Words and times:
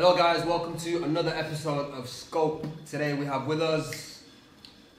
Hello, 0.00 0.16
guys. 0.16 0.42
Welcome 0.46 0.78
to 0.78 1.04
another 1.04 1.28
episode 1.36 1.92
of 1.92 2.08
Scope. 2.08 2.66
Today 2.86 3.12
we 3.12 3.26
have 3.26 3.46
with 3.46 3.60
us 3.60 4.22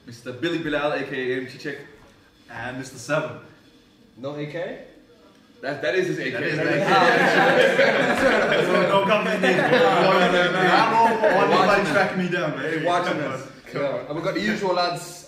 Mr. 0.06 0.40
Billy 0.40 0.58
Bilal, 0.58 0.92
aka 0.92 1.40
MC 1.40 1.58
Chick, 1.58 1.80
and 2.48 2.80
Mr. 2.80 2.98
Seven. 2.98 3.40
no 4.16 4.36
AK. 4.36 4.52
That, 5.60 5.82
that 5.82 5.96
is 5.96 6.06
his 6.06 6.20
AK. 6.20 6.34
That 6.34 6.42
is 6.44 6.56
right? 6.56 6.66
his 8.60 8.68
AK. 8.68 8.88
Don't 8.90 9.08
come 9.08 9.26
in 9.26 9.42
here. 9.42 9.70
I'm 10.70 10.94
all 10.94 11.08
for 11.18 11.36
one 11.36 11.50
Watching 11.50 11.86
tracking 11.86 12.18
me 12.18 12.28
down, 12.28 12.56
man. 12.56 12.84
Watching 12.84 13.20
us. 13.22 13.48
Yeah. 13.74 14.06
And 14.06 14.16
we 14.16 14.22
got 14.22 14.34
the 14.34 14.40
usual 14.40 14.74
lads. 14.74 15.21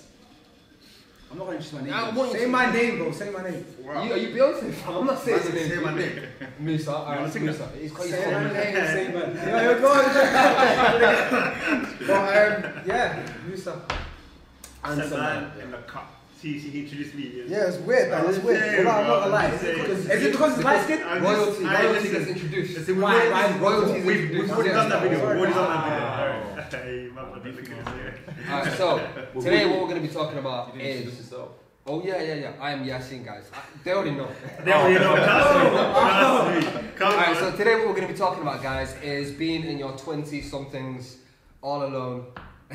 I'm 1.35 1.39
not 1.41 1.47
gonna 1.47 1.57
introduce 1.59 1.81
my 1.81 1.85
name. 1.85 1.95
I 1.95 1.97
want 2.17 2.31
you 2.33 2.39
say 2.39 2.45
to- 2.45 2.51
my 2.51 2.73
name, 2.73 2.97
bro. 2.99 3.11
Say 3.11 3.31
my 3.31 3.43
name. 3.43 3.65
You, 3.83 3.91
are 3.91 4.17
you 4.17 4.29
Beyonce? 4.29 4.73
fam? 4.73 4.95
I'm 4.99 5.07
not 5.07 5.19
saying 5.21 5.41
Say- 5.41 5.49
your 5.49 5.57
name. 5.63 5.69
say 5.69 5.77
my 5.83 5.95
name. 5.99 6.23
Musa. 6.61 6.91
Alright, 6.93 7.07
wanna 7.17 7.27
it's 7.27 7.37
Musa. 7.41 7.69
He's 7.81 7.91
quite 7.93 8.09
Say 8.09 8.33
my 8.33 8.43
name. 8.53 8.55
Say 8.55 9.09
my 9.13 9.21
name. 9.21 9.37
Yeah, 9.37 9.63
you're 9.63 9.81
going. 9.81 10.07
but 12.07 12.37
um, 12.37 12.53
yeah, 12.87 13.27
Musa. 13.49 13.73
And 14.85 14.97
Said 15.01 15.09
some 15.11 15.19
that 15.21 15.57
in 15.61 15.71
the 15.73 15.79
cup. 15.79 16.07
See, 16.41 16.61
she 16.61 16.69
introduced 16.83 17.15
me. 17.17 17.23
Yeah, 17.49 17.67
it's 17.69 17.79
weird, 17.79 18.11
man. 18.13 18.27
It's 18.29 18.39
weird. 18.39 18.61
Yeah, 18.61 18.85
Well, 18.85 18.95
I'm 19.01 19.07
not 19.07 19.07
bro, 19.07 19.21
gonna 19.21 19.33
lie. 19.33 19.47
Is 19.49 19.63
it 19.65 19.75
because, 19.77 19.99
is 20.11 20.23
it 20.25 20.31
because 20.33 20.53
it's 20.55 20.63
light 20.65 20.83
skin? 20.85 21.01
I'm 21.05 21.23
royalty. 21.25 21.51
just- 21.51 21.63
I- 21.65 21.67
royalty 21.85 22.01
listen, 22.11 22.19
gets 22.19 22.31
introduced. 22.31 22.75
listen, 22.79 22.95
we've 22.95 23.03
Why- 23.03 23.15
already- 23.15 23.31
why 23.33 23.45
is 23.47 23.53
royalty 23.61 23.93
We've, 24.03 24.17
introduced? 24.21 24.41
we've 24.43 24.53
already 24.53 24.71
done 24.71 24.89
that 24.91 25.03
video. 25.03 25.19
We've 25.19 25.29
already 25.39 25.55
done 25.55 25.69
that 25.73 25.83
video. 25.85 26.05
Alright. 26.07 26.54
Hey, 26.83 27.09
man, 27.15 27.31
what 27.31 27.45
the 27.45 27.53
fuck 27.53 27.63
is 27.63 27.69
it? 27.69 28.51
Alright, 28.51 28.73
so 28.73 28.99
today 29.41 29.67
what 29.67 29.81
we're 29.81 29.89
going 29.89 30.03
to 30.03 30.09
be 30.09 30.13
talking 30.13 30.39
about 30.39 30.75
You 30.75 30.83
didn't 30.83 31.09
is. 31.09 31.33
Oh 31.87 32.03
yeah, 32.03 32.21
yeah, 32.23 32.35
yeah. 32.35 32.53
I 32.61 32.73
am 32.73 32.85
Yasin, 32.85 33.25
guys. 33.25 33.51
I, 33.53 33.59
they 33.85 33.93
already 33.93 34.13
know. 34.13 34.29
They 34.65 34.73
already 34.73 34.99
know. 34.99 35.15
Trust 35.17 36.55
me. 36.55 36.61
Trust 36.63 36.83
me. 36.83 36.89
Come 36.97 37.13
Alright, 37.13 37.37
so 37.37 37.53
today 37.53 37.77
what 37.77 37.89
we're 37.89 37.95
going 37.95 38.07
to 38.09 38.13
be 38.13 38.19
talking 38.19 38.43
about, 38.43 38.63
guys, 38.63 38.97
is 39.03 39.31
being 39.33 39.65
in 39.65 39.79
your 39.79 39.93
20 39.97 40.41
somethings 40.43 41.19
all 41.63 41.85
alone. 41.85 42.27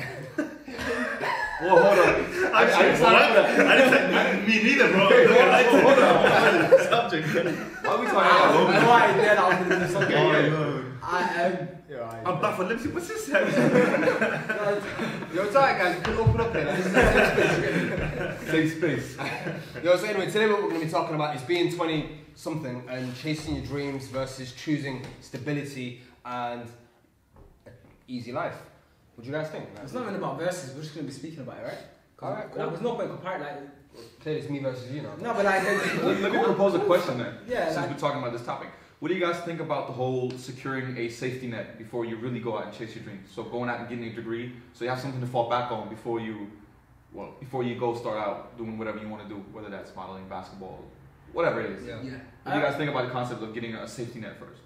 Whoa, 1.60 1.68
hold 1.68 1.82
on. 1.82 2.54
I 2.54 2.64
didn't 2.64 2.96
say 2.96 3.02
what? 3.02 3.14
I 3.14 3.76
didn't 3.76 3.92
say 3.92 4.46
me 4.46 4.62
neither, 4.62 4.88
bro. 4.92 5.08
Hold 5.82 5.98
on. 5.98 7.10
Subject. 7.10 7.26
Why 7.84 7.90
are 7.90 8.00
we 8.00 8.06
talking 8.06 8.16
I 8.16 8.50
about 8.50 8.82
know 8.82 8.90
I 8.90 9.12
did. 9.12 9.38
I 9.38 9.48
was 9.48 9.68
gonna 9.68 9.86
do 9.86 9.92
something. 9.92 10.89
I 11.12 11.22
am. 11.42 11.68
Yeah, 11.90 12.22
I'm 12.24 12.40
back 12.40 12.56
for 12.56 12.64
lipstick. 12.64 12.94
What's 12.94 13.08
this? 13.08 13.28
Yo, 13.28 13.34
it's 15.42 15.56
alright, 15.56 15.76
guys. 15.78 15.96
You 15.96 16.02
can 16.02 16.16
open 16.18 16.40
up 16.40 16.52
here. 16.54 16.64
This 16.76 16.86
is 16.86 16.92
safe 18.50 18.72
space. 18.78 19.16
Safe 19.16 19.16
space. 19.16 19.84
Yo, 19.84 19.96
so 19.96 20.04
anyway, 20.06 20.26
today 20.26 20.46
what 20.46 20.62
we're 20.62 20.68
going 20.68 20.80
to 20.80 20.86
be 20.86 20.92
talking 20.92 21.16
about 21.16 21.34
is 21.34 21.42
being 21.42 21.72
20 21.74 22.10
something 22.36 22.84
and 22.88 23.14
chasing 23.16 23.56
your 23.56 23.64
dreams 23.64 24.06
versus 24.06 24.52
choosing 24.52 25.04
stability 25.20 26.00
and 26.24 26.62
an 27.66 27.72
easy 28.06 28.30
life. 28.32 28.54
What 29.16 29.24
do 29.24 29.30
you 29.30 29.36
guys 29.36 29.48
think? 29.50 29.66
It's 29.82 29.92
not 29.92 30.02
even 30.04 30.14
about 30.14 30.38
verses. 30.38 30.74
We're 30.74 30.82
just 30.82 30.94
gonna 30.94 31.08
be 31.08 31.12
speaking 31.12 31.40
about 31.40 31.58
it, 31.58 31.64
right? 31.64 31.78
Alright, 32.22 32.44
Like, 32.44 32.54
cool. 32.54 32.68
there's 32.70 32.80
no 32.82 32.94
point 32.94 33.10
comparing. 33.10 33.42
Like, 33.42 33.58
Clearly, 34.22 34.40
it's 34.42 34.48
me 34.48 34.60
versus 34.60 34.90
you 34.92 35.02
now. 35.02 35.16
no, 35.20 35.34
but 35.34 35.44
like, 35.44 35.64
Let, 35.64 36.04
let 36.22 36.32
me 36.32 36.38
propose 36.44 36.74
a 36.74 36.78
question 36.80 37.18
then. 37.18 37.34
Yeah, 37.48 37.64
Since 37.66 37.76
like- 37.78 37.90
we're 37.90 37.98
talking 37.98 38.20
about 38.20 38.32
this 38.32 38.44
topic, 38.46 38.68
what 39.00 39.08
do 39.08 39.14
you 39.14 39.20
guys 39.20 39.40
think 39.40 39.60
about 39.60 39.86
the 39.86 39.94
whole 39.94 40.30
securing 40.32 40.96
a 40.98 41.08
safety 41.08 41.46
net 41.46 41.78
before 41.78 42.04
you 42.04 42.16
really 42.16 42.38
go 42.38 42.58
out 42.58 42.66
and 42.66 42.72
chase 42.76 42.94
your 42.94 43.02
dreams? 43.02 43.30
So 43.34 43.42
going 43.42 43.70
out 43.70 43.80
and 43.80 43.88
getting 43.88 44.04
a 44.04 44.14
degree, 44.14 44.52
so 44.74 44.84
you 44.84 44.90
have 44.90 45.00
something 45.00 45.22
to 45.22 45.26
fall 45.26 45.48
back 45.48 45.72
on 45.72 45.88
before 45.88 46.20
you, 46.20 46.50
well, 47.14 47.34
before 47.40 47.64
you 47.64 47.76
go 47.76 47.96
start 47.96 48.18
out 48.18 48.58
doing 48.58 48.76
whatever 48.76 48.98
you 48.98 49.08
want 49.08 49.26
to 49.26 49.28
do, 49.28 49.40
whether 49.52 49.70
that's 49.70 49.96
modeling, 49.96 50.28
basketball, 50.28 50.84
whatever 51.32 51.62
it 51.62 51.70
is. 51.70 51.86
Yeah. 51.86 52.02
yeah. 52.02 52.10
What 52.44 52.52
do 52.52 52.58
you 52.58 52.64
guys 52.64 52.76
think 52.76 52.90
about 52.90 53.06
the 53.06 53.10
concept 53.10 53.42
of 53.42 53.54
getting 53.54 53.74
a 53.74 53.88
safety 53.88 54.20
net 54.20 54.38
first? 54.38 54.60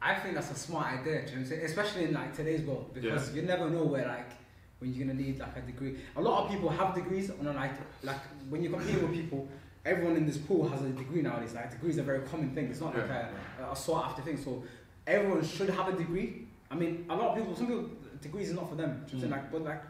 I 0.00 0.14
think 0.14 0.34
that's 0.34 0.50
a 0.50 0.54
smart 0.54 1.00
idea, 1.00 1.12
you 1.12 1.18
know 1.18 1.22
what 1.22 1.32
I'm 1.32 1.46
saying? 1.46 1.64
especially 1.64 2.04
in 2.04 2.14
like 2.14 2.34
today's 2.34 2.62
world, 2.62 2.90
because 2.94 3.34
you 3.34 3.42
never 3.42 3.68
know 3.68 3.84
where 3.84 4.06
like 4.06 4.30
when 4.78 4.94
you're 4.94 5.06
gonna 5.06 5.18
need 5.18 5.38
like 5.38 5.56
a 5.56 5.60
degree. 5.60 5.96
A 6.16 6.20
lot 6.20 6.44
of 6.44 6.50
people 6.50 6.68
have 6.68 6.94
degrees, 6.94 7.30
and 7.30 7.46
then, 7.46 7.54
like 7.54 7.72
like 8.02 8.20
when 8.48 8.62
you 8.62 8.70
compete 8.70 9.00
with 9.00 9.12
people, 9.12 9.48
everyone 9.84 10.16
in 10.16 10.26
this 10.26 10.38
pool 10.38 10.68
has 10.68 10.82
a 10.82 10.88
degree 10.88 11.22
nowadays. 11.22 11.54
Like 11.54 11.70
degrees 11.70 11.98
are 11.98 12.02
a 12.02 12.04
very 12.04 12.20
common 12.20 12.54
thing. 12.54 12.66
It's 12.66 12.80
not 12.80 12.94
like 12.94 13.08
a, 13.08 13.30
a 13.70 13.76
sought 13.76 14.06
after 14.06 14.22
thing. 14.22 14.42
So 14.42 14.64
everyone 15.06 15.44
should 15.44 15.70
have 15.70 15.88
a 15.88 15.92
degree. 15.92 16.46
I 16.70 16.74
mean, 16.74 17.06
a 17.08 17.14
lot 17.14 17.30
of 17.30 17.36
people, 17.36 17.54
some 17.54 17.66
people, 17.66 17.90
degrees 18.20 18.48
is 18.48 18.54
not 18.54 18.68
for 18.68 18.74
them. 18.74 19.04
Do 19.08 19.16
you 19.16 19.22
know 19.22 19.28
what 19.28 19.36
I'm 19.36 19.50
saying? 19.52 19.52
Mm. 19.52 19.52
Like, 19.52 19.52
but 19.52 19.64
like 19.64 19.82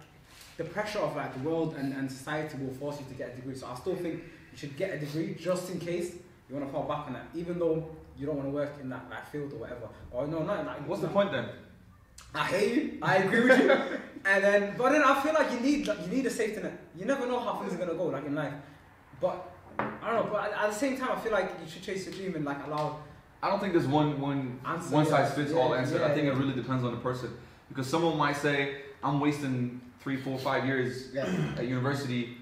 the 0.56 0.64
pressure 0.64 0.98
of 0.98 1.16
like 1.16 1.32
the 1.34 1.48
world 1.48 1.76
and, 1.76 1.92
and 1.92 2.10
society 2.10 2.58
will 2.58 2.74
force 2.74 2.98
you 3.00 3.06
to 3.06 3.14
get 3.14 3.32
a 3.32 3.36
degree. 3.36 3.54
So 3.54 3.66
I 3.66 3.74
still 3.74 3.96
think 3.96 4.22
you 4.52 4.58
should 4.58 4.76
get 4.76 4.90
a 4.94 4.98
degree 4.98 5.36
just 5.38 5.70
in 5.70 5.78
case 5.78 6.14
you 6.48 6.56
want 6.56 6.66
to 6.66 6.72
fall 6.72 6.84
back 6.84 7.06
on 7.06 7.14
that, 7.14 7.26
even 7.34 7.58
though 7.58 7.88
you 8.18 8.26
don't 8.26 8.36
want 8.36 8.48
to 8.48 8.54
work 8.54 8.72
in 8.80 8.88
that, 8.90 9.08
that 9.10 9.30
field 9.30 9.52
or 9.52 9.56
whatever. 9.56 9.88
Or 10.10 10.26
no, 10.26 10.40
in 10.40 10.46
that. 10.46 10.86
What's 10.86 11.02
the 11.02 11.08
point 11.08 11.32
then? 11.32 11.48
I 12.34 12.46
hear 12.48 12.74
you. 12.74 12.98
I 13.00 13.16
agree 13.16 13.48
with 13.48 13.58
you. 13.60 13.70
and 14.24 14.44
then, 14.44 14.74
but 14.76 14.90
then 14.90 15.02
I 15.02 15.20
feel 15.22 15.34
like 15.34 15.52
you 15.52 15.60
need 15.60 15.86
like, 15.86 16.00
you 16.02 16.08
need 16.08 16.26
a 16.26 16.30
safety 16.30 16.62
net. 16.62 16.78
You 16.96 17.04
never 17.04 17.26
know 17.26 17.40
how 17.40 17.60
things 17.60 17.74
are 17.74 17.78
gonna 17.78 17.94
go, 17.94 18.06
like 18.06 18.26
in 18.26 18.34
life. 18.34 18.54
But 19.20 19.53
I 20.04 20.12
don't 20.12 20.26
know. 20.26 20.32
But 20.32 20.52
at, 20.52 20.70
the 20.70 20.76
same 20.76 20.96
time, 20.98 21.12
I 21.12 21.20
feel 21.20 21.32
like 21.32 21.50
you 21.64 21.70
should 21.70 21.82
chase 21.82 22.04
your 22.06 22.14
dream 22.14 22.34
and 22.36 22.44
like 22.44 22.64
allow. 22.66 22.98
I 23.42 23.48
don't 23.50 23.60
think 23.60 23.72
there's 23.72 23.86
one 23.86 24.20
one 24.20 24.60
Answer, 24.66 24.94
one 24.94 25.04
yeah. 25.04 25.10
size 25.10 25.34
fits 25.34 25.52
all 25.52 25.74
answer. 25.74 25.98
yeah, 25.98 26.06
I 26.06 26.14
think 26.14 26.26
yeah. 26.26 26.32
it 26.32 26.38
really 26.38 26.54
depends 26.54 26.84
on 26.84 26.92
the 26.92 27.00
person 27.00 27.30
because 27.68 27.86
someone 27.86 28.16
might 28.16 28.36
say 28.36 28.76
I'm 29.02 29.20
wasting 29.20 29.80
three, 30.00 30.16
four, 30.16 30.38
five 30.38 30.66
years 30.66 31.08
Yeah. 31.12 31.54
at 31.56 31.66
university 31.66 32.36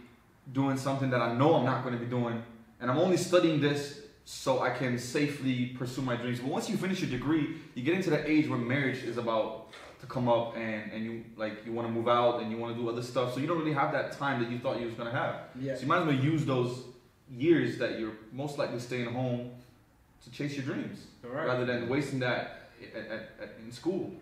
doing 0.53 0.77
something 0.77 1.11
that 1.11 1.21
I 1.21 1.33
know 1.35 1.55
I'm 1.55 1.65
not 1.65 1.85
going 1.85 1.95
to 1.97 2.01
be 2.01 2.11
doing, 2.11 2.43
and 2.81 2.91
I'm 2.91 2.99
only 2.99 3.17
studying 3.17 3.61
this 3.61 4.01
so 4.25 4.61
I 4.61 4.71
can 4.71 4.99
safely 4.99 5.67
pursue 5.79 6.03
my 6.03 6.17
dreams. 6.17 6.41
But 6.41 6.51
once 6.51 6.69
you 6.69 6.77
finish 6.77 7.01
your 7.01 7.11
degree, 7.11 7.57
you 7.75 7.83
get 7.83 7.95
into 7.95 8.11
that 8.11 8.29
age 8.29 8.49
where 8.49 8.59
marriage 8.59 9.03
is 9.05 9.19
about 9.19 9.73
to 10.01 10.07
come 10.07 10.29
up, 10.29 10.57
and 10.57 10.91
and 10.93 11.05
you 11.05 11.25
like 11.37 11.65
you 11.67 11.73
want 11.73 11.87
to 11.89 11.93
move 11.93 12.09
out 12.09 12.41
and 12.43 12.51
you 12.51 12.59
want 12.59 12.75
to 12.77 12.81
do 12.83 12.89
other 12.89 13.03
stuff, 13.03 13.35
so 13.35 13.41
you 13.41 13.47
don't 13.47 13.59
really 13.59 13.73
have 13.73 13.93
that 13.93 14.13
time 14.13 14.41
that 14.43 14.51
you 14.51 14.59
thought 14.59 14.79
you 14.81 14.87
was 14.87 14.95
going 14.95 15.11
to 15.11 15.17
have. 15.17 15.35
Yeah. 15.61 15.75
So 15.75 15.83
you 15.83 15.87
might 15.89 16.01
as 16.01 16.07
well 16.07 16.15
use 16.33 16.45
those 16.45 16.85
years 17.37 17.79
that 17.79 17.99
you're 17.99 18.13
most 18.33 18.59
likely 18.59 18.79
staying 18.79 19.07
home 19.13 19.51
to 20.25 20.31
chase 20.31 20.55
your 20.57 20.65
dreams 20.65 21.07
Right. 21.23 21.47
rather 21.47 21.65
than 21.65 21.89
wasting 21.89 22.19
that 22.21 22.69
at, 22.95 23.07
at, 23.11 23.21
at, 23.41 23.49
in 23.65 23.71
school. 23.73 24.13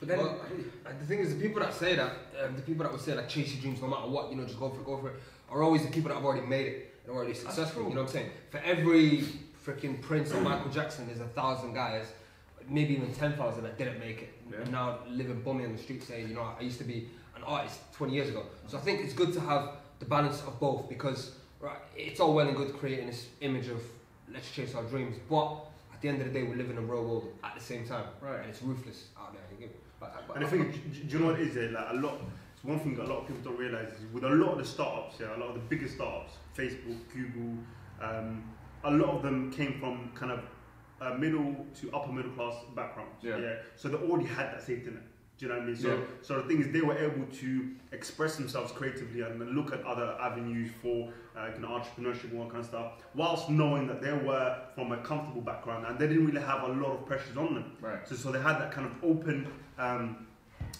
But 0.00 0.08
then, 0.08 0.18
Well, 0.18 0.40
uh, 0.86 0.90
the 0.98 1.06
thing 1.06 1.18
is, 1.20 1.34
the 1.36 1.40
people 1.40 1.60
that 1.60 1.74
say 1.74 1.94
that, 1.96 2.12
um, 2.44 2.56
the 2.56 2.62
people 2.62 2.84
that 2.84 2.92
would 2.92 3.00
say 3.00 3.14
like 3.14 3.28
chase 3.28 3.52
your 3.52 3.60
dreams 3.62 3.80
no 3.82 3.88
matter 3.88 4.08
what, 4.08 4.30
you 4.30 4.36
know, 4.36 4.44
just 4.44 4.58
go 4.58 4.70
for 4.70 4.80
it, 4.80 4.84
go 4.86 4.96
for 4.98 5.08
it, 5.10 5.14
are 5.50 5.62
always 5.62 5.82
the 5.82 5.90
people 5.90 6.08
that 6.08 6.14
have 6.14 6.24
already 6.24 6.46
made 6.46 6.66
it 6.66 6.94
and 7.04 7.14
already 7.14 7.34
successful. 7.34 7.82
You 7.84 7.90
know 7.90 8.02
what 8.02 8.08
I'm 8.08 8.12
saying? 8.12 8.30
For 8.50 8.58
every 8.58 9.24
freaking 9.64 10.00
Prince 10.00 10.32
or 10.32 10.40
Michael 10.40 10.70
Jackson, 10.70 11.06
there's 11.06 11.20
a 11.20 11.26
thousand 11.28 11.74
guys, 11.74 12.06
maybe 12.68 12.94
even 12.94 13.12
ten 13.12 13.34
thousand 13.34 13.64
that 13.64 13.76
didn't 13.78 13.98
make 13.98 14.22
it, 14.22 14.32
Yeah. 14.50 14.58
and 14.62 14.72
now 14.72 14.98
living 15.10 15.40
bummy 15.42 15.64
on 15.64 15.72
the 15.76 15.82
street 15.82 16.02
saying, 16.02 16.28
you 16.28 16.34
know, 16.34 16.48
I 16.58 16.62
used 16.62 16.78
to 16.78 16.84
be 16.84 17.08
an 17.36 17.42
artist 17.44 17.80
20 17.94 18.12
years 18.12 18.28
ago. 18.30 18.44
So 18.68 18.78
I 18.78 18.80
think 18.80 19.00
it's 19.04 19.12
good 19.14 19.32
to 19.34 19.40
have 19.40 19.70
the 19.98 20.04
balance 20.06 20.40
of 20.42 20.58
both 20.60 20.88
because 20.88 21.32
right, 21.60 21.78
it's 21.96 22.20
all 22.20 22.34
well 22.34 22.48
and 22.48 22.56
good 22.56 22.74
creating 22.74 23.06
this 23.06 23.26
image 23.40 23.68
of 23.68 23.82
let's 24.32 24.50
chase 24.50 24.74
our 24.74 24.82
dreams, 24.84 25.16
but 25.28 25.64
at 25.92 26.00
the 26.00 26.08
end 26.08 26.20
of 26.20 26.26
the 26.32 26.32
day, 26.32 26.44
we 26.46 26.54
live 26.54 26.70
in 26.70 26.78
a 26.78 26.80
real 26.80 27.02
world 27.04 27.32
at 27.42 27.54
the 27.56 27.60
same 27.60 27.86
time, 27.86 28.04
Right. 28.20 28.40
and 28.40 28.50
it's 28.50 28.62
ruthless 28.62 29.06
out 29.18 29.32
there. 29.32 29.42
You 29.52 29.66
get 29.66 29.70
me? 29.74 29.80
But, 30.00 30.24
but 30.28 30.36
And 30.36 30.44
I 30.46 30.48
think, 30.48 30.74
is, 30.92 30.98
do 31.00 31.06
you 31.08 31.18
know 31.18 31.30
what 31.32 31.40
it 31.40 31.48
is? 31.48 31.56
eh, 31.56 31.70
Like 31.72 31.86
a 31.90 31.94
lot. 31.96 32.20
It's 32.54 32.64
one 32.64 32.78
thing 32.80 32.96
a 32.98 33.04
lot 33.04 33.20
of 33.22 33.26
people 33.28 33.42
don't 33.42 33.58
realize 33.58 33.88
is 33.92 34.12
with 34.12 34.24
a 34.24 34.28
lot 34.28 34.52
of 34.52 34.58
the 34.58 34.64
startups, 34.64 35.16
yeah, 35.20 35.36
a 35.36 35.38
lot 35.38 35.48
of 35.48 35.54
the 35.54 35.60
biggest 35.60 35.94
startups, 35.94 36.32
Facebook, 36.56 36.98
Google, 37.14 37.58
um, 38.00 38.44
a 38.84 38.90
lot 38.90 39.16
of 39.16 39.22
them 39.22 39.50
came 39.52 39.78
from 39.80 40.10
kind 40.14 40.32
of 40.32 40.40
uh, 41.00 41.14
middle 41.18 41.66
to 41.80 41.92
upper 41.92 42.12
middle 42.12 42.30
class 42.32 42.54
backgrounds. 42.76 43.14
Yeah. 43.22 43.54
So 43.76 43.88
they 43.88 43.96
already 43.96 44.26
had 44.28 44.46
that 44.52 44.62
safety 44.62 44.90
net. 44.90 45.02
Do 45.38 45.46
you 45.46 45.52
know 45.52 45.58
what 45.58 45.64
I 45.64 45.66
mean? 45.68 45.76
So, 45.76 45.88
Yeah. 45.94 46.00
so 46.20 46.42
the 46.42 46.48
thing 46.48 46.60
is, 46.60 46.72
they 46.72 46.80
were 46.80 46.98
able 46.98 47.24
to 47.26 47.70
express 47.92 48.34
themselves 48.34 48.72
creatively 48.72 49.20
and 49.20 49.38
look 49.54 49.72
at 49.72 49.84
other 49.84 50.16
avenues 50.20 50.70
for 50.82 51.08
uh, 51.36 51.50
kind 51.52 51.64
of 51.64 51.70
entrepreneurship 51.70 52.24
and 52.30 52.38
all 52.38 52.44
that 52.46 52.50
kind 52.50 52.60
of 52.64 52.66
stuff, 52.66 52.92
whilst 53.14 53.48
knowing 53.48 53.86
that 53.86 54.02
they 54.02 54.12
were 54.12 54.58
from 54.74 54.90
a 54.90 54.96
comfortable 54.98 55.40
background 55.40 55.86
and 55.86 55.96
they 55.96 56.08
didn't 56.08 56.26
really 56.26 56.40
have 56.44 56.64
a 56.64 56.72
lot 56.72 56.90
of 56.90 57.06
pressures 57.06 57.36
on 57.36 57.54
them. 57.54 57.76
right. 57.80 58.06
So, 58.08 58.16
so 58.16 58.32
they 58.32 58.40
had 58.40 58.58
that 58.58 58.72
kind 58.72 58.86
of 58.88 58.92
open, 59.04 59.46
um, 59.78 60.26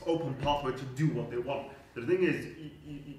open 0.06 0.34
pathway 0.42 0.72
to 0.72 0.84
do 0.96 1.06
what 1.08 1.30
they 1.30 1.38
want. 1.38 1.68
The 1.94 2.02
thing 2.04 2.24
is, 2.24 2.44
y- 2.60 3.14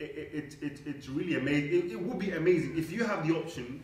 it, 0.00 0.30
it, 0.32 0.56
it, 0.62 0.80
it's 0.86 1.08
really 1.10 1.34
amazing. 1.36 1.68
It, 1.90 1.92
it 1.92 2.00
would 2.00 2.18
be 2.18 2.30
amazing 2.30 2.78
if 2.78 2.90
you 2.90 3.04
have 3.04 3.26
the 3.28 3.34
option 3.36 3.82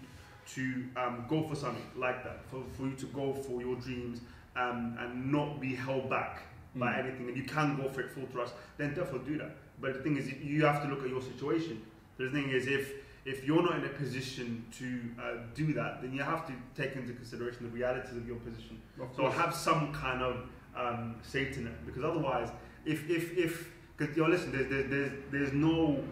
to 0.54 0.84
um, 0.96 1.26
go 1.28 1.42
for 1.46 1.54
something 1.54 1.84
like 1.96 2.24
that, 2.24 2.44
for, 2.50 2.62
for 2.76 2.84
you 2.84 2.94
to 2.96 3.06
go 3.06 3.34
for 3.34 3.60
your 3.60 3.76
dreams 3.76 4.20
um, 4.56 4.96
and 5.00 5.30
not 5.30 5.60
be 5.60 5.74
held 5.74 6.08
back 6.08 6.42
by 6.74 6.92
Mm. 6.92 6.98
anything, 7.04 7.28
and 7.28 7.36
you 7.36 7.44
can 7.44 7.76
go 7.76 7.88
for 7.88 8.00
it 8.00 8.10
full 8.10 8.26
thrust, 8.26 8.54
then 8.78 8.94
definitely 8.94 9.32
do 9.32 9.38
that. 9.38 9.56
But 9.80 9.94
the 9.94 10.00
thing 10.02 10.16
is, 10.16 10.32
you 10.32 10.64
have 10.64 10.82
to 10.82 10.88
look 10.88 11.02
at 11.02 11.08
your 11.10 11.22
situation. 11.22 11.82
The 12.18 12.30
thing 12.30 12.50
is, 12.50 12.66
if 12.66 12.92
if 13.24 13.46
you're 13.46 13.62
not 13.62 13.78
in 13.78 13.84
a 13.86 13.88
position 13.88 14.66
to 14.78 15.00
uh, 15.22 15.36
do 15.54 15.72
that, 15.72 16.02
then 16.02 16.12
you 16.12 16.22
have 16.22 16.46
to 16.46 16.52
take 16.76 16.94
into 16.94 17.14
consideration 17.14 17.62
the 17.64 17.70
realities 17.70 18.16
of 18.16 18.26
your 18.26 18.36
position. 18.36 18.82
Of 19.00 19.08
So 19.16 19.30
have 19.30 19.54
some 19.54 19.92
kind 19.94 20.20
of 20.22 20.34
um, 20.76 21.16
safety 21.22 21.60
net 21.62 21.86
because 21.86 22.04
otherwise, 22.04 22.50
if 22.84 23.08
if 23.08 23.36
if 23.38 23.70
because 23.96 24.14
yo 24.16 24.26
listen, 24.26 24.52
there's, 24.52 24.68
there's 24.68 24.90
there's 24.90 25.12
there's 25.30 25.52
no 25.52 26.02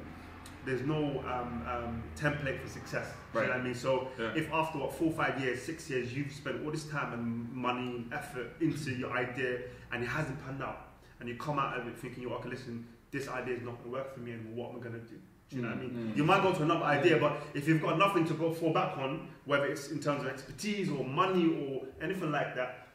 there's 0.65 0.83
no 0.83 1.21
um, 1.27 1.63
um, 1.69 2.03
template 2.17 2.61
for 2.61 2.69
success. 2.69 3.07
Right. 3.33 3.43
You 3.43 3.49
know 3.49 3.55
what 3.55 3.61
I 3.61 3.65
mean? 3.65 3.75
So 3.75 4.09
Yeah. 4.19 4.33
if 4.35 4.53
after 4.53 4.79
what 4.79 4.95
four, 4.95 5.11
five 5.13 5.41
years, 5.41 5.61
six 5.63 5.89
years, 5.91 6.15
you've 6.17 6.33
spent 6.33 6.65
all 6.65 6.71
this 6.71 6.85
time 6.85 7.13
and 7.13 7.53
money, 7.53 8.07
effort 8.13 8.49
into 8.61 8.93
your 8.93 9.11
idea, 9.13 9.61
and 9.93 10.03
it 10.03 10.07
hasn't 10.07 10.43
panned 10.45 10.63
out, 10.63 10.89
and 11.21 11.29
you 11.29 11.37
come 11.37 11.59
out 11.59 11.79
of 11.79 11.87
it 11.89 11.97
thinking, 11.99 12.23
"Yo, 12.23 12.31
okay, 12.35 12.49
listen, 12.51 12.87
this 13.11 13.29
idea 13.29 13.57
is 13.57 13.63
not 13.63 13.73
going 13.79 13.85
to 13.85 13.91
work 13.91 14.15
for 14.15 14.21
me 14.21 14.33
and 14.33 14.57
What 14.57 14.71
am 14.71 14.77
I 14.77 14.81
going 14.81 14.95
to 14.95 15.01
do?" 15.01 15.17
Do 15.51 15.57
you 15.57 15.63
know 15.63 15.69
what 15.69 15.79
I 15.79 15.81
mean? 15.83 16.13
Mm. 16.15 16.17
You 16.17 16.25
might 16.25 16.43
go 16.43 16.53
to 16.55 16.63
another 16.63 16.85
idea, 16.85 17.19
but 17.19 17.43
if 17.53 17.69
you've 17.69 17.83
got 17.83 17.99
nothing 17.99 18.25
to 18.27 18.33
go 18.35 18.55
fall 18.55 18.73
back 18.73 18.97
on, 18.97 19.29
whether 19.45 19.67
it's 19.67 19.91
in 19.91 20.01
terms 20.01 20.23
of 20.23 20.29
expertise 20.29 20.89
or 20.89 21.05
money 21.05 21.47
or 21.47 21.83
anything 22.01 22.31
like 22.33 22.55
that, 22.57 22.89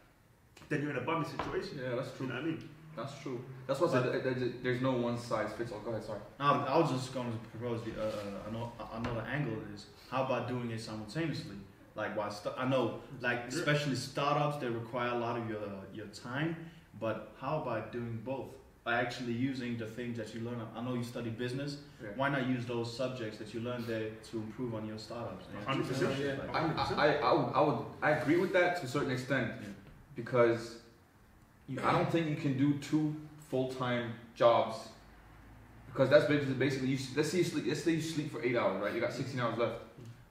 then 0.69 0.81
you're 0.81 0.89
in 0.89 0.97
a 0.97 1.01
bummy 1.01 1.25
situation. 1.25 1.79
Yeah, 1.83 1.95
that's 1.95 2.09
Do 2.17 2.23
you 2.23 2.25
true. 2.25 2.27
know 2.29 2.33
what 2.35 2.43
I 2.43 2.45
mean? 2.47 2.69
That's 2.97 3.21
true. 3.21 3.39
That's 3.67 3.79
what 3.79 3.91
I 3.91 3.93
said. 3.93 4.05
there- 4.25 4.33
there- 4.33 4.49
There's 4.63 4.81
no 4.81 4.91
one 4.93 5.17
size 5.17 5.53
fits 5.53 5.71
all. 5.71 5.79
Go 5.79 5.91
ahead. 5.91 6.03
Sorry. 6.03 6.19
Um, 6.39 6.65
I 6.67 6.77
was 6.79 6.89
just 6.91 7.13
going 7.13 7.31
to 7.31 7.37
propose 7.57 7.79
the, 7.85 7.91
uh, 7.91 8.11
another, 8.49 8.71
another 8.93 9.21
angle 9.21 9.57
is 9.73 9.85
how 10.11 10.23
about 10.25 10.47
doing 10.47 10.71
it 10.71 10.81
simultaneously? 10.81 11.57
Like 11.95 12.17
while 12.17 12.31
st- 12.31 12.55
I 12.57 12.67
know, 12.67 12.99
like 13.21 13.47
especially 13.47 13.95
startups, 13.95 14.57
they 14.57 14.67
require 14.67 15.09
a 15.09 15.19
lot 15.25 15.37
of 15.39 15.47
your 15.49 15.61
your 15.93 16.07
time. 16.07 16.55
But 16.99 17.31
how 17.39 17.61
about 17.61 17.91
doing 17.91 18.21
both? 18.25 18.47
By 18.83 19.01
actually 19.01 19.33
using 19.33 19.77
the 19.77 19.85
things 19.85 20.15
that 20.17 20.33
you 20.33 20.41
learn. 20.41 20.61
I 20.75 20.81
know 20.81 20.93
you 20.93 21.03
study 21.03 21.29
business. 21.29 21.71
Yeah. 22.01 22.09
Why 22.15 22.29
not 22.29 22.47
use 22.47 22.65
those 22.65 22.95
subjects 22.95 23.37
that 23.39 23.53
you 23.53 23.59
learned 23.59 23.85
there 23.85 24.11
to 24.31 24.37
improve 24.37 24.73
on 24.75 24.87
your 24.87 24.97
startups? 24.97 25.45
and 25.67 25.83
100%. 25.83 26.19
Yeah. 26.19 26.35
I, 26.53 26.59
I, 26.59 27.07
I, 27.07 27.13
I, 27.29 27.33
would, 27.33 27.53
I 27.53 27.61
would 27.61 27.79
I 28.01 28.09
agree 28.11 28.37
with 28.37 28.53
that 28.53 28.77
to 28.77 28.85
a 28.85 28.87
certain 28.87 29.11
extent 29.11 29.51
Yeah. 29.61 29.67
because 30.15 30.77
you, 31.67 31.79
I 31.83 31.91
don't 31.91 32.09
think 32.11 32.27
you 32.29 32.35
can 32.35 32.57
do 32.57 32.73
two 32.79 33.15
full 33.49 33.71
time 33.71 34.13
jobs 34.35 34.77
because 35.87 36.09
that's 36.09 36.25
basically 36.25 36.53
basically 36.55 36.87
you, 36.89 36.97
let's 37.15 37.29
say 37.31 37.39
you 37.39 37.43
sleep 37.43 37.65
let's 37.67 37.83
say 37.83 37.91
you 37.91 38.01
sleep 38.01 38.31
for 38.31 38.43
eight 38.43 38.55
hours 38.55 38.81
right 38.81 38.93
you 38.93 39.01
got 39.01 39.13
16 39.13 39.39
hours 39.39 39.57
left 39.57 39.75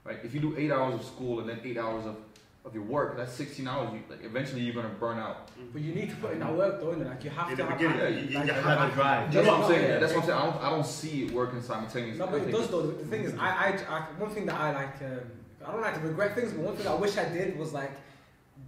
right 0.04 0.18
if 0.22 0.34
you 0.34 0.40
do 0.40 0.54
eight 0.56 0.70
hours 0.70 0.94
of 0.94 1.04
school 1.04 1.40
and 1.40 1.48
then 1.48 1.58
eight 1.64 1.76
hours 1.78 2.04
of, 2.06 2.16
of 2.64 2.74
your 2.74 2.84
work 2.84 3.16
that's 3.16 3.32
16 3.32 3.66
hours 3.66 3.88
you, 3.92 4.00
like 4.08 4.22
eventually 4.24 4.60
you're 4.60 4.74
gonna 4.74 4.88
burn 5.00 5.18
out 5.18 5.48
But 5.72 5.82
you 5.82 5.94
need 5.94 6.10
to 6.10 6.16
put 6.16 6.32
in 6.32 6.40
that 6.40 6.54
work, 6.54 6.78
though, 6.80 6.88
innit? 6.94 7.08
Like 7.08 7.24
you 7.24 7.30
have 7.30 7.50
In 7.50 7.56
to 7.56 7.62
the 7.62 7.68
have. 7.68 7.78
beginning, 7.78 8.00
like, 8.00 8.14
you- 8.24 8.28
you- 8.30 8.38
like, 8.38 8.48
have 8.50 8.88
to 8.90 8.94
drive. 8.94 9.32
that's 9.32 9.46
what 9.46 9.54
I'm 9.54 9.60
Yeah. 9.62 9.68
saying 9.68 10.00
that's 10.00 10.12
what 10.14 10.22
I'm 10.22 10.28
saying 10.28 10.38
I 10.38 10.44
don't, 10.46 10.64
I 10.64 10.70
don't 10.70 10.86
see 10.86 11.24
it 11.24 11.30
working 11.32 11.62
simultaneously 11.62 12.18
No, 12.18 12.26
but 12.26 12.36
it 12.36 12.40
think 12.44 12.56
does 12.56 12.68
though. 12.68 12.86
The 12.86 13.04
thing 13.06 13.24
is, 13.24 13.34
I, 13.34 13.48
I, 13.48 13.78
I, 13.88 14.00
one 14.18 14.30
thing 14.30 14.46
that 14.46 14.60
I 14.60 14.72
like, 14.72 15.02
um, 15.02 15.20
I 15.66 15.72
don't 15.72 15.80
like 15.80 15.94
to 15.94 16.00
regret 16.00 16.34
things, 16.34 16.52
but 16.52 16.60
one 16.62 16.76
thing 16.76 16.86
I 16.86 16.94
wish 16.94 17.16
I 17.16 17.28
did 17.28 17.58
was 17.58 17.72
like 17.72 17.90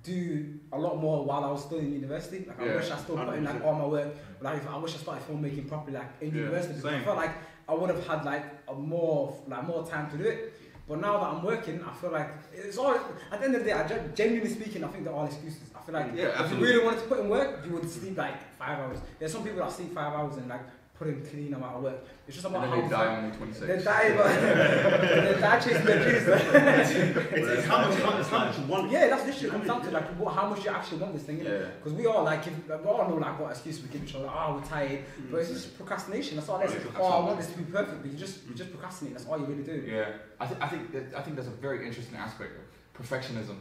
do 0.03 0.59
a 0.73 0.79
lot 0.79 0.97
more 0.99 1.25
while 1.25 1.45
I 1.45 1.51
was 1.51 1.65
still 1.65 1.79
in 1.79 1.93
university. 1.93 2.45
Like 2.47 2.61
I 2.61 2.67
Yeah, 2.67 2.77
wish 2.77 2.91
I 2.91 2.97
still 2.99 3.17
put 3.17 3.35
in 3.37 3.45
like 3.45 3.65
all 3.65 3.75
my 3.75 3.87
work. 3.87 4.15
Like 4.41 4.59
if 4.59 4.69
I 4.69 4.77
wish 4.79 4.95
I 4.95 4.99
started 4.99 5.25
filmmaking 5.27 5.69
properly 5.69 5.97
like 5.97 6.11
in 6.21 6.29
Yeah, 6.29 6.43
university. 6.43 6.75
because 6.75 6.93
I 6.93 7.01
felt 7.05 7.17
like 7.17 7.33
I 7.69 7.75
would 7.75 7.91
have 7.91 8.07
had 8.07 8.25
like 8.25 8.45
a 8.69 8.75
more 8.75 9.37
like 9.47 9.65
more 9.67 9.87
time 9.87 10.11
to 10.11 10.17
do 10.19 10.25
it. 10.25 10.55
But 10.89 11.01
now 11.03 11.19
that 11.21 11.27
I'm 11.27 11.43
working, 11.45 11.85
I 11.85 11.93
feel 11.95 12.11
like 12.13 12.31
it's 12.53 12.79
all. 12.79 12.95
At 13.31 13.41
the 13.41 13.45
end 13.45 13.55
of 13.57 13.61
the 13.63 13.67
day, 13.69 13.73
I 13.75 13.87
gen- 13.87 14.11
genuinely 14.15 14.49
speaking, 14.49 14.83
I 14.85 14.89
think 14.89 15.05
they're 15.05 15.13
all 15.13 15.27
excuses. 15.27 15.71
I 15.77 15.83
feel 15.83 15.95
like 15.95 16.15
Yeah, 16.15 16.29
if 16.29 16.37
absolutely. 16.41 16.69
you 16.69 16.73
really 16.75 16.85
wanted 16.87 17.01
to 17.03 17.07
put 17.09 17.21
in 17.21 17.29
work, 17.29 17.67
you 17.67 17.73
would 17.75 17.91
sleep 17.91 18.17
like 18.17 18.55
five 18.59 18.79
hours. 18.79 18.99
There's 19.19 19.33
some 19.33 19.43
people 19.45 19.59
that 19.59 19.71
sleep 19.71 19.93
five 19.95 20.15
hours 20.15 20.39
and 20.39 20.49
like 20.49 20.63
put 20.99 21.09
in 21.09 21.25
clean 21.25 21.55
amount 21.55 21.77
of 21.77 21.83
work. 21.85 22.05
It's 22.27 22.37
just 22.37 22.47
and 22.47 22.57
about 22.57 22.71
then 22.71 22.83
how 22.83 22.89
they 22.89 22.95
die 22.95 23.13
when 23.13 23.31
they're 23.31 23.39
26 23.39 23.67
they 23.67 23.85
die, 23.85 24.17
but 24.17 24.29
they 25.35 25.41
die 25.41 25.61
chasing 25.61 25.85
their 25.85 26.03
dreams. 26.03 26.27
It's, 26.29 27.49
it's 27.49 27.67
how 27.67 27.89
much, 27.89 27.99
it's 28.19 28.29
how 28.29 28.39
much 28.45 28.59
you 28.59 28.65
want. 28.65 28.91
yeah, 28.91 29.09
that's 29.09 29.25
literally 29.25 29.51
comes 29.51 29.67
down 29.67 29.83
to 29.83 29.91
like 29.93 30.07
what, 30.19 30.35
how 30.35 30.49
much 30.49 30.65
you 30.65 30.71
actually 30.71 30.99
want 30.99 31.15
this 31.15 31.23
thing. 31.23 31.39
Yeah. 31.39 31.67
Because 31.79 31.93
we 31.93 32.07
all 32.07 32.25
like, 32.25 32.47
if, 32.47 32.69
like, 32.69 32.85
we 32.85 32.91
all 32.91 33.09
know 33.09 33.15
like 33.15 33.39
what 33.39 33.51
excuse 33.51 33.81
we 33.81 33.89
give 33.89 34.03
each 34.03 34.15
other. 34.17 34.27
Like, 34.27 34.37
oh, 34.37 34.55
we're 34.55 34.67
tired, 34.67 35.05
mm. 35.21 35.31
but 35.31 35.39
it's 35.39 35.51
just 35.51 35.77
procrastination. 35.77 36.37
That's 36.37 36.49
all 36.49 36.61
it 36.61 36.67
is. 36.67 36.75
Yeah, 36.75 36.91
Oh, 36.99 37.05
I 37.05 37.25
want 37.25 37.39
this 37.39 37.51
to 37.53 37.59
be 37.59 37.65
perfect, 37.65 38.03
but 38.03 38.11
you 38.11 38.19
just 38.19 38.47
you 38.49 38.55
just 38.55 38.71
procrastinate. 38.71 39.15
That's 39.15 39.27
all 39.27 39.39
you 39.39 39.47
really 39.47 39.63
do. 39.63 39.85
Yeah, 39.87 40.11
I, 40.41 40.47
th- 40.47 40.61
I 40.61 40.67
think 40.67 40.93
that, 40.93 41.15
I 41.17 41.23
think 41.23 41.37
that's 41.37 41.49
a 41.49 41.53
very 41.53 41.87
interesting 41.87 42.17
aspect 42.17 42.53
of 42.59 43.07
perfectionism. 43.07 43.57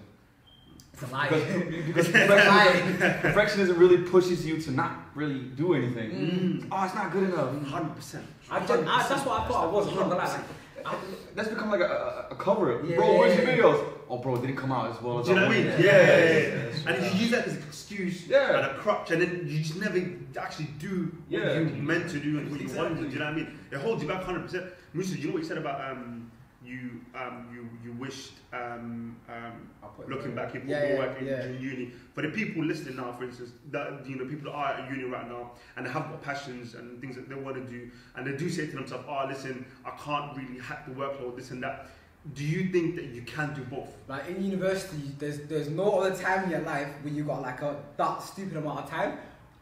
It's 1.00 1.10
a 1.12 1.14
lie. 1.14 1.30
Because, 1.30 1.64
because 1.86 2.08
It's 2.08 2.16
a 2.16 2.28
perfectionism, 2.28 3.00
lie. 3.00 3.20
perfectionism 3.32 3.78
really 3.78 3.98
pushes 4.00 4.46
you 4.46 4.60
to 4.62 4.72
not 4.72 4.92
really 5.14 5.40
do 5.56 5.76
anything. 5.76 6.10
Mm. 6.12 6.68
Oh, 6.72 6.86
it's 6.86 6.96
not 6.96 7.12
good 7.12 7.24
enough. 7.32 7.62
Hundred 7.68 7.96
percent. 7.96 8.26
I 8.50 8.66
gen- 8.66 8.88
I, 8.88 9.08
that's 9.08 9.24
what 9.26 9.42
I 9.42 9.48
thought 9.48 9.64
I 9.68 9.72
was. 9.72 9.86
not 9.88 9.96
gonna. 10.10 10.16
Like, 10.16 10.40
I, 10.86 10.96
That's 11.36 11.50
become 11.50 11.70
like 11.70 11.82
a, 11.82 12.28
a, 12.32 12.34
a 12.34 12.36
cover. 12.36 12.82
Yeah, 12.88 12.96
bro, 12.96 13.20
where's 13.20 13.38
your 13.38 13.48
yeah, 13.48 13.58
videos? 13.58 13.94
Oh, 14.10 14.18
bro, 14.20 14.36
it 14.36 14.42
didn't 14.42 14.56
come 14.56 14.72
out 14.72 14.90
as 14.96 15.02
well 15.02 15.20
as 15.20 15.28
you 15.28 15.36
know 15.36 15.46
I 15.46 15.50
mean? 15.50 15.68
wanted. 15.68 15.84
Yeah, 15.86 15.92
yeah, 15.92 16.08
yeah, 16.08 16.32
yeah. 16.32 16.48
yeah. 16.48 16.90
And 16.96 17.06
if 17.06 17.14
you 17.14 17.20
use 17.22 17.32
that 17.32 17.46
as 17.46 17.54
an 17.58 17.64
excuse 17.68 18.26
Yeah. 18.28 18.58
and 18.58 18.66
a 18.66 18.74
crutch, 18.76 19.12
and 19.12 19.22
then 19.22 19.44
you 19.46 19.60
just 19.60 19.76
never 19.76 20.02
actually 20.40 20.70
do 20.80 21.12
what 21.28 21.42
Yeah. 21.44 21.60
you 21.60 21.66
meant 21.84 22.10
to 22.12 22.20
do 22.20 22.40
and 22.40 22.50
what 22.50 22.62
you 22.62 22.70
wanted 22.76 22.96
to 22.96 23.02
do. 23.02 23.08
Do 23.08 23.14
you 23.14 23.20
know 23.20 23.26
what 23.26 23.34
I 23.34 23.36
mean? 23.36 23.60
It 23.70 23.78
holds 23.80 24.02
you 24.02 24.08
back 24.08 24.24
hundred 24.24 24.44
percent. 24.44 24.66
Musa, 24.94 25.16
do 25.16 25.22
you 25.22 25.28
know 25.28 25.34
what 25.34 25.44
you 25.44 25.48
said 25.48 25.58
about 25.60 25.92
um, 25.92 26.32
you 26.68 27.02
um, 27.16 27.48
you 27.54 27.70
you 27.84 27.98
wished 27.98 28.34
um, 28.54 29.16
um, 29.30 29.70
looking 30.08 30.36
back 30.36 30.54
you 30.54 30.60
put 30.60 30.70
Yeah, 30.70 30.80
more 30.82 30.90
yeah, 30.90 31.00
work 31.00 31.22
in 31.22 31.28
yeah. 31.28 31.46
in 31.46 31.62
uni. 31.62 31.92
For 32.14 32.22
the 32.22 32.30
people 32.30 32.64
listening 32.64 32.98
now, 32.98 33.14
for 33.14 33.24
instance, 33.24 33.52
that 33.72 34.06
you 34.08 34.16
know 34.18 34.26
people 34.26 34.52
that 34.52 34.58
are 34.58 34.74
at 34.74 34.92
uni 34.92 35.06
right 35.06 35.28
now 35.30 35.52
and 35.76 35.86
they 35.86 35.90
have 35.90 36.04
got 36.04 36.22
passions 36.22 36.76
and 36.76 37.00
things 37.02 37.16
that 37.16 37.30
they 37.30 37.36
want 37.36 37.56
to 37.56 37.64
do, 37.72 37.90
and 38.16 38.28
they 38.28 38.36
do 38.36 38.50
say 38.50 38.68
to 38.68 38.76
themselves, 38.76 39.06
"Oh, 39.08 39.26
listen, 39.28 39.66
I 39.86 39.92
can't 39.92 40.36
really 40.38 40.60
hack 40.60 40.86
the 40.86 40.94
workload, 40.94 41.38
this 41.38 41.52
and 41.52 41.64
that." 41.64 41.88
Do 42.34 42.44
you 42.44 42.70
think 42.74 42.96
that 42.98 43.06
you 43.06 43.22
can 43.22 43.54
do 43.54 43.64
both? 43.64 43.88
Like 44.10 44.28
in 44.28 44.44
university, 44.44 45.14
there's 45.18 45.40
there's 45.48 45.70
no 45.70 46.00
other 46.00 46.16
time 46.16 46.44
in 46.46 46.50
your 46.50 46.60
life 46.62 46.90
where 47.02 47.14
you 47.14 47.24
got 47.24 47.42
like 47.42 47.62
a 47.62 47.78
that 47.96 48.22
stupid 48.22 48.58
amount 48.58 48.80
of 48.84 48.90
time 48.90 49.18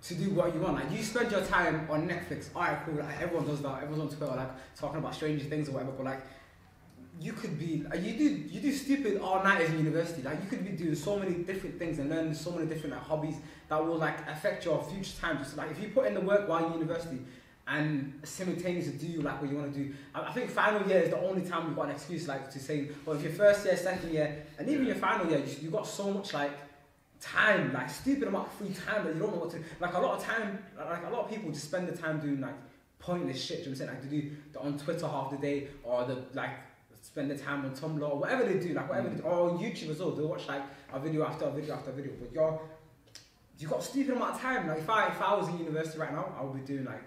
to 0.07 0.15
do 0.15 0.29
what 0.31 0.53
you 0.53 0.61
want. 0.61 0.75
Like 0.75 0.91
you 0.91 1.03
spend 1.03 1.31
your 1.31 1.41
time 1.41 1.87
on 1.89 2.07
Netflix. 2.07 2.47
Alright, 2.55 2.79
cool. 2.85 2.95
Like 2.95 3.21
everyone 3.21 3.45
does 3.45 3.61
that. 3.61 3.83
Everyone's 3.83 4.11
on 4.13 4.17
Twitter, 4.17 4.35
like 4.35 4.49
talking 4.75 4.99
about 4.99 5.13
stranger 5.13 5.45
things 5.45 5.69
or 5.69 5.73
whatever. 5.73 5.91
But 5.93 6.05
like 6.05 6.21
you 7.19 7.33
could 7.33 7.57
be, 7.57 7.83
you 7.99 8.13
do 8.17 8.23
you 8.23 8.59
do 8.59 8.71
stupid 8.71 9.19
all 9.21 9.43
nighters 9.43 9.69
in 9.69 9.77
university. 9.77 10.21
Like 10.21 10.41
you 10.43 10.49
could 10.49 10.65
be 10.65 10.71
doing 10.71 10.95
so 10.95 11.17
many 11.17 11.35
different 11.35 11.79
things 11.79 11.99
and 11.99 12.09
learning 12.09 12.33
so 12.33 12.51
many 12.51 12.67
different 12.67 12.95
like 12.95 13.05
hobbies 13.05 13.35
that 13.69 13.85
will 13.85 13.97
like 13.97 14.27
affect 14.29 14.65
your 14.65 14.83
future 14.83 15.13
time. 15.19 15.37
Just 15.37 15.57
like 15.57 15.71
if 15.71 15.81
you 15.81 15.89
put 15.89 16.07
in 16.07 16.13
the 16.13 16.21
work 16.21 16.47
while 16.47 16.61
you're 16.61 16.73
in 16.73 16.79
university. 16.79 17.19
And 17.67 18.19
simultaneously 18.21 18.93
do 18.93 19.21
like 19.23 19.41
what 19.41 19.49
you 19.49 19.57
want 19.57 19.73
to 19.73 19.79
do. 19.79 19.91
I, 20.13 20.21
I 20.21 20.31
think 20.33 20.51
final 20.51 20.87
year 20.87 20.99
is 20.99 21.09
the 21.09 21.19
only 21.19 21.41
time 21.41 21.65
you've 21.65 21.75
got 21.75 21.85
an 21.85 21.95
excuse 21.95 22.27
like 22.27 22.51
to 22.51 22.59
say, 22.59 22.89
well, 23.03 23.15
if 23.15 23.23
your 23.23 23.31
first 23.31 23.65
year, 23.65 23.75
second 23.75 24.13
year, 24.13 24.45
and 24.59 24.69
even 24.69 24.85
your 24.85 24.93
final 24.93 25.27
year, 25.27 25.39
you, 25.39 25.55
you 25.63 25.69
got 25.71 25.87
so 25.87 26.11
much 26.11 26.31
like 26.31 26.51
time, 27.19 27.73
like 27.73 27.89
stupid 27.89 28.27
amount 28.27 28.49
of 28.49 28.53
free 28.53 28.69
time 28.69 29.03
that 29.05 29.15
you 29.15 29.19
don't 29.19 29.33
know 29.33 29.39
what 29.39 29.49
to. 29.49 29.63
Like 29.79 29.95
a 29.95 29.99
lot 29.99 30.19
of 30.19 30.23
time, 30.23 30.59
like 30.77 31.05
a 31.07 31.09
lot 31.09 31.25
of 31.25 31.29
people 31.31 31.51
just 31.51 31.65
spend 31.65 31.87
the 31.87 31.97
time 31.97 32.19
doing 32.19 32.39
like 32.39 32.53
pointless 32.99 33.43
shit. 33.43 33.59
You 33.59 33.65
know 33.65 33.71
what 33.71 33.71
I'm 33.71 33.75
saying? 33.77 33.89
Like 33.89 34.03
they 34.03 34.17
do 34.17 34.31
the 34.53 34.59
on 34.59 34.77
Twitter 34.77 35.07
half 35.07 35.31
the 35.31 35.37
day, 35.37 35.67
or 35.83 36.05
the 36.05 36.23
like 36.33 36.51
spend 37.15 37.31
the 37.31 37.37
time 37.37 37.63
on 37.63 37.71
Tumblr, 37.71 38.09
or 38.09 38.17
whatever 38.17 38.43
they 38.43 38.59
do, 38.59 38.73
like 38.73 38.89
whatever, 38.89 39.07
they 39.07 39.15
do, 39.15 39.23
or 39.23 39.51
on 39.51 39.57
YouTube 39.57 39.89
as 39.89 39.99
well. 39.99 40.11
They 40.11 40.23
watch 40.23 40.49
like 40.49 40.63
a 40.91 40.99
video 40.99 41.25
after 41.25 41.45
a 41.45 41.51
video 41.51 41.73
after 41.73 41.91
a 41.91 41.93
video. 41.93 42.11
But 42.19 42.33
you're 42.33 42.59
you 43.57 43.69
got 43.69 43.79
a 43.79 43.83
stupid 43.83 44.17
amount 44.17 44.35
of 44.35 44.41
time. 44.41 44.67
Like 44.67 44.79
if 44.79 44.89
I 44.89 45.07
if 45.07 45.21
I 45.21 45.33
was 45.33 45.47
in 45.47 45.59
university 45.59 45.97
right 45.97 46.11
now, 46.11 46.35
I 46.37 46.43
would 46.43 46.55
be 46.55 46.73
doing 46.73 46.85
like. 46.85 47.03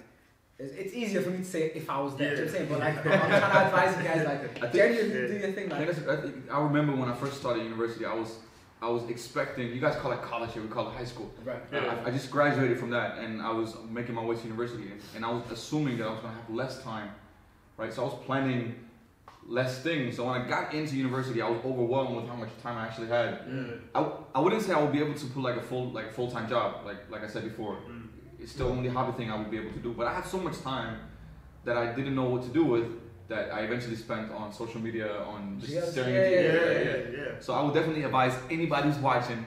It's, 0.59 0.73
it's 0.73 0.95
easier 0.95 1.21
for 1.21 1.31
me 1.31 1.39
to 1.39 1.45
say 1.45 1.71
if 1.73 1.89
I 1.89 2.01
was 2.01 2.17
there, 2.17 2.35
do 2.35 2.43
you 2.43 2.49
know 2.49 2.53
what 2.53 2.61
I'm 2.61 2.67
saying? 2.67 2.69
But 2.69 2.79
like, 2.81 2.97
I'm 2.97 3.31
trying 3.31 3.31
to 3.31 3.67
advise 3.67 3.97
you 3.97 4.03
guys, 4.03 4.27
like, 4.27 4.43
I 4.65 4.69
think- 4.71 4.73
genuinely 4.73 5.21
yeah. 5.21 5.27
do 5.29 5.35
your 5.35 5.53
thing, 5.53 5.69
like. 5.69 5.95
think 5.95 6.09
I, 6.09 6.17
think, 6.17 6.35
I 6.51 6.61
remember 6.61 6.97
when 6.97 7.09
I 7.09 7.15
first 7.15 7.37
started 7.39 7.63
university, 7.63 8.05
I 8.05 8.15
was 8.15 8.39
I 8.81 8.89
was 8.89 9.05
expecting. 9.09 9.73
You 9.73 9.81
guys 9.81 9.95
call 9.97 10.11
it 10.13 10.23
college 10.23 10.55
here, 10.55 10.63
we 10.63 10.69
call 10.69 10.89
it 10.89 10.95
high 10.95 11.05
school. 11.05 11.31
Right. 11.45 11.63
Yeah. 11.71 12.01
I, 12.05 12.09
I 12.09 12.11
just 12.11 12.31
graduated 12.31 12.79
from 12.81 12.91
that, 12.91 13.19
and 13.19 13.43
I 13.43 13.53
was 13.53 13.77
making 13.89 14.15
my 14.17 14.25
way 14.25 14.35
to 14.37 14.43
university, 14.43 14.91
and, 14.91 15.01
and 15.15 15.25
I 15.25 15.31
was 15.31 15.45
assuming 15.53 15.99
that 15.99 16.07
I 16.09 16.11
was 16.11 16.21
gonna 16.21 16.35
have 16.35 16.51
less 16.51 16.83
time, 16.83 17.11
right? 17.77 17.93
So 17.93 18.03
I 18.03 18.05
was 18.07 18.19
planning 18.25 18.75
less 19.49 19.83
things. 19.83 20.17
So 20.17 20.27
when 20.27 20.41
I 20.43 20.47
got 20.47 20.75
into 20.75 20.95
university, 20.95 21.41
I 21.41 21.49
was 21.49 21.61
overwhelmed 21.65 22.15
with 22.17 22.27
how 22.29 22.37
much 22.37 22.51
time 22.63 22.77
I 22.77 22.85
actually 22.87 23.09
had. 23.09 23.41
I, 23.95 24.07
I 24.35 24.41
wouldn't 24.41 24.63
say 24.63 24.73
I 24.75 24.81
would 24.83 24.93
be 24.93 25.01
able 25.01 25.15
to 25.15 25.27
put 25.27 25.43
like 25.43 25.57
a 25.57 25.63
full 25.63 25.91
like 25.91 26.13
full 26.13 26.31
time 26.31 26.49
job, 26.49 26.85
like 26.85 27.11
like 27.11 27.25
I 27.25 27.27
said 27.27 27.45
before. 27.45 27.77
Mm. 27.89 28.09
It's 28.39 28.53
still 28.53 28.69
only 28.69 28.89
hobby 28.89 29.17
thing 29.19 29.31
I 29.33 29.37
would 29.37 29.51
be 29.51 29.59
able 29.59 29.73
to 29.73 29.79
do, 29.81 29.93
but 29.93 30.07
I 30.07 30.15
had 30.15 30.25
so 30.25 30.39
much 30.39 30.61
time 30.61 30.99
that 31.65 31.77
I 31.77 31.93
didn't 31.93 32.15
know 32.15 32.29
what 32.35 32.43
to 32.43 32.51
do 32.51 32.65
with. 32.65 32.87
That 33.29 33.53
I 33.53 33.61
eventually 33.61 33.97
spent 33.97 34.31
on 34.33 34.51
social 34.55 34.81
media, 34.81 35.23
on 35.25 35.59
just 35.61 35.71
Yes, 35.73 35.91
staring 35.93 36.15
yeah, 36.15 36.21
at 36.21 36.33
Yeah, 36.33 36.41
yeah, 36.41 36.53
yeah, 36.53 36.97
yeah. 36.97 37.25
yeah. 37.25 37.41
So 37.41 37.53
I 37.53 37.61
would 37.63 37.75
definitely 37.75 38.05
advise 38.05 38.35
anybody 38.51 38.89
who's 38.89 38.97
watching, 38.99 39.45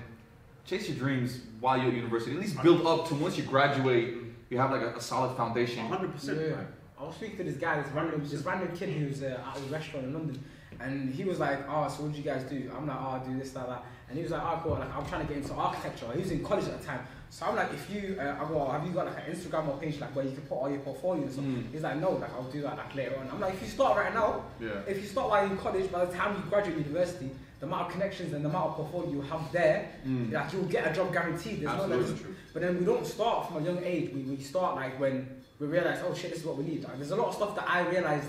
chase 0.66 0.88
your 0.88 0.98
dreams 1.00 1.40
while 1.60 1.78
you're 1.80 1.88
at 1.88 1.94
university. 1.96 2.34
At 2.36 2.42
least 2.42 2.62
build 2.62 2.86
up 2.86 3.08
to 3.08 3.16
once 3.16 3.38
you 3.40 3.44
graduate, 3.44 4.18
you 4.52 4.60
have 4.60 4.70
like 4.70 4.84
a, 4.84 4.94
a 4.98 5.02
solid 5.02 5.36
foundation. 5.36 5.88
hundred 5.88 6.12
percent. 6.14 6.40
Yeah. 6.42 6.58
I 7.02 7.06
was 7.06 7.16
speaking 7.16 7.38
to 7.38 7.44
this 7.44 7.56
guy, 7.58 7.82
this 7.82 7.92
random, 7.94 8.22
this 8.28 8.42
random 8.44 8.76
kid 8.78 8.90
who's 8.90 9.24
uh, 9.24 9.42
at 9.50 9.58
a 9.58 9.62
restaurant 9.72 10.06
in 10.06 10.14
London, 10.14 10.44
and 10.80 11.12
he 11.14 11.24
was 11.24 11.40
like, 11.40 11.60
"Oh, 11.68 11.88
so 11.90 12.04
what 12.04 12.12
do 12.12 12.18
you 12.20 12.24
guys 12.24 12.44
do?" 12.44 12.72
I'm 12.76 12.88
like, 12.88 12.98
"Oh, 13.00 13.20
I 13.22 13.28
do 13.28 13.40
this, 13.40 13.52
that, 13.52 13.68
that," 13.68 13.84
and 14.08 14.18
he 14.18 14.22
was 14.24 14.32
like, 14.32 14.42
"Oh, 14.44 14.60
cool." 14.64 14.74
Like, 14.74 14.96
I'm 14.96 15.06
trying 15.08 15.26
to 15.26 15.34
get 15.34 15.42
into 15.42 15.54
architecture. 15.56 16.06
He 16.14 16.20
was 16.22 16.30
in 16.32 16.44
college 16.44 16.66
at 16.66 16.80
the 16.80 16.86
time, 16.86 17.00
so 17.32 17.48
I'm 17.48 17.56
like, 17.56 17.74
"If 17.74 17.90
you, 17.90 18.18
uh, 18.20 18.36
I 18.40 18.48
go, 18.48 18.62
oh, 18.68 18.72
have 18.72 18.86
you 18.86 18.94
got 18.94 19.08
like 19.08 19.18
an 19.28 19.34
Instagram 19.34 19.68
or 19.70 19.78
page 19.78 20.00
like 20.00 20.16
where 20.16 20.26
you 20.26 20.32
can 20.32 20.42
put 20.42 20.56
all 20.56 20.70
your 20.70 20.80
portfolio 20.82 21.24
and 21.24 21.32
stuff?" 21.32 21.46
Mm. 21.46 21.72
He's 21.72 21.82
like, 21.82 21.98
"No, 22.00 22.12
like 22.12 22.32
I'll 22.36 22.44
do 22.52 22.62
that 22.62 22.78
like 22.78 22.94
later 22.96 23.18
on." 23.20 23.30
I'm 23.32 23.40
like, 23.42 23.54
"If 23.56 23.62
you 23.64 23.68
start 23.70 23.98
right 23.98 24.14
now, 24.14 24.46
Yeah. 24.60 24.70
if 24.88 25.02
you 25.02 25.08
start 25.08 25.30
while 25.30 25.42
you're 25.44 25.54
in 25.54 25.58
college, 25.58 25.92
by 25.92 26.06
the 26.06 26.14
time 26.16 26.36
you 26.38 26.44
graduate 26.52 26.78
university, 26.78 27.32
the 27.60 27.66
amount 27.66 27.88
of 27.88 27.92
connections 27.94 28.34
and 28.34 28.46
the 28.46 28.50
amount 28.50 28.72
of 28.72 28.76
portfolio 28.76 29.12
you 29.12 29.22
have 29.22 29.52
there, 29.52 29.90
Mm. 30.06 30.32
like 30.32 30.54
you'll 30.54 30.66
get 30.66 30.86
a 30.92 30.94
job 30.94 31.12
guaranteed. 31.12 31.62
There's 31.62 31.78
no 31.78 31.86
like, 31.86 32.00
Absolutely 32.00 32.24
true. 32.26 32.36
but 32.54 32.62
then 32.62 32.78
we 32.80 32.86
don't 32.86 33.06
start 33.08 33.48
from 33.48 33.58
a 33.64 33.66
young 33.66 33.84
age. 33.84 34.14
We, 34.14 34.22
we 34.22 34.38
start 34.38 34.76
like 34.76 35.00
when 35.00 35.41
we 35.62 35.68
realize, 35.68 36.00
oh 36.04 36.14
shit, 36.16 36.32
this 36.32 36.40
is 36.40 36.46
what 36.46 36.58
we 36.58 36.64
need. 36.64 36.84
Like, 36.84 36.98
there's 36.98 37.12
a 37.12 37.16
lot 37.16 37.28
of 37.28 37.36
stuff 37.36 37.56
that 37.56 37.70
I 37.70 37.88
realized 37.88 38.28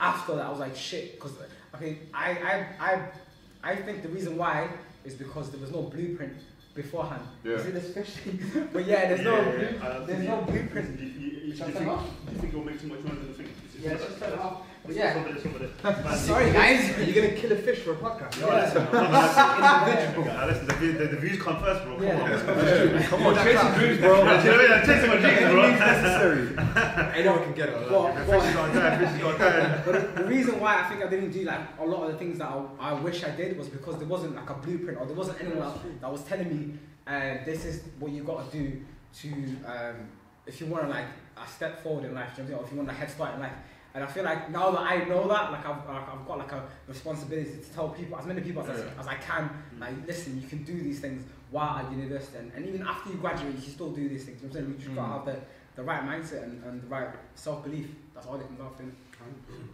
after 0.00 0.36
that, 0.36 0.46
I 0.46 0.50
was 0.50 0.60
like, 0.60 0.76
shit. 0.76 1.16
Because 1.16 1.32
okay, 1.74 1.98
I, 2.14 2.30
I, 2.30 2.66
I, 2.80 3.72
I 3.72 3.76
think 3.76 4.02
the 4.02 4.08
reason 4.08 4.36
why 4.36 4.68
is 5.04 5.14
because 5.14 5.50
there 5.50 5.60
was 5.60 5.72
no 5.72 5.82
blueprint 5.82 6.34
beforehand. 6.74 7.22
You 7.42 7.56
Yeah. 7.56 7.62
see 7.64 7.70
this 7.72 7.92
fish? 7.92 8.14
but 8.72 8.86
yeah, 8.86 9.08
there's 9.08 9.22
no, 9.22 9.34
Yeah, 9.34 9.70
yeah, 9.72 10.04
there's 10.06 10.28
no 10.28 10.42
blueprint. 10.42 11.00
You, 11.00 11.06
you, 11.06 11.12
you, 11.18 11.40
you, 11.48 11.52
think, 11.54 11.74
you 11.74 12.48
it'll 12.48 12.64
make 12.64 12.80
too 12.80 12.86
much 12.86 13.00
noise 13.00 13.18
in 13.18 13.26
the 13.26 13.34
thing? 13.34 13.48
Yeah, 13.82 13.94
just 13.94 14.20
turn 14.20 14.38
off. 14.38 14.62
Yeah, 14.88 15.14
over 15.14 15.28
there, 15.28 15.36
it's 15.36 15.46
over 15.46 15.58
there. 15.58 16.04
Man, 16.04 16.16
sorry 16.18 16.52
guys. 16.52 16.98
Are 16.98 17.02
you 17.04 17.12
gonna 17.12 17.34
kill 17.34 17.52
a 17.52 17.56
fish 17.56 17.80
for 17.80 17.92
a 17.92 17.96
podcast? 17.96 18.40
No, 18.40 18.48
Yeah. 18.48 18.64
listen, 18.64 18.84
no, 18.84 19.02
no, 19.02 20.46
listen, 20.46 20.64
uh, 20.64 20.66
the, 20.66 20.72
view- 20.74 20.92
the, 20.98 21.04
the 21.06 21.16
views 21.16 21.40
come 21.42 21.60
first, 21.62 21.84
bro. 21.84 21.94
Come 21.96 22.04
Yeah. 22.06 22.22
on. 22.22 23.02
Come 23.04 23.26
on, 23.26 23.34
chase 23.36 23.62
your 23.62 23.74
dreams, 23.74 23.98
bro. 24.00 24.18
You 24.18 24.24
know 24.24 24.24
what 24.24 24.46
I 24.46 24.58
mean? 24.58 24.72
I'm 24.72 24.86
chasing 24.86 25.10
my 25.10 25.16
dreams, 25.16 25.52
bro. 25.52 25.70
necessary. 25.70 27.14
Anyone 27.18 27.42
can 27.44 27.52
get 27.54 27.68
it. 27.68 27.88
But- 27.88 28.14
The 28.14 28.24
fish 28.32 28.48
is 28.48 28.54
got 28.54 28.74
died, 28.74 28.98
fish 28.98 29.20
is 29.20 29.38
died. 29.38 29.82
But 29.84 30.16
the 30.16 30.24
reason 30.24 30.60
why 30.60 30.80
I 30.80 30.82
think 30.88 31.04
I 31.04 31.08
didn't 31.08 31.30
do 31.30 31.42
like 31.44 31.60
a 31.78 31.84
lot 31.86 32.04
of 32.06 32.12
the 32.12 32.18
things 32.18 32.38
that 32.38 32.48
I, 32.48 32.64
I 32.80 32.92
wish 32.94 33.22
I 33.22 33.30
did 33.30 33.56
was 33.58 33.68
because 33.68 33.98
there 33.98 34.08
wasn't 34.08 34.34
like 34.34 34.48
a 34.50 34.54
blueprint 34.54 34.98
or 34.98 35.06
there 35.06 35.16
wasn't 35.16 35.40
anyone 35.40 35.62
else 35.62 35.78
that 36.00 36.10
was 36.10 36.22
telling 36.24 36.48
me 36.48 36.74
um, 37.06 37.38
this 37.44 37.64
is 37.64 37.82
what 37.98 38.10
you 38.12 38.24
got 38.24 38.50
to 38.50 38.58
do 38.58 38.80
to 39.20 39.28
um, 39.66 40.08
if 40.46 40.60
you 40.60 40.66
want 40.66 40.84
to 40.84 40.90
like 40.90 41.06
a 41.36 41.46
step 41.48 41.82
forward 41.82 42.04
in 42.06 42.14
life, 42.14 42.30
you 42.38 42.44
know 42.44 42.50
what 42.50 42.56
I 42.56 42.56
mean? 42.56 42.58
or 42.60 42.64
if 42.66 42.72
you 42.72 42.78
want 42.78 42.90
a 42.90 42.92
head 42.94 43.10
start 43.10 43.34
in 43.34 43.40
life. 43.40 43.52
And 43.94 44.04
I 44.04 44.06
feel 44.06 44.24
like 44.24 44.50
now 44.50 44.70
that 44.70 44.80
I 44.80 45.04
know 45.04 45.26
that, 45.28 45.50
like 45.50 45.66
I've, 45.66 45.88
like 45.88 46.08
I've 46.08 46.26
got 46.26 46.38
like 46.38 46.52
a 46.52 46.62
responsibility 46.86 47.50
to 47.50 47.72
tell 47.74 47.88
people, 47.88 48.18
as 48.18 48.26
many 48.26 48.40
people 48.40 48.62
as, 48.62 48.84
as 48.98 49.06
I 49.06 49.14
can, 49.14 49.50
mm. 49.74 49.80
like 49.80 50.06
listen, 50.06 50.40
you 50.40 50.46
can 50.46 50.62
do 50.62 50.80
these 50.80 51.00
things 51.00 51.24
while 51.50 51.78
at 51.78 51.90
university, 51.90 52.38
and, 52.38 52.52
and 52.54 52.66
even 52.66 52.82
after 52.82 53.10
you 53.10 53.16
graduate, 53.16 53.56
you 53.56 53.62
can 53.62 53.72
still 53.72 53.90
do 53.90 54.08
these 54.08 54.24
things. 54.24 54.42
You 54.42 54.48
know 54.48 54.52
what 54.52 54.60
I'm 54.60 54.66
saying? 54.66 54.78
You 54.78 54.84
just 54.84 54.94
gotta 54.94 55.08
mm. 55.08 55.16
have 55.16 55.26
the, 55.26 55.40
the 55.76 55.82
right 55.82 56.02
mindset 56.02 56.44
and, 56.44 56.62
and 56.64 56.82
the 56.82 56.86
right 56.86 57.08
self 57.34 57.64
belief. 57.64 57.88
That's 58.14 58.26
all 58.26 58.36
it 58.36 58.46
comes 58.46 58.58
down 58.58 58.76
to. 58.78 58.92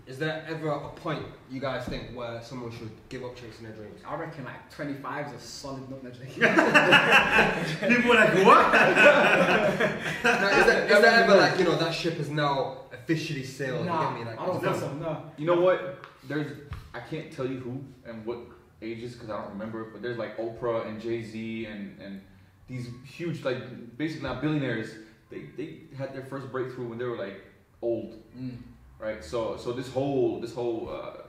Is 0.06 0.18
there 0.18 0.44
ever 0.48 0.70
a 0.70 0.88
point 0.90 1.24
you 1.50 1.60
guys 1.60 1.84
think 1.84 2.14
where 2.14 2.40
someone 2.42 2.70
should 2.70 2.90
give 3.08 3.24
up 3.24 3.34
chasing 3.34 3.64
their 3.64 3.72
dreams? 3.72 4.00
I 4.06 4.14
reckon 4.14 4.44
like 4.44 4.70
25 4.70 5.26
is 5.26 5.32
a 5.32 5.40
solid 5.40 5.90
nut 5.90 6.02
nudge. 6.04 6.18
People 7.88 8.10
were 8.10 8.16
like, 8.16 8.34
what? 8.46 8.72
Now, 10.26 10.48
is 10.48 10.66
there, 10.66 10.84
is 10.84 11.02
there 11.02 11.22
ever 11.22 11.36
like 11.36 11.58
you 11.58 11.64
know 11.64 11.76
that 11.76 11.94
ship 11.94 12.18
is 12.18 12.30
now 12.30 12.78
officially 13.06 13.44
sailed? 13.44 13.86
Nah, 13.86 14.10
you 14.10 14.16
get 14.16 14.18
me? 14.26 14.30
Like, 14.30 14.40
I 14.40 14.46
don't 14.46 14.56
is 14.56 14.62
think 14.62 14.72
there- 14.74 14.80
so. 14.82 14.94
No. 14.94 15.22
You 15.38 15.46
know 15.46 15.60
what? 15.60 16.04
There's 16.28 16.52
I 16.94 17.00
can't 17.00 17.30
tell 17.30 17.46
you 17.46 17.58
who 17.58 17.84
and 18.04 18.24
what 18.26 18.38
ages 18.82 19.12
because 19.14 19.30
I 19.30 19.40
don't 19.40 19.50
remember. 19.50 19.84
But 19.92 20.02
there's 20.02 20.18
like 20.18 20.36
Oprah 20.38 20.86
and 20.88 21.00
Jay 21.00 21.22
Z 21.22 21.66
and 21.66 22.00
and 22.00 22.20
these 22.68 22.88
huge 23.04 23.44
like 23.44 23.96
basically 23.96 24.28
not 24.28 24.42
billionaires. 24.42 24.90
They 25.30 25.42
they 25.56 25.78
had 25.96 26.14
their 26.14 26.24
first 26.24 26.50
breakthrough 26.50 26.88
when 26.88 26.98
they 26.98 27.04
were 27.04 27.16
like 27.16 27.44
old, 27.82 28.14
Mm. 28.36 28.56
right? 28.98 29.22
So 29.24 29.56
so 29.56 29.72
this 29.72 29.88
whole 29.88 30.40
this 30.40 30.54
whole 30.54 30.88
uh, 30.90 31.22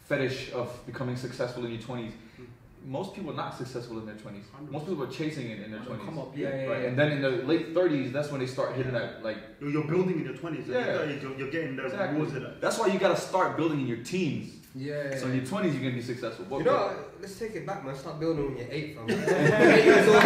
fetish 0.00 0.52
of 0.52 0.68
becoming 0.86 1.16
successful 1.16 1.64
in 1.66 1.72
your 1.72 1.82
twenties. 1.82 2.12
Most 2.88 3.14
people 3.14 3.30
are 3.32 3.36
not 3.44 3.54
successful 3.56 3.98
in 3.98 4.06
their 4.06 4.14
twenties. 4.14 4.44
Most 4.70 4.86
people 4.86 5.04
are 5.04 5.08
chasing 5.20 5.50
it 5.50 5.60
in 5.60 5.70
their 5.70 5.80
twenties. 5.80 6.06
Come 6.06 6.18
up, 6.18 6.34
yeah, 6.34 6.48
yeah, 6.48 6.64
Right, 6.66 6.82
yeah. 6.82 6.88
and 6.88 6.98
then 6.98 7.12
in 7.12 7.20
the 7.20 7.30
late 7.52 7.74
thirties, 7.74 8.12
that's 8.12 8.30
when 8.30 8.40
they 8.40 8.46
start 8.46 8.74
hitting 8.76 8.92
that 8.92 9.22
like 9.22 9.36
You're, 9.60 9.70
you're 9.70 9.84
building 9.84 10.18
in 10.20 10.24
your 10.24 10.34
20s. 10.34 10.66
Yeah. 10.66 11.04
You're, 11.04 11.10
you're, 11.18 11.36
you're 11.38 11.50
getting 11.50 11.76
the 11.76 11.84
Exactly. 11.84 12.14
rewards 12.14 12.34
of 12.36 12.42
that. 12.44 12.60
That's 12.62 12.78
why 12.78 12.86
you 12.86 12.98
gotta 12.98 13.16
start 13.20 13.56
building 13.58 13.80
in 13.82 13.86
your 13.86 13.98
teens. 14.12 14.54
Yeah. 14.74 15.16
So 15.18 15.26
in 15.26 15.36
your 15.36 15.44
twenties, 15.44 15.74
you're 15.74 15.82
gonna 15.82 15.94
be 15.96 16.02
successful. 16.02 16.46
What- 16.46 16.60
You 16.60 16.64
know, 16.66 16.72
what? 16.72 16.92
Uh, 16.92 16.94
let's 17.20 17.38
take 17.38 17.54
it 17.56 17.66
back, 17.66 17.84
man. 17.84 17.94
Start 17.94 18.20
building 18.20 18.46
when 18.46 18.56
you're 18.56 18.70
eight, 18.70 18.96
fam. 18.96 19.10
eight 19.10 19.84
years 19.84 20.08
old. 20.08 20.22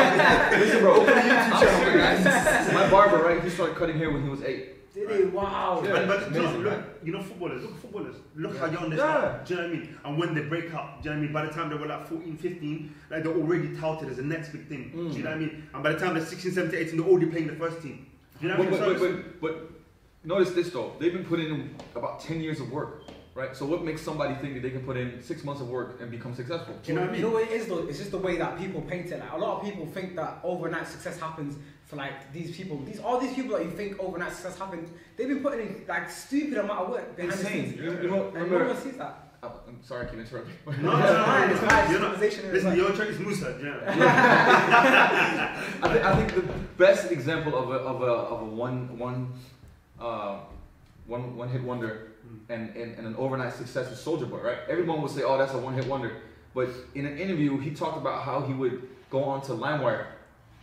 Listen, 0.61 0.81
bro, 0.83 0.95
open 1.01 1.15
a 1.19 1.21
YouTube 1.21 1.61
channel, 1.61 1.99
guys. 1.99 2.73
My 2.75 2.91
barber, 2.91 3.19
right? 3.25 3.43
He 3.43 3.51
started 3.51 3.75
cutting 3.77 3.97
hair 3.99 4.11
when 4.13 4.23
he 4.23 4.29
was 4.29 4.43
eight. 4.43 4.69
Did 4.95 5.11
he? 5.11 5.25
Wow. 5.25 5.83
Yeah. 5.85 5.93
but 5.93 6.07
but 6.07 6.27
amazing, 6.29 6.63
look, 6.63 6.73
man. 6.73 6.85
you 7.03 7.13
know, 7.13 7.23
footballers, 7.23 7.63
look 7.63 7.79
footballers. 7.81 8.17
Look 8.37 8.53
Yeah. 8.55 8.61
how 8.61 8.67
young 8.67 8.91
they 8.91 8.97
Yeah. 8.97 9.19
start. 9.19 9.47
Do 9.47 9.55
you 9.55 9.61
know 9.61 9.67
what 9.69 9.73
I 9.75 9.79
mean? 9.79 9.99
And 10.05 10.19
when 10.19 10.35
they 10.35 10.43
break 10.43 10.75
up, 10.75 11.03
do 11.03 11.09
you 11.09 11.15
know 11.15 11.21
what 11.21 11.23
I 11.23 11.25
mean? 11.25 11.33
By 11.33 11.47
the 11.47 11.53
time 11.53 11.71
they 11.71 11.77
were 11.77 11.87
like 11.87 12.07
14, 12.07 12.37
15, 12.37 12.95
like 13.11 13.23
they're 13.25 13.33
already 13.33 13.75
touted 13.77 14.11
as 14.11 14.17
the 14.19 14.23
next 14.23 14.51
big 14.51 14.69
thing. 14.69 14.91
Do 14.93 14.99
you 14.99 15.05
mm. 15.05 15.17
know 15.25 15.31
what 15.31 15.37
I 15.37 15.39
mean? 15.39 15.69
And 15.73 15.83
by 15.83 15.93
the 15.93 15.99
time 15.99 16.15
they're 16.15 16.25
16, 16.27 16.53
17, 16.53 16.79
18, 16.79 16.99
they're 16.99 17.09
already 17.09 17.27
playing 17.27 17.47
the 17.47 17.55
first 17.55 17.81
team. 17.81 18.07
Do 18.41 18.47
you 18.47 18.53
know 18.53 18.59
what 18.59 18.69
I 18.69 18.71
But, 18.71 18.81
mean? 18.81 18.89
but, 18.91 18.99
So 18.99 19.13
but, 19.13 19.41
but, 19.41 19.55
but 19.55 19.71
notice 20.25 20.51
this 20.51 20.71
though. 20.71 20.93
They've 20.99 21.13
been 21.13 21.25
putting 21.25 21.47
in 21.55 21.75
about 21.97 22.21
10 22.21 22.41
years 22.43 22.61
of 22.61 22.71
work, 22.71 23.05
right? 23.35 23.57
So 23.57 23.65
what 23.65 23.85
makes 23.85 24.03
somebody 24.03 24.35
think 24.35 24.55
that 24.55 24.63
they 24.63 24.71
can 24.71 24.83
put 24.85 24.99
in 24.99 25.23
six 25.23 25.43
months 25.43 25.63
of 25.63 25.71
work 25.71 26.01
and 26.03 26.11
become 26.11 26.35
successful? 26.35 26.75
Do 26.83 26.93
you 26.93 26.99
know 26.99 27.07
what 27.07 27.15
I 27.15 27.17
You 27.17 27.23
know 27.23 27.29
mean? 27.29 27.35
what 27.41 27.51
it 27.51 27.53
is 27.53 27.67
though? 27.67 27.87
It's 27.89 27.99
just 27.99 28.11
the 28.11 28.19
way 28.19 28.37
that 28.37 28.59
people 28.59 28.83
paint 28.83 29.11
it. 29.11 29.21
Like 29.21 29.33
a 29.33 29.39
lot 29.39 29.59
of 29.59 29.65
people 29.65 29.87
think 29.87 30.17
that 30.17 30.39
overnight 30.45 30.87
success 30.87 31.19
happens 31.19 31.57
for 31.93 31.97
like 31.97 32.33
these 32.33 32.57
people. 32.57 32.79
These 32.87 33.01
all 33.01 33.21
these 33.21 33.35
people 33.35 33.55
that 33.59 33.67
you 33.67 33.71
think 33.73 34.01
overnight 34.01 34.33
success 34.33 34.59
happened, 34.59 34.89
they've 35.17 35.29
been 35.29 35.43
putting 35.43 35.61
in 35.61 35.85
like 35.87 36.11
stupid 36.11 36.57
amount 36.57 36.81
of 36.81 36.89
work 36.89 37.15
behind 37.15 37.35
the 37.35 37.39
Insane. 37.39 37.65
scenes. 37.67 37.81
You, 37.81 37.93
you 38.03 38.09
know, 38.11 38.33
And 38.35 38.51
no 38.51 38.65
one 38.65 38.77
sees 38.79 38.97
that. 38.97 39.29
oh, 39.43 39.53
I'm 39.69 39.83
sorry, 39.85 40.07
I 40.07 40.11
keep 40.11 40.21
interrupting. 40.21 40.55
No, 40.67 40.73
no, 40.73 40.99
no, 40.99 41.47
no, 41.47 41.53
it's 41.53 41.61
fine, 41.61 41.91
You're 41.91 42.01
not. 42.01 42.13
conversation 42.13 42.47
is 42.47 42.53
Listen, 42.55 42.71
fine. 42.71 42.79
your 42.79 42.93
track 42.93 43.09
is 43.09 43.19
Musa. 43.19 43.53
do 43.53 43.59
you 43.59 43.65
know? 43.73 43.81
I, 43.87 43.89
think, 45.93 46.05
I 46.07 46.17
think 46.17 46.35
the 46.35 46.53
best 46.79 47.13
example 47.13 47.55
of 47.59 47.69
a, 47.71 47.75
of 47.75 48.01
a, 48.03 48.07
of 48.07 48.41
a 48.41 48.45
one, 48.47 48.99
one, 48.99 49.33
uh, 50.01 50.39
one, 51.07 51.37
one 51.37 51.49
hit 51.51 51.63
wonder 51.63 52.09
and, 52.49 52.75
and, 52.75 52.95
and 52.97 53.07
an 53.07 53.15
overnight 53.17 53.53
success 53.53 53.91
is 53.93 53.99
Soulja 53.99 54.31
Boy, 54.31 54.39
right? 54.39 54.59
Everyone 54.69 55.03
would 55.03 55.11
say, 55.11 55.25
oh, 55.25 55.37
that's 55.37 55.53
a 55.53 55.59
one 55.59 55.75
hit 55.75 55.87
wonder. 55.87 56.17
But 56.55 56.71
in 56.95 57.05
an 57.05 57.19
interview, 57.19 57.59
he 57.59 57.73
talked 57.73 57.99
about 57.99 58.23
how 58.23 58.41
he 58.41 58.55
would 58.55 58.89
go 59.11 59.23
on 59.25 59.43
to 59.43 59.53
LimeWire. 59.53 60.07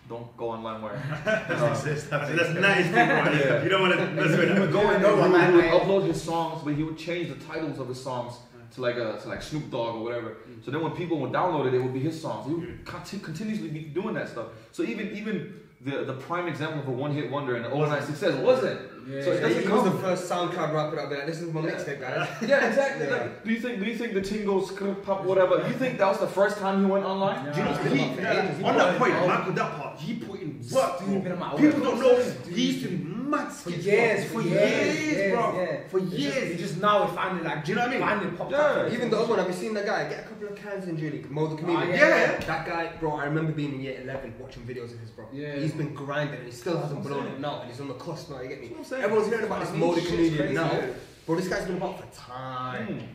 Don't 0.10 0.36
go 0.38 0.50
on 0.50 0.64
LimeWire. 0.64 1.00
Doesn't 1.48 1.68
Uh, 1.68 1.72
exist. 1.72 2.10
That's, 2.10 2.30
that's 2.36 2.50
nice. 2.60 2.86
Yeah. 2.92 3.64
You 3.64 3.70
don't 3.70 3.82
want 3.82 3.94
to 4.00 4.06
mess 4.16 4.38
with 4.38 4.52
he 4.54 4.60
would 4.60 4.70
that. 4.70 4.74
go 4.74 4.90
and 4.90 5.02
No, 5.04 5.16
he 5.24 5.30
would, 5.32 5.64
he 5.66 5.70
would 5.72 5.82
upload 5.82 6.08
his 6.08 6.20
songs, 6.22 6.64
but 6.64 6.74
he 6.74 6.84
would 6.84 6.98
change 6.98 7.30
the 7.30 7.36
titles 7.46 7.78
of 7.80 7.88
his 7.88 8.02
songs 8.02 8.34
to 8.74 8.82
like 8.82 8.96
a 8.98 9.20
to 9.22 9.28
like 9.28 9.42
Snoop 9.44 9.70
Dogg 9.70 9.96
or 9.96 10.04
whatever. 10.04 10.38
So 10.64 10.72
then 10.72 10.82
when 10.82 10.94
people 10.94 11.20
would 11.22 11.32
download 11.32 11.68
it, 11.68 11.74
it 11.76 11.82
would 11.84 11.94
be 11.94 12.00
his 12.00 12.20
songs. 12.20 12.48
He 12.48 12.54
would 12.54 12.86
conti- 12.86 13.20
continuously 13.20 13.70
be 13.70 13.82
doing 13.82 14.16
that 14.16 14.30
stuff. 14.30 14.48
So 14.72 14.82
even 14.84 15.16
even 15.16 15.60
the 15.82 16.04
the 16.06 16.14
prime 16.14 16.48
example 16.48 16.80
of 16.82 16.88
a 16.88 16.92
one 16.92 17.12
hit 17.14 17.30
wonder 17.32 17.56
and 17.56 17.66
an 17.66 17.72
overnight 17.72 18.04
success 18.04 18.34
wasn't. 18.36 18.80
Yeah. 19.10 19.24
So 19.24 19.32
it 19.32 19.36
Yeah, 19.42 19.48
doesn't 19.48 19.64
he 19.64 19.68
was 19.70 19.84
the 19.86 19.98
first 20.06 20.30
SoundCloud 20.30 20.72
rapper 20.74 20.96
that 20.98 21.10
be 21.10 21.16
like, 21.16 21.26
this 21.26 21.42
is 21.42 21.52
my 21.52 21.62
mixtape, 21.62 22.00
guys. 22.00 22.28
Yeah, 22.48 22.68
exactly. 22.68 23.08
Yeah. 23.08 23.14
Like, 23.16 23.44
do 23.44 23.50
you 23.54 23.60
think 23.60 23.80
do 23.80 23.86
you 23.90 23.96
think 23.98 24.14
the 24.14 24.22
Tingo 24.22 24.64
script 24.68 25.04
pop 25.04 25.24
whatever? 25.24 25.64
Do 25.64 25.68
You 25.68 25.74
think 25.84 25.98
that 25.98 26.08
was 26.08 26.20
the 26.20 26.28
first 26.28 26.58
time 26.60 26.76
he 26.82 26.92
went 26.92 27.06
online? 27.06 27.46
No. 27.46 27.52
Do 27.54 27.58
you 27.60 27.66
know, 27.66 27.74
He's 27.74 27.90
been 27.90 27.98
he, 27.98 28.04
on 28.04 28.16
for 28.60 28.66
on 28.68 28.78
that 28.78 28.98
point. 29.00 29.14
Michael, 29.28 29.54
that 29.54 29.72
part, 29.80 29.89
he 30.00 30.16
put 30.16 30.42
in 30.42 30.60
work, 30.72 30.96
Stupid 30.98 31.24
bro. 31.24 31.34
amount 31.34 31.54
of 31.54 31.60
People 31.60 31.80
work. 31.82 31.90
don't 31.92 32.00
know, 32.00 32.22
Stupid. 32.22 32.54
he 32.56 32.66
used 32.72 32.84
to 32.84 32.90
be 32.90 32.98
mad 33.04 33.52
For 33.52 33.70
skits, 33.72 33.86
years, 33.86 34.32
bro. 34.32 34.42
for 34.42 34.48
for 34.48 34.48
years, 34.56 34.96
years, 34.96 35.18
years, 35.18 35.34
bro. 35.34 35.62
yeah. 35.62 35.88
For 35.90 35.98
It's 36.00 36.10
just- 36.10 36.20
years. 36.22 36.52
He 36.52 36.58
just 36.58 36.82
now 36.82 37.08
is 37.08 37.14
finally 37.16 37.44
like, 37.44 37.64
Do 37.66 37.72
you 37.72 37.76
know 37.76 37.82
what 37.82 37.90
I 37.90 37.94
mean? 37.94 38.02
Finally 38.08 38.32
popped 38.38 38.52
Yeah. 38.52 38.58
up. 38.58 38.92
Even 38.94 39.10
the 39.10 39.18
other 39.20 39.28
one, 39.30 39.40
have 39.40 39.48
you 39.48 39.54
seen 39.54 39.74
that 39.76 39.86
guy? 39.86 40.10
Get 40.10 40.20
a 40.20 40.28
couple 40.28 40.48
of 40.48 40.56
cans 40.56 40.88
in 40.88 40.98
Julie, 40.98 41.24
Mo 41.30 41.48
the 41.48 41.56
comedian. 41.56 41.82
Ah, 41.90 41.94
yeah. 41.94 42.32
yeah. 42.32 42.40
That 42.40 42.66
guy, 42.68 42.92
bro, 43.00 43.12
I 43.18 43.26
remember 43.26 43.52
being 43.52 43.74
in 43.76 43.82
year 43.82 44.00
11 44.02 44.34
watching 44.40 44.64
videos 44.64 44.94
of 44.94 45.00
his, 45.00 45.12
bro. 45.12 45.26
Yeah. 45.32 45.56
He's 45.56 45.74
been 45.74 45.94
grinding 45.94 46.38
and 46.40 46.46
he 46.46 46.52
still 46.52 46.78
hasn't 46.80 47.04
blown 47.04 47.26
I'm 47.28 47.34
up 47.34 47.40
now 47.40 47.62
and 47.62 47.70
he's 47.72 47.80
on 47.82 47.88
the 47.88 47.94
cusp 47.96 48.30
now, 48.32 48.42
you 48.42 48.50
get 48.50 48.62
me? 48.62 48.68
That's 48.70 48.72
what 48.72 48.80
I'm 48.80 48.86
saying. 48.86 49.04
Everyone's 49.04 49.30
hearing 49.30 49.46
about 49.46 49.60
this 49.62 49.74
Mo 49.74 49.94
the 49.94 50.02
Shit's 50.02 50.12
comedian 50.12 50.38
crazy, 50.38 50.54
now. 50.56 50.72
yeah. 50.72 50.88
Bro, 51.26 51.36
this 51.36 51.48
guy's 51.48 51.66
been 51.66 51.78
about 51.78 52.00
for 52.00 52.20
time. 52.20 52.88
Hmm. 52.88 53.06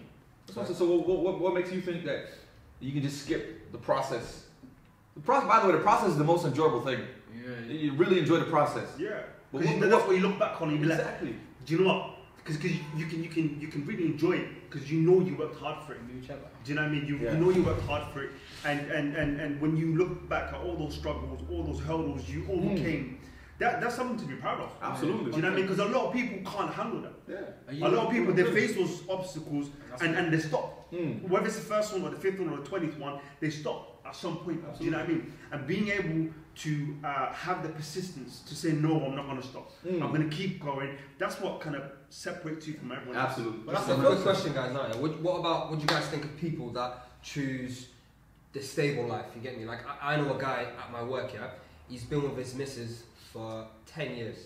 So, 0.55 0.65
so, 0.65 0.73
so 0.75 0.85
what, 0.87 1.19
what, 1.21 1.41
what 1.41 1.55
makes 1.55 1.73
you 1.73 1.81
think 1.81 2.05
that 2.05 2.27
you 2.79 2.93
can 2.93 3.03
just 3.03 3.23
skip 3.23 3.73
the 3.73 3.79
process? 3.79 4.45
The 5.15 5.21
process, 5.21 5.49
by 5.49 5.61
the 5.61 5.67
way, 5.69 5.73
the 5.75 5.79
process 5.83 6.11
is 6.11 6.19
the 6.19 6.25
most 6.25 6.45
enjoyable 6.45 6.81
thing. 6.81 7.01
Yeah. 7.35 7.73
You 7.73 7.93
really 7.95 8.19
enjoy 8.19 8.39
the 8.39 8.47
process. 8.47 8.89
Yeah. 8.99 9.21
But 9.53 9.63
Because 9.63 9.77
what- 9.81 9.91
that's 9.91 10.07
what 10.07 10.17
you 10.17 10.23
look 10.23 10.39
back 10.39 10.61
on 10.61 10.69
and 10.71 10.79
you 10.79 10.83
be 10.85 10.89
like, 10.91 10.99
Exactly. 10.99 11.37
do 11.65 11.75
you 11.77 11.81
know 11.85 11.87
what? 11.95 12.11
Because 12.45 12.63
you 12.63 13.07
can 13.07 13.23
you 13.25 13.31
can 13.31 13.59
you 13.59 13.69
can 13.69 13.87
really 13.87 14.05
enjoy 14.05 14.33
it 14.33 14.49
because 14.71 14.91
you 14.93 15.01
know 15.01 15.21
you 15.25 15.35
worked 15.35 15.59
hard 15.59 15.83
for 15.87 15.95
it. 15.95 16.01
Do 16.07 16.13
you 16.71 16.75
know 16.75 16.83
what 16.83 16.89
I 16.91 16.93
mean? 16.95 17.07
You, 17.07 17.17
Yeah. 17.17 17.33
you 17.33 17.39
know 17.39 17.51
you 17.51 17.63
worked 17.63 17.87
hard 17.87 18.05
for 18.13 18.23
it, 18.23 18.31
and, 18.67 18.81
and, 18.91 19.17
and, 19.17 19.41
and 19.41 19.61
when 19.63 19.79
you 19.79 19.97
look 19.97 20.29
back 20.29 20.53
at 20.53 20.61
all 20.61 20.77
those 20.77 20.95
struggles, 20.95 21.41
all 21.51 21.63
those 21.63 21.81
hurdles 21.81 22.29
you 22.29 22.45
overcame, 22.51 23.19
that, 23.61 23.81
that's 23.81 23.95
something 23.95 24.19
to 24.19 24.27
be 24.27 24.35
proud 24.35 24.61
of. 24.61 24.71
Absolutely. 24.83 25.31
Do 25.31 25.37
you 25.37 25.43
know 25.43 25.49
what 25.49 25.55
I 25.55 25.57
mean? 25.57 25.67
Because 25.67 25.79
a 25.79 25.89
lot 25.91 26.07
of 26.09 26.13
people 26.13 26.51
can't 26.53 26.71
handle 26.75 27.01
that. 27.01 27.15
Yeah. 27.73 27.89
A 27.89 27.89
lot 27.89 28.07
of 28.09 28.13
people 28.13 28.35
they 28.35 28.45
face 28.45 28.75
those 28.75 29.03
obstacles 29.09 29.71
That's 29.89 30.03
and, 30.03 30.15
and 30.15 30.31
they 30.31 30.39
stop. 30.41 30.93
Mm. 30.93 31.27
Whether 31.27 31.47
it's 31.47 31.57
the 31.57 31.63
first 31.63 31.95
one 31.95 32.03
or 32.03 32.11
the 32.11 32.17
fifth 32.21 32.41
one 32.41 32.51
or 32.51 32.59
the 32.59 32.65
twentieth 32.65 32.99
one, 32.99 33.21
they 33.41 33.49
stop 33.49 33.94
at 34.07 34.15
some 34.15 34.39
point. 34.39 34.63
Do 34.79 34.85
you 34.85 34.91
know 34.91 34.99
what 34.99 35.07
I 35.07 35.13
mean? 35.13 35.33
And 35.53 35.67
being 35.67 35.89
able 35.89 36.31
to 36.57 36.97
uh, 37.03 37.33
have 37.33 37.63
the 37.63 37.69
persistence 37.71 38.41
to 38.47 38.55
say 38.55 38.73
no, 38.73 39.05
I'm 39.05 39.17
not 39.17 39.27
going 39.27 39.41
to 39.41 39.47
stop. 39.47 39.73
Mm. 39.85 40.03
I'm 40.03 40.11
going 40.11 40.29
to 40.29 40.35
keep 40.35 40.63
going. 40.63 40.97
That's 41.19 41.41
what 41.41 41.61
kind 41.61 41.75
of 41.77 41.83
separates 42.11 42.67
you 42.67 42.75
from 42.75 42.93
everyone 42.93 43.17
else. 43.17 43.31
Absolutely. 43.31 43.61
But 43.67 43.75
that's 43.75 43.89
a 43.89 43.97
good 43.97 44.23
question, 44.23 44.53
guys. 44.53 44.73
Now, 44.73 44.87
yeah. 44.87 44.97
what, 44.97 45.21
what 45.21 45.41
about 45.41 45.71
what 45.71 45.79
do 45.79 45.83
you 45.83 45.89
guys 45.89 46.07
think 46.07 46.25
of 46.25 46.37
people 46.37 46.71
that 46.71 47.09
choose 47.23 47.89
the 48.53 48.63
stable 48.63 49.07
life? 49.09 49.27
You 49.35 49.43
get 49.43 49.59
me? 49.59 49.65
Like 49.65 49.81
I, 49.87 50.15
I 50.15 50.17
know 50.21 50.37
a 50.37 50.41
guy 50.41 50.67
at 50.79 50.93
my 50.93 51.03
work. 51.03 51.33
Yeah, 51.35 51.49
he's 51.89 52.05
been 52.05 52.23
with 52.23 52.37
his 52.37 52.55
missus 52.55 53.03
for 53.33 53.67
ten 53.87 54.15
years, 54.15 54.37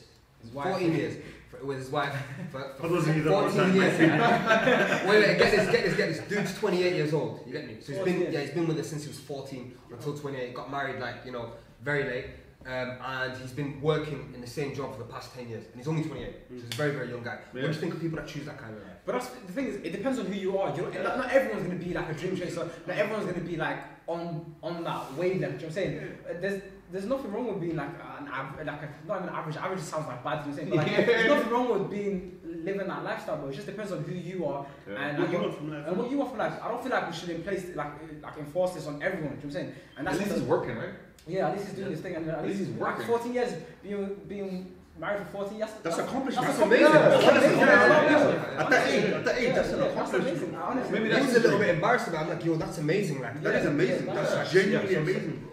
His 0.43 0.51
wife. 0.53 0.69
fourteen 0.69 0.95
years 0.95 1.17
for, 1.51 1.65
with 1.65 1.79
his 1.79 1.91
wife 1.91 2.15
for, 2.53 2.61
For 2.77 2.83
for 2.83 2.89
those 2.89 3.09
of 3.09 3.17
you 3.17 3.23
that 3.25 3.31
fourteen 3.31 3.75
years. 3.75 4.01
yeah. 4.01 5.09
wait, 5.09 5.27
wait, 5.27 5.39
get 5.39 5.51
this, 5.51 5.71
get 5.71 5.85
this, 5.85 5.97
get 5.97 6.09
this. 6.09 6.21
Dude's 6.29 6.59
twenty-eight 6.59 6.95
years 6.95 7.13
old. 7.15 7.41
You 7.47 7.53
get 7.53 7.67
me? 7.67 7.77
So 7.81 7.89
he's 7.93 7.97
14 7.99 8.05
been 8.05 8.23
years. 8.23 8.35
yeah, 8.35 8.41
he's 8.41 8.51
been 8.51 8.67
with 8.69 8.77
her 8.77 8.83
since 8.85 9.03
he 9.05 9.09
was 9.09 9.19
fourteen 9.21 9.75
until 9.91 10.17
twenty-eight. 10.17 10.55
Got 10.55 10.71
married 10.71 11.01
like 11.01 11.17
you 11.25 11.33
know 11.33 11.53
very 11.83 12.05
late. 12.05 12.27
um, 12.67 12.91
and 13.07 13.37
he's 13.41 13.53
been 13.53 13.81
working 13.81 14.31
in 14.35 14.41
the 14.43 14.47
same 14.47 14.75
job 14.75 14.93
for 14.93 14.99
the 14.99 15.11
past 15.15 15.33
10 15.35 15.49
years, 15.49 15.65
and 15.71 15.77
he's 15.77 15.87
only 15.89 16.03
28, 16.03 16.35
so 16.49 16.55
he's 16.55 16.65
a 16.65 16.67
very, 16.77 16.91
very 16.91 17.09
young 17.09 17.23
guy. 17.23 17.39
What 17.53 17.61
do 17.63 17.67
you 17.69 17.73
think 17.73 17.95
of 17.95 18.01
people 18.01 18.19
that 18.19 18.27
choose 18.29 18.45
that 18.47 18.59
kind 18.59 18.75
of 18.77 18.83
life? 18.83 18.93
But 19.07 19.13
that's 19.13 19.29
the 19.29 19.53
thing 19.53 19.67
is, 19.69 19.77
it 19.77 19.93
depends 19.93 20.19
on 20.19 20.27
who 20.27 20.35
you 20.35 20.59
are. 20.59 20.75
You 20.77 20.83
know, 20.83 20.91
not, 21.03 21.17
not 21.19 21.31
everyone's 21.31 21.67
gonna 21.67 21.79
be 21.79 21.95
like 21.95 22.11
a 22.11 22.15
dream 22.15 22.37
chaser. 22.37 22.69
Not 22.87 22.97
everyone's 22.99 23.27
gonna 23.31 23.47
be 23.47 23.57
like 23.57 23.79
on 24.09 24.55
on 24.63 24.83
that 24.85 25.15
wavelength. 25.15 25.43
You 25.43 25.49
know 25.49 25.55
what 25.55 25.65
I'm 25.65 25.73
saying? 25.73 26.19
There's 26.43 26.63
there's 26.91 27.05
nothing 27.07 27.31
wrong 27.33 27.47
with 27.49 27.61
being 27.61 27.77
like 27.77 27.91
an 28.21 28.29
av- 28.29 28.57
like 28.67 28.83
a, 28.83 28.89
not 29.07 29.23
even 29.23 29.29
average. 29.35 29.57
Average 29.57 29.81
sounds 29.81 30.07
like 30.07 30.23
bad. 30.25 30.47
You 30.47 30.53
know 30.53 30.57
what 30.57 30.63
I'm 30.63 30.69
saying? 30.69 30.69
But 30.71 30.77
like, 30.79 30.91
Yeah. 30.91 31.05
there's 31.07 31.29
nothing 31.29 31.51
wrong 31.53 31.69
with 31.81 31.91
being 31.91 32.39
living 32.65 32.89
that 32.89 33.05
lifestyle. 33.05 33.37
But 33.39 33.49
it 33.49 33.55
just 33.55 33.67
depends 33.67 33.93
on 33.93 34.05
who 34.05 34.15
you 34.15 34.47
are 34.47 34.67
Yeah. 34.89 34.95
and 35.03 35.19
What 35.19 35.25
like, 35.27 35.33
you 35.33 35.39
what- 35.39 35.47
want 35.49 35.59
from 35.59 35.71
life? 35.73 35.85
and 35.89 35.97
what 35.99 36.11
you 36.11 36.17
want 36.19 36.31
from 36.31 36.39
life. 36.39 36.53
I 36.63 36.69
don't 36.69 36.83
feel 36.83 36.93
like 36.93 37.07
we 37.11 37.17
should 37.17 37.29
in 37.31 37.43
place 37.43 37.65
like 37.75 37.93
like 38.23 38.39
enforce 38.39 38.73
this 38.75 38.87
on 38.87 39.03
everyone. 39.03 39.23
You 39.25 39.29
know 39.31 39.35
what 39.37 39.45
I'm 39.45 39.51
saying? 39.51 39.75
And 39.99 40.09
At 40.09 40.13
that's 40.15 40.19
least 40.19 40.31
what 40.31 40.39
he's 40.41 40.49
working, 40.49 40.77
right? 40.77 40.95
yeah, 41.27 41.49
at 41.49 41.53
least 41.57 41.67
he's 41.69 41.77
doing 41.77 41.91
this 41.91 42.01
thing, 42.01 42.17
and 42.17 42.29
at, 42.31 42.39
At 42.39 42.45
least 42.47 42.59
least 42.61 42.71
he's 42.73 42.81
like 42.81 42.93
working. 42.99 43.07
14 43.07 43.35
years 43.35 43.53
being 43.83 44.15
being 44.27 44.75
married 44.99 45.21
for 45.27 45.45
14 45.45 45.59
years. 45.59 45.71
That's 45.83 45.99
accomplishment. 45.99 46.47
That's, 46.47 46.59
That's 46.59 46.67
amazing. 46.67 46.87
amazing. 46.87 47.11
That's 47.11 47.25
That's 47.25 47.47
amazing. 47.47 47.63
amazing. 47.63 48.59
At 48.59 48.71
that 48.71 48.87
age, 48.89 49.05
at 49.13 49.25
that 49.27 49.39
age, 49.39 49.55
that's 49.55 49.69
an 49.73 49.83
accomplishment. 49.83 50.27
amazing. 50.27 50.93
Maybe 50.93 51.05
He 51.05 51.11
that's 51.11 51.27
was 51.27 51.37
a 51.37 51.41
little 51.41 51.59
bit 51.59 51.69
embarrassed 51.69 52.09
about 52.09 52.23
it. 52.27 52.31
I'm 52.33 52.37
like, 52.39 52.45
yo, 52.45 52.57
that's 52.57 52.79
amazing. 52.79 53.21
Like, 53.21 53.43
That 53.43 53.55
is 53.57 53.67
amazing. 53.67 54.07
That's 54.07 54.31
that's- 54.31 54.53
genuinely 54.53 54.95
amazing, 54.97 55.37
bro. 55.37 55.48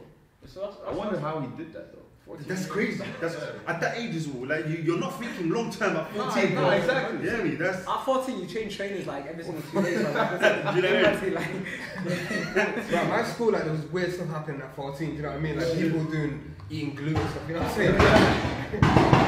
So 0.55 0.61
that's, 0.61 0.77
I 0.87 0.93
wonder 0.93 1.19
how 1.19 1.41
he 1.41 1.47
did 1.57 1.73
that 1.73 1.91
though. 1.91 1.99
14 2.25 2.47
That's 2.47 2.61
years. 2.61 2.71
crazy. 2.71 3.03
That's 3.19 3.35
at 3.67 3.81
that 3.81 3.97
age 3.97 4.15
as 4.15 4.25
well. 4.29 4.47
Like 4.47 4.65
you, 4.69 4.77
you're 4.77 4.97
not 4.97 5.19
thinking 5.19 5.49
long 5.49 5.69
term 5.69 5.97
at 5.97 6.09
14. 6.13 6.55
no, 6.55 6.61
bro. 6.61 6.69
exactly. 6.69 7.27
Yeah, 7.27 7.43
me. 7.43 7.55
That's 7.55 7.85
At 7.85 8.05
14, 8.05 8.39
you 8.39 8.47
change 8.47 8.77
trainers 8.77 9.05
like 9.05 9.27
every 9.27 9.43
single 9.43 9.61
two 9.69 9.81
days. 9.83 10.01
Like, 10.01 10.13
that's 10.39 10.75
You 10.77 10.81
know 10.81 10.95
what 10.95 11.05
I 11.07 11.25
it. 11.25 11.33
like, 11.33 11.47
Right, 12.93 13.07
my 13.09 13.23
school, 13.25 13.51
like, 13.51 13.63
there 13.63 13.73
was 13.73 13.81
weird 13.87 14.13
stuff 14.13 14.29
happening 14.29 14.61
at 14.61 14.73
14, 14.77 15.09
do 15.09 15.15
you 15.17 15.21
know 15.23 15.27
what 15.27 15.37
I 15.37 15.41
mean? 15.41 15.59
Like, 15.59 15.73
people 15.77 16.05
doing, 16.05 16.55
eating 16.69 16.95
glue 16.95 17.15
and 17.17 17.29
stuff, 17.31 17.43
you 17.49 17.53
know 17.55 17.61
what 17.61 17.71
I'm 17.71 17.75
saying? 17.75 19.21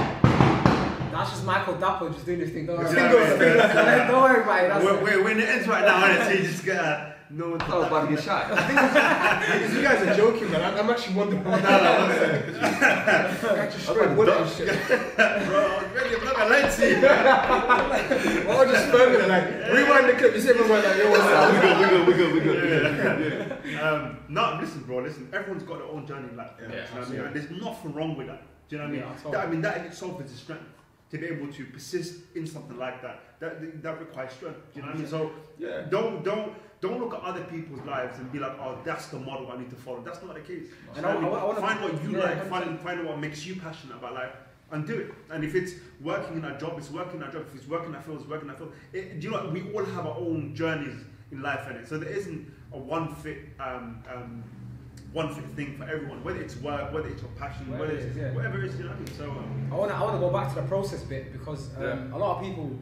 that's 1.18 1.32
just 1.32 1.46
Michael 1.46 1.76
Dapaah 1.76 2.14
just 2.14 2.26
doing 2.26 2.40
this 2.40 2.52
thing. 2.52 2.66
Don't 2.66 2.78
worry 2.78 2.96
Yeah, 2.96 3.12
about 3.12 3.42
it. 3.42 4.08
Don't 4.12 4.22
worry 4.22 4.42
about 4.44 4.64
it. 4.64 4.70
That's 4.70 4.86
we're, 4.86 4.98
it. 4.98 5.04
we're, 5.04 5.24
we're 5.24 5.32
in 5.32 5.38
the 5.38 5.50
ends 5.50 5.68
right 5.68 5.84
now, 5.84 6.06
and 6.06 6.24
so 6.24 6.30
you 6.42 6.44
just 6.48 6.66
gotta 6.66 7.16
know 7.30 7.50
what 7.52 7.62
I 7.64 7.78
was 7.78 7.88
about 7.88 8.10
to 8.10 8.16
get 8.16 8.24
shot. 8.24 8.50
Because 8.50 9.74
you 9.74 9.82
guys 9.82 10.08
are 10.08 10.16
joking, 10.16 10.52
man. 10.52 10.62
I'm, 10.62 10.78
I'm 10.80 10.90
actually 10.90 11.16
wondering 11.16 11.44
what 11.46 11.62
that 11.62 13.44
Actually, 13.44 13.82
straight 13.82 14.16
bullet 14.16 14.38
and 14.38 14.50
shit. 14.52 14.68
Bro, 14.68 15.26
I 15.26 15.84
was 15.84 15.92
ready. 15.96 16.16
I'm 16.16 16.24
not 16.24 16.36
gonna 16.36 16.50
lie 16.50 16.70
to 16.70 16.90
you. 16.90 18.48
Well, 18.48 18.62
I'm 18.62 18.70
just 18.70 18.90
filming 18.92 19.20
it, 19.22 19.28
like, 19.28 19.46
rewind 19.74 20.10
the 20.10 20.14
clip, 20.14 20.36
you 20.36 20.42
see 20.42 20.50
everyone 20.50 20.84
like, 20.84 20.98
yo, 20.98 21.10
what's 21.10 21.24
up? 21.24 21.54
we 21.54 21.60
good, 21.60 22.08
we 22.08 22.14
good, 22.14 22.34
we 22.34 22.40
good, 22.42 22.58
we 22.58 22.62
good. 22.70 23.64
we 23.64 23.72
good. 23.72 23.80
Um, 23.80 24.20
no, 24.30 24.58
listen, 24.62 24.84
bro. 24.84 25.00
Listen, 25.00 25.30
everyone's 25.34 25.64
got 25.64 25.80
their 25.80 25.88
own 25.88 26.06
journey 26.06 26.30
in 26.30 26.38
life. 26.38 26.52
Yeah, 26.62 26.68
you 26.68 26.72
know 26.72 26.84
what 26.84 27.08
I 27.08 27.12
mean? 27.12 27.22
And 27.22 27.36
there's 27.36 27.52
nothing 27.62 27.94
wrong 27.94 28.16
with 28.16 28.28
that. 28.28 28.42
Do 28.70 28.76
you 28.76 28.82
know 28.82 28.88
what 28.88 28.94
I 28.94 29.00
mean? 29.00 29.16
Yeah, 29.26 29.32
that, 29.32 29.48
I 29.48 29.50
mean, 29.50 29.62
that 29.62 29.78
in 29.78 29.86
itself 29.86 30.22
is 30.22 30.32
a 30.32 30.38
strength 30.38 30.64
to 31.10 31.18
be 31.18 31.26
able 31.28 31.52
to 31.54 31.66
persist 31.66 32.20
in 32.36 32.46
something 32.46 32.78
like 32.78 33.02
that. 33.02 33.40
That 33.40 33.82
that 33.84 34.00
requires 34.00 34.34
strength. 34.34 34.60
Do 34.74 34.80
you 34.80 34.86
know 34.86 34.92
what 34.92 34.98
I 34.98 35.00
mean? 35.00 35.08
So 35.08 35.32
Yeah. 35.58 35.82
don't 35.90 36.24
don't 36.24 36.54
don't 36.80 37.00
look 37.00 37.14
at 37.16 37.22
other 37.22 37.44
people's 37.46 37.82
lives 37.86 38.20
and 38.20 38.32
be 38.32 38.38
like, 38.40 38.52
oh, 38.60 38.78
that's 38.86 39.08
the 39.08 39.20
model 39.20 39.52
I 39.52 39.58
need 39.58 39.70
to 39.72 39.76
follow. 39.76 40.02
That's 40.02 40.22
not 40.22 40.36
the 40.36 40.42
case. 40.42 40.68
And 40.96 41.04
Do 41.06 41.12
you 41.12 41.18
I- 41.18 41.22
know 41.22 41.34
I- 41.34 41.58
I 41.58 41.62
find 41.62 41.82
what 41.82 42.04
you 42.04 42.12
yeah, 42.12 42.24
like. 42.24 42.46
Find 42.50 42.80
find 42.80 43.06
what 43.06 43.20
makes 43.20 43.46
you 43.46 43.56
passionate 43.56 43.96
about 43.98 44.14
life. 44.14 44.36
And 44.70 44.86
do 44.86 44.96
it. 45.00 45.14
And 45.32 45.46
if 45.46 45.56
it's 45.56 45.74
working 46.02 46.36
in 46.38 46.44
a 46.46 46.60
job, 46.60 46.78
it's 46.78 46.92
working 46.92 47.22
in 47.22 47.28
a 47.28 47.32
job. 47.32 47.46
If 47.48 47.56
it's 47.56 47.68
working 47.70 47.90
in 47.90 47.96
a 47.96 48.02
field, 48.02 48.20
it's 48.20 48.28
working 48.30 48.50
in 48.50 48.54
a 48.56 48.58
field. 48.58 48.74
It, 48.92 49.20
do 49.22 49.28
you 49.28 49.32
know 49.32 49.44
what? 49.44 49.54
We 49.54 49.72
all 49.74 49.86
have 49.86 50.06
our 50.06 50.18
own 50.18 50.54
journeys 50.54 51.00
in 51.32 51.42
life, 51.42 51.66
and 51.70 51.88
so 51.88 51.98
there 51.98 52.10
isn't 52.10 52.52
a 52.74 52.78
one 52.78 53.16
fit, 53.16 53.38
um, 53.62 54.04
um, 54.14 54.44
one 55.14 55.34
thing 55.34 55.78
for 55.78 55.84
everyone. 55.86 56.24
Whether 56.24 56.42
it's 56.42 56.56
work, 56.58 56.94
whether 56.94 57.08
it's 57.08 57.22
your 57.22 57.32
passion, 57.32 57.72
Whatever 57.72 57.88
whether 57.88 57.98
it 58.00 58.06
it's 58.08 58.18
yeah. 58.18 58.34
whatever 58.34 58.60
it 58.64 58.66
is. 58.66 58.78
You 58.78 58.86
know 58.86 58.92
what 58.92 59.10
I? 59.10 59.18
So 59.18 59.24
um, 59.32 59.70
I 59.72 59.76
want 59.76 59.92
to 59.92 59.96
I 59.98 60.02
wanna 60.04 60.20
go 60.20 60.30
back 60.30 60.50
to 60.54 60.56
the 60.62 60.68
process 60.68 61.04
bit 61.04 61.32
because 61.34 61.76
um, 61.78 61.84
Yeah. 61.84 62.16
a 62.16 62.18
lot 62.18 62.38
of 62.38 62.44
people. 62.44 62.80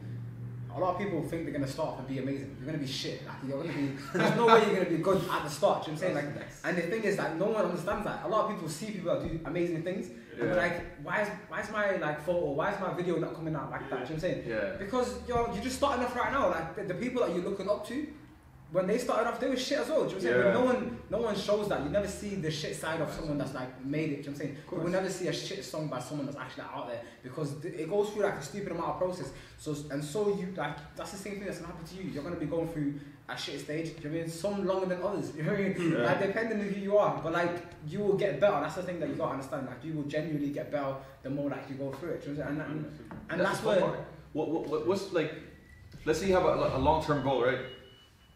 A 0.67 0.79
lot 0.79 0.96
of 0.96 1.00
people 1.00 1.24
think 1.24 1.46
they're 1.46 1.53
gonna 1.53 1.65
start 1.65 1.88
off 1.91 2.00
and 2.00 2.08
be 2.10 2.20
amazing. 2.20 2.53
You're 2.60 2.65
gonna 2.65 2.79
be 2.79 2.86
shit. 2.86 3.25
Like 3.25 3.38
you're 3.48 3.62
gonna 3.63 3.72
be. 3.72 3.91
There's 4.13 4.36
no 4.36 4.46
way 4.48 4.60
you're 4.65 4.75
gonna 4.75 4.89
be 4.89 4.98
good 4.98 5.22
at 5.32 5.44
the 5.46 5.50
start. 5.50 5.86
Do 5.86 5.91
you 5.91 5.96
know 5.96 6.03
what 6.03 6.10
I'm 6.10 6.15
saying? 6.25 6.36
Like, 6.36 6.48
and 6.65 6.77
the 6.77 6.82
thing 6.82 7.03
is 7.05 7.15
that 7.15 7.38
no 7.38 7.46
one 7.46 7.63
understands 7.63 8.03
that. 8.03 8.25
A 8.25 8.27
lot 8.27 8.44
of 8.44 8.51
people 8.51 8.67
see 8.67 8.88
people 8.91 9.15
that 9.17 9.25
do 9.25 9.39
amazing 9.46 9.84
things, 9.84 10.08
and 10.38 10.50
they're 10.50 10.58
like, 10.58 10.82
why 11.01 11.22
is 11.22 11.29
why 11.48 11.62
is 11.62 11.72
my 11.72 11.96
like 11.96 12.25
photo, 12.25 12.51
why 12.51 12.74
is 12.74 12.79
my 12.81 12.94
video 12.94 13.16
not 13.20 13.35
coming 13.35 13.55
out 13.55 13.72
like 13.72 13.90
that? 13.90 14.05
Do 14.05 14.14
you 14.14 14.20
know 14.20 14.24
what 14.25 14.33
I'm 14.33 14.44
saying? 14.44 14.44
Yeah. 14.46 14.75
Because 14.77 15.16
you're 15.29 15.50
you're 15.53 15.64
just 15.64 15.77
starting 15.77 16.03
off 16.03 16.14
right 16.14 16.33
now. 16.33 16.50
Like 16.50 16.75
the, 16.75 16.83
the 16.83 16.96
people 16.96 17.25
that 17.25 17.33
you're 17.33 17.46
looking 17.50 17.70
up 17.70 17.88
to, 17.88 18.07
when 18.72 18.88
they 18.88 18.98
started 18.98 19.30
off, 19.30 19.40
they 19.40 19.48
were 19.48 19.56
shit 19.58 19.80
as 19.80 19.90
well. 19.90 20.06
Do 20.06 20.16
you 20.16 20.16
know 20.16 20.16
what 20.16 20.16
I'm 20.16 20.22
saying? 20.22 20.38
Yeah. 20.38 20.44
But 20.44 20.54
no 20.54 20.66
one 20.66 21.00
no 21.10 21.18
one 21.20 21.36
shows 21.36 21.70
that. 21.70 21.84
You 21.84 21.90
never 21.90 22.08
see 22.08 22.36
the 22.36 22.51
shit 22.51 22.75
side 22.75 23.00
of 23.00 23.12
someone 23.12 23.38
that's 23.38 23.54
like 23.54 23.84
made 23.86 24.10
it. 24.10 24.10
Do 24.10 24.10
you 24.10 24.18
know 24.18 24.22
what 24.24 24.28
I'm 24.28 24.36
saying? 24.36 24.58
You 24.72 24.78
will 24.78 24.90
never 24.90 25.10
see 25.10 25.28
a 25.28 25.34
shit 25.34 25.64
song 25.64 25.88
by 25.88 26.00
someone 26.00 26.25
that's 26.25 26.38
actually 26.38 26.64
out 26.64 26.88
there 26.88 27.01
because 27.24 27.64
it 27.64 27.90
goes 27.90 28.10
through 28.10 28.24
like 28.24 28.36
a 28.36 28.42
stupid 28.42 28.72
amount 28.72 28.90
of 28.90 28.98
process. 28.98 29.32
So 29.58 29.75
and 29.92 30.04
so 30.04 30.30
you 30.30 30.54
like 30.58 30.78
that's 30.96 31.12
the 31.12 31.18
same 31.18 31.36
thing 31.36 31.46
that's 31.46 31.60
gonna 31.60 31.72
happen 31.74 31.88
to 31.88 32.04
you. 32.04 32.10
You're 32.10 32.24
gonna 32.24 32.36
be 32.36 32.48
going 32.48 32.68
through 32.70 32.96
a 33.30 33.38
shit 33.38 33.60
stage. 33.60 33.96
Do 33.96 34.04
you 34.04 34.10
know 34.10 34.10
what 34.10 34.18
I 34.18 34.22
mean? 34.24 34.30
Some 34.30 34.66
longer 34.66 34.86
than 34.88 35.01
others. 35.01 35.32
You 35.38 35.44
know 35.44 35.51
what 35.51 35.60
I 35.60 35.64
mean? 35.64 35.92
Yeah. 35.92 35.98
Like 36.00 36.22
depending 36.25 36.60
on 36.60 36.66
who 36.66 36.80
you 36.80 36.98
are, 36.98 37.22
but 37.24 37.34
like 37.34 37.56
you 37.88 38.00
will 38.00 38.18
get 38.18 38.40
better. 38.40 38.60
That's 38.62 38.75
the 38.75 38.84
thing 38.84 39.00
that 39.00 39.10
you 39.10 39.16
gotta 39.16 39.34
understand. 39.34 39.68
Like 39.68 39.84
you 39.84 39.94
will 39.94 40.04
genuinely 40.04 40.50
get 40.50 40.72
better 40.72 40.96
the 41.24 41.30
more 41.30 41.50
like 41.50 41.70
you 41.70 41.75
go 41.75 41.92
through 41.92 42.12
it. 42.12 42.24
Do 42.24 42.32
you 42.32 42.38
know 42.38 42.44
what 42.44 42.51
I'm 42.51 42.58
saying? 42.58 42.72
And, 42.72 42.86
and, 42.86 43.32
and 43.32 43.42
that's, 43.42 43.60
the 43.60 43.68
where. 43.68 43.80
What, 44.34 44.50
what, 44.50 44.68
what, 44.68 44.88
what's 44.88 45.14
like, 45.14 45.34
let's 46.04 46.20
say 46.20 46.28
you 46.28 46.34
have 46.34 46.44
a, 46.46 46.75
a 46.75 46.78
long 46.78 47.04
term 47.04 47.24
goal, 47.24 47.44
right? 47.44 47.60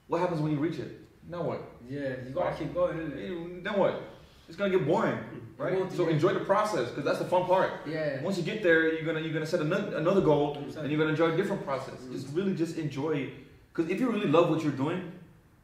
What 0.10 0.20
happens 0.22 0.42
when 0.42 0.52
you 0.52 0.58
reach 0.58 0.80
it? 0.80 1.00
Now 1.30 1.44
what? 1.44 1.62
Yeah, 1.88 2.16
you 2.26 2.32
gotta 2.34 2.56
keep 2.58 2.74
going, 2.74 2.98
innit? 2.98 3.28
You- 3.30 3.62
Then 3.64 3.78
what? 3.80 4.02
It's 4.48 4.58
gonna 4.58 4.72
get 4.72 4.86
boring, 4.88 5.14
mm. 5.16 5.42
right? 5.64 5.80
Well, 5.80 5.90
So 5.92 6.08
yeah. 6.08 6.16
enjoy 6.16 6.34
the 6.34 6.40
process 6.40 6.90
because 6.90 7.06
that's 7.06 7.20
the 7.20 7.26
fun 7.26 7.46
part. 7.46 7.72
Yeah. 7.86 8.20
Once 8.24 8.36
you 8.36 8.44
get 8.44 8.64
there, 8.64 8.92
you're 8.92 9.06
gonna 9.06 9.22
you're 9.22 9.34
gonna 9.34 9.46
set 9.46 9.62
another, 9.62 9.96
another 9.98 10.22
goal, 10.22 10.56
100%. 10.56 10.78
and 10.78 10.90
you're 10.92 10.98
gonna 11.00 11.12
enjoy 11.12 11.32
a 11.34 11.38
different 11.38 11.64
process. 11.64 11.94
Just 12.12 12.28
mm. 12.30 12.38
really 12.38 12.56
just 12.56 12.78
enjoy, 12.78 13.30
because 13.72 13.92
if 13.92 14.00
you 14.00 14.10
really 14.10 14.28
love 14.28 14.50
what 14.50 14.64
you're 14.64 14.80
doing, 14.86 15.12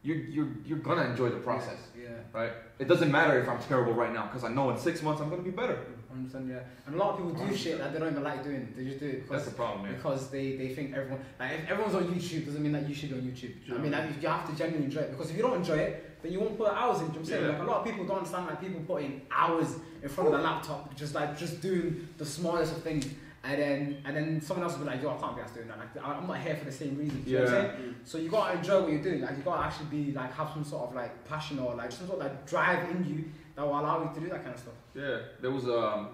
you're 0.03 0.17
you're 0.35 0.49
you're 0.67 0.77
gonna 0.89 1.05
enjoy 1.09 1.29
the 1.29 1.37
process, 1.49 1.79
Yeah. 1.99 2.09
right? 2.31 2.51
It 2.77 2.87
doesn't 2.87 3.11
matter 3.11 3.39
if 3.41 3.49
I'm 3.49 3.59
terrible 3.63 3.93
right 3.93 4.13
now, 4.13 4.25
because 4.27 4.43
I 4.43 4.49
know 4.53 4.69
in 4.69 4.77
six 4.77 5.01
months 5.01 5.19
I'm 5.21 5.31
gonna 5.31 5.41
be 5.41 5.49
better. 5.63 5.79
Understand, 6.15 6.49
yeah. 6.49 6.59
And 6.85 6.95
a 6.95 6.97
lot 6.97 7.11
of 7.11 7.17
people 7.17 7.45
do 7.47 7.55
shit 7.55 7.77
that 7.79 7.91
they 7.93 7.99
don't 7.99 8.11
even 8.11 8.23
like 8.23 8.43
doing. 8.43 8.73
They 8.75 8.85
just 8.85 8.99
do 8.99 9.07
it 9.07 9.21
because, 9.23 9.29
That's 9.43 9.45
the 9.49 9.55
problem, 9.55 9.85
man. 9.85 9.95
because 9.95 10.29
they, 10.29 10.55
they 10.55 10.69
think 10.69 10.95
everyone 10.95 11.19
like 11.39 11.51
if 11.59 11.69
everyone's 11.69 11.95
on 11.95 12.05
YouTube 12.05 12.45
doesn't 12.45 12.63
mean 12.63 12.71
that 12.71 12.87
you 12.87 12.95
should 12.95 13.09
be 13.09 13.15
on 13.15 13.21
YouTube. 13.21 13.53
I 13.73 13.77
mean 13.77 13.91
like, 13.91 14.21
you 14.21 14.27
have 14.27 14.49
to 14.49 14.55
genuinely 14.55 14.85
enjoy 14.85 15.01
it 15.01 15.11
because 15.11 15.29
if 15.31 15.35
you 15.37 15.41
don't 15.43 15.57
enjoy 15.57 15.77
it, 15.77 16.21
then 16.23 16.31
you 16.31 16.39
won't 16.39 16.57
put 16.57 16.69
hours 16.71 17.01
in. 17.01 17.07
Do 17.09 17.19
you 17.19 17.19
know 17.19 17.19
what 17.19 17.19
I'm 17.19 17.25
saying? 17.25 17.43
Yeah. 17.43 17.49
Like 17.51 17.61
a 17.61 17.71
lot 17.71 17.77
of 17.79 17.85
people 17.85 18.05
don't 18.05 18.17
understand 18.17 18.47
like 18.47 18.61
people 18.61 18.81
putting 18.87 19.21
hours 19.31 19.75
in 20.01 20.09
front 20.09 20.27
of 20.33 20.37
the 20.37 20.41
laptop, 20.43 20.95
just 20.95 21.13
like 21.15 21.37
just 21.37 21.61
doing 21.61 22.07
the 22.17 22.25
smallest 22.25 22.77
of 22.77 22.83
things. 22.83 23.05
And 23.43 23.61
then 23.61 23.97
and 24.05 24.17
then 24.17 24.41
someone 24.41 24.63
else 24.63 24.73
will 24.75 24.85
be 24.85 24.91
like, 24.91 25.03
yo, 25.03 25.11
I 25.15 25.17
can't 25.21 25.35
be 25.35 25.41
asked 25.43 25.53
doing 25.53 25.67
that. 25.67 25.77
Like 25.77 26.03
I'm 26.03 26.25
not 26.25 26.39
here 26.39 26.55
for 26.55 26.65
the 26.65 26.71
same 26.71 26.97
reason. 26.97 27.21
Do 27.21 27.29
you 27.29 27.37
know 27.37 27.43
what 27.45 27.53
I'm 27.53 27.65
Yeah. 27.65 27.71
saying? 27.77 27.95
So 28.03 28.17
you 28.17 28.29
gotta 28.29 28.57
enjoy 28.57 28.81
what 28.81 28.91
you're 28.91 29.03
doing. 29.03 29.21
Like 29.21 29.37
you 29.37 29.43
gotta 29.43 29.63
actually 29.67 29.85
be 29.87 30.11
like 30.13 30.33
have 30.33 30.49
some 30.51 30.63
sort 30.63 30.89
of 30.89 30.95
like 30.95 31.23
passion 31.27 31.59
or 31.59 31.75
like 31.75 31.91
some 31.91 32.07
sort 32.07 32.19
of 32.21 32.25
like 32.25 32.47
drive 32.47 32.89
in 32.89 33.05
you 33.05 33.25
that 33.55 33.65
will 33.65 33.79
allow 33.79 34.03
you 34.03 34.13
to 34.13 34.19
do 34.19 34.29
that 34.29 34.43
kind 34.43 34.53
of 34.53 34.59
stuff. 34.59 34.73
Yeah, 34.93 35.19
there 35.41 35.51
was 35.51 35.65
um, 35.65 36.09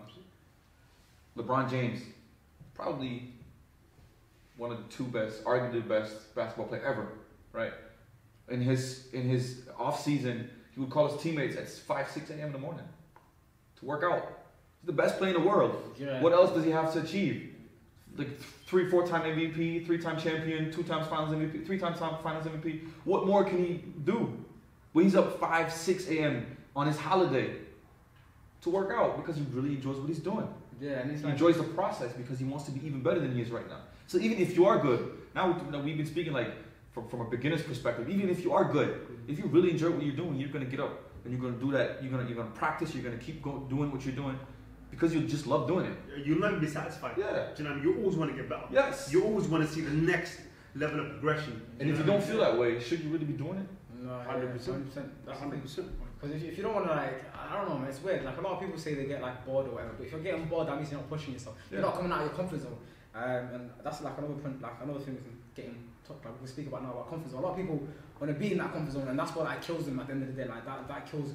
LeBron 1.37 1.69
James, 1.69 2.01
probably 2.73 3.33
one 4.57 4.71
of 4.71 4.77
the 4.77 4.93
two 4.93 5.05
best, 5.05 5.43
arguably 5.43 5.73
the 5.73 5.79
best 5.81 6.35
basketball 6.35 6.67
player 6.67 6.83
ever, 6.83 7.07
right? 7.51 7.73
In 8.49 8.61
his 8.61 9.07
in 9.13 9.23
his 9.27 9.63
off 9.77 10.03
season, 10.03 10.49
he 10.73 10.79
would 10.79 10.89
call 10.89 11.07
his 11.07 11.21
teammates 11.21 11.55
at 11.55 11.67
five 11.69 12.09
six 12.09 12.29
a.m. 12.29 12.47
in 12.47 12.51
the 12.51 12.59
morning 12.59 12.85
to 13.79 13.85
work 13.85 14.03
out. 14.03 14.39
He's 14.81 14.87
the 14.87 14.93
best 14.93 15.17
player 15.17 15.35
in 15.35 15.41
the 15.41 15.47
world. 15.47 15.95
Yeah. 15.97 16.21
What 16.21 16.33
else 16.33 16.51
does 16.51 16.63
he 16.63 16.71
have 16.71 16.93
to 16.93 17.01
achieve? 17.01 17.55
Like 18.17 18.39
three, 18.65 18.89
four 18.89 19.07
time 19.07 19.21
MVP, 19.23 19.85
three 19.85 19.97
time 19.97 20.19
champion, 20.19 20.71
two 20.71 20.83
times 20.83 21.07
finals 21.07 21.33
MVP, 21.33 21.65
three 21.65 21.77
times 21.77 21.99
finals 21.99 22.45
MVP. 22.45 22.81
What 23.05 23.25
more 23.25 23.43
can 23.43 23.63
he 23.63 23.83
do? 24.03 24.37
When 24.93 25.05
he's 25.05 25.15
up 25.15 25.39
5, 25.39 25.71
6 25.71 26.07
a.m. 26.09 26.57
on 26.75 26.87
his 26.87 26.97
holiday 26.97 27.55
to 28.61 28.69
work 28.69 28.91
out 28.91 29.17
because 29.17 29.35
he 29.35 29.43
really 29.51 29.75
enjoys 29.75 29.97
what 29.97 30.07
he's 30.07 30.19
doing. 30.19 30.47
Yeah, 30.79 30.99
and 30.99 31.11
it's 31.11 31.21
He 31.21 31.29
enjoys 31.29 31.57
the 31.57 31.63
process 31.63 32.11
because 32.13 32.39
he 32.39 32.45
wants 32.45 32.65
to 32.65 32.71
be 32.71 32.85
even 32.85 33.01
better 33.01 33.19
than 33.19 33.35
he 33.35 33.41
is 33.41 33.51
right 33.51 33.67
now. 33.69 33.81
So 34.07 34.17
even 34.17 34.37
if 34.39 34.55
you 34.55 34.65
are 34.65 34.79
good, 34.79 35.11
now 35.35 35.51
we- 35.51 35.79
we've 35.79 35.97
been 35.97 36.05
speaking 36.05 36.33
like 36.33 36.51
from, 36.91 37.07
from 37.07 37.21
a 37.21 37.25
beginner's 37.29 37.63
perspective. 37.63 38.09
Even 38.09 38.29
if 38.29 38.43
you 38.43 38.53
are 38.53 38.65
good, 38.65 39.07
if 39.27 39.37
you 39.39 39.45
really 39.45 39.71
enjoy 39.71 39.91
what 39.91 40.03
you're 40.03 40.15
doing, 40.15 40.35
you're 40.37 40.49
gonna 40.49 40.65
get 40.65 40.79
up 40.79 40.93
and 41.23 41.31
you're 41.33 41.41
gonna 41.41 41.61
do 41.63 41.71
that. 41.71 42.01
You're 42.03 42.11
gonna 42.11 42.25
you're 42.27 42.35
gonna 42.37 42.51
practice. 42.51 42.93
You're 42.93 43.03
gonna 43.03 43.17
keep 43.17 43.41
go, 43.41 43.59
doing 43.69 43.91
what 43.91 44.03
you're 44.05 44.15
doing 44.15 44.37
because 44.89 45.13
you 45.13 45.21
just 45.21 45.45
love 45.47 45.67
doing 45.67 45.85
it. 45.85 45.97
you'll 46.25 46.39
never 46.39 46.57
be 46.59 46.67
satisfied. 46.67 47.13
Yeah. 47.17 47.49
Do 47.55 47.63
you 47.63 47.69
know 47.69 47.75
what 47.75 47.81
I 47.81 47.85
mean? 47.85 47.93
You 47.95 48.01
always 48.01 48.17
want 48.17 48.31
to 48.31 48.37
get 48.37 48.49
better. 48.49 48.65
Yes. 48.71 49.09
You 49.13 49.23
always 49.23 49.47
want 49.47 49.65
to 49.65 49.73
see 49.73 49.81
the 49.81 49.91
next 50.11 50.41
level 50.75 50.99
of 50.99 51.07
progression. 51.11 51.61
And 51.79 51.89
if 51.89 51.97
you 51.97 52.03
don't 52.03 52.23
feel 52.23 52.39
that 52.39 52.57
way, 52.57 52.79
should 52.79 52.99
you 53.01 53.09
really 53.09 53.25
be 53.25 53.33
doing 53.33 53.59
it? 53.59 53.67
No, 54.03 54.09
100%. 54.27 54.67
100%. 54.67 55.09
That's 55.25 55.39
the 55.39 55.49
thing. 55.49 55.61
100%. 55.61 55.85
Because 56.21 56.35
if, 56.35 56.43
you- 56.43 56.49
if 56.51 56.57
you 56.57 56.63
don't 56.63 56.75
want 56.75 56.85
to 56.87 56.93
like, 56.93 57.23
I 57.35 57.57
don't 57.57 57.69
know, 57.69 57.77
man, 57.79 57.89
it's 57.89 58.01
weird. 58.03 58.23
Like 58.23 58.37
a 58.37 58.41
lot 58.41 58.53
of 58.53 58.59
people 58.59 58.77
say 58.77 58.93
they 58.93 59.05
get 59.05 59.21
like 59.21 59.43
bored 59.45 59.67
or 59.67 59.71
whatever, 59.71 59.93
but 59.97 60.05
if 60.05 60.11
you're 60.11 60.21
getting 60.21 60.45
bored, 60.45 60.67
that 60.67 60.77
means 60.77 60.91
you're 60.91 60.99
not 60.99 61.09
pushing 61.09 61.33
yourself. 61.33 61.57
You're 61.71 61.81
not 61.81 61.95
coming 61.95 62.11
out 62.11 62.19
of 62.19 62.25
your 62.27 62.35
comfort 62.35 62.61
zone. 62.61 62.77
Um, 63.15 63.23
and 63.53 63.69
that's 63.83 64.01
like 64.01 64.17
another 64.17 64.35
point, 64.35 64.61
like 64.61 64.73
another 64.83 64.99
thing 64.99 65.15
we 65.15 65.21
can 65.21 65.37
get 65.55 65.65
in 65.65 65.75
talk, 66.07 66.23
like 66.23 66.39
we 66.41 66.47
speak 66.47 66.67
about 66.67 66.83
now 66.83 66.91
about 66.91 67.09
comfort 67.09 67.31
zone. 67.31 67.39
A 67.39 67.45
lot 67.45 67.51
of 67.51 67.57
people 67.57 67.81
want 68.19 68.31
to 68.33 68.39
be 68.39 68.51
in 68.51 68.57
that 68.59 68.71
comfort 68.71 68.93
zone, 68.93 69.07
and 69.07 69.17
that's 69.19 69.35
what 69.35 69.45
like 69.45 69.61
kills 69.63 69.85
them 69.85 69.99
at 69.99 70.07
the 70.07 70.13
end 70.13 70.23
of 70.23 70.35
the 70.35 70.43
day. 70.43 70.47
Like 70.47 70.65
that, 70.65 70.87
that 70.87 71.11
kills 71.11 71.33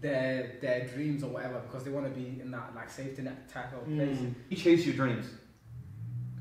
their 0.00 0.56
their 0.60 0.86
dreams 0.86 1.22
or 1.22 1.28
whatever 1.30 1.60
because 1.60 1.84
they 1.84 1.90
want 1.90 2.06
to 2.06 2.10
be 2.20 2.40
in 2.40 2.50
that 2.50 2.74
like 2.74 2.90
safety 2.90 3.22
net 3.22 3.48
type 3.48 3.72
of 3.74 3.84
place. 3.86 4.18
You 4.48 4.56
chase 4.56 4.84
your 4.86 4.94
dreams. 4.96 5.26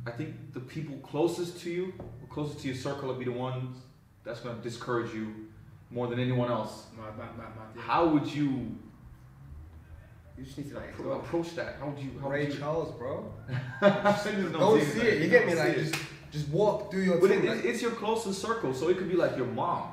I 0.07 0.11
think 0.11 0.53
the 0.53 0.59
people 0.59 0.95
closest 0.97 1.59
to 1.61 1.69
you, 1.69 1.93
or 1.99 2.27
closest 2.29 2.59
to 2.61 2.67
your 2.67 2.77
circle, 2.77 3.07
will 3.09 3.15
be 3.15 3.25
the 3.25 3.31
ones 3.31 3.77
that's 4.23 4.39
going 4.39 4.55
to 4.55 4.61
discourage 4.63 5.13
you 5.13 5.44
more 5.91 6.07
than 6.07 6.19
anyone 6.19 6.49
else. 6.51 6.87
Mad, 6.97 7.17
mad, 7.17 7.37
mad, 7.37 7.47
mad. 7.55 7.83
How 7.83 8.07
would 8.07 8.27
you 8.27 8.75
You 10.37 10.43
just 10.43 10.57
need 10.57 10.69
to 10.69 10.75
like. 10.75 10.95
appro- 10.97 11.17
approach 11.19 11.55
that? 11.55 11.77
How 11.79 11.87
would 11.89 11.99
you? 11.99 12.11
How 12.19 12.29
Ray 12.29 12.45
would 12.45 12.53
you? 12.53 12.59
Charles, 12.59 12.91
bro. 12.97 13.31
Just 13.81 14.25
Don't 14.53 14.81
see 14.81 15.01
it. 15.01 15.21
You 15.21 15.29
get 15.29 15.45
me? 15.47 15.55
Like 15.55 15.75
just 15.75 15.95
just 16.31 16.49
walk 16.49 16.91
through 16.91 17.03
your 17.03 17.19
But 17.21 17.29
thing. 17.29 17.43
it, 17.45 17.49
like- 17.49 17.57
it's, 17.59 17.67
it's 17.67 17.81
your 17.81 17.91
closest 17.91 18.41
circle, 18.41 18.73
so 18.73 18.89
it 18.89 18.97
could 18.97 19.07
be 19.09 19.15
like 19.15 19.37
your 19.37 19.47
mom. 19.47 19.91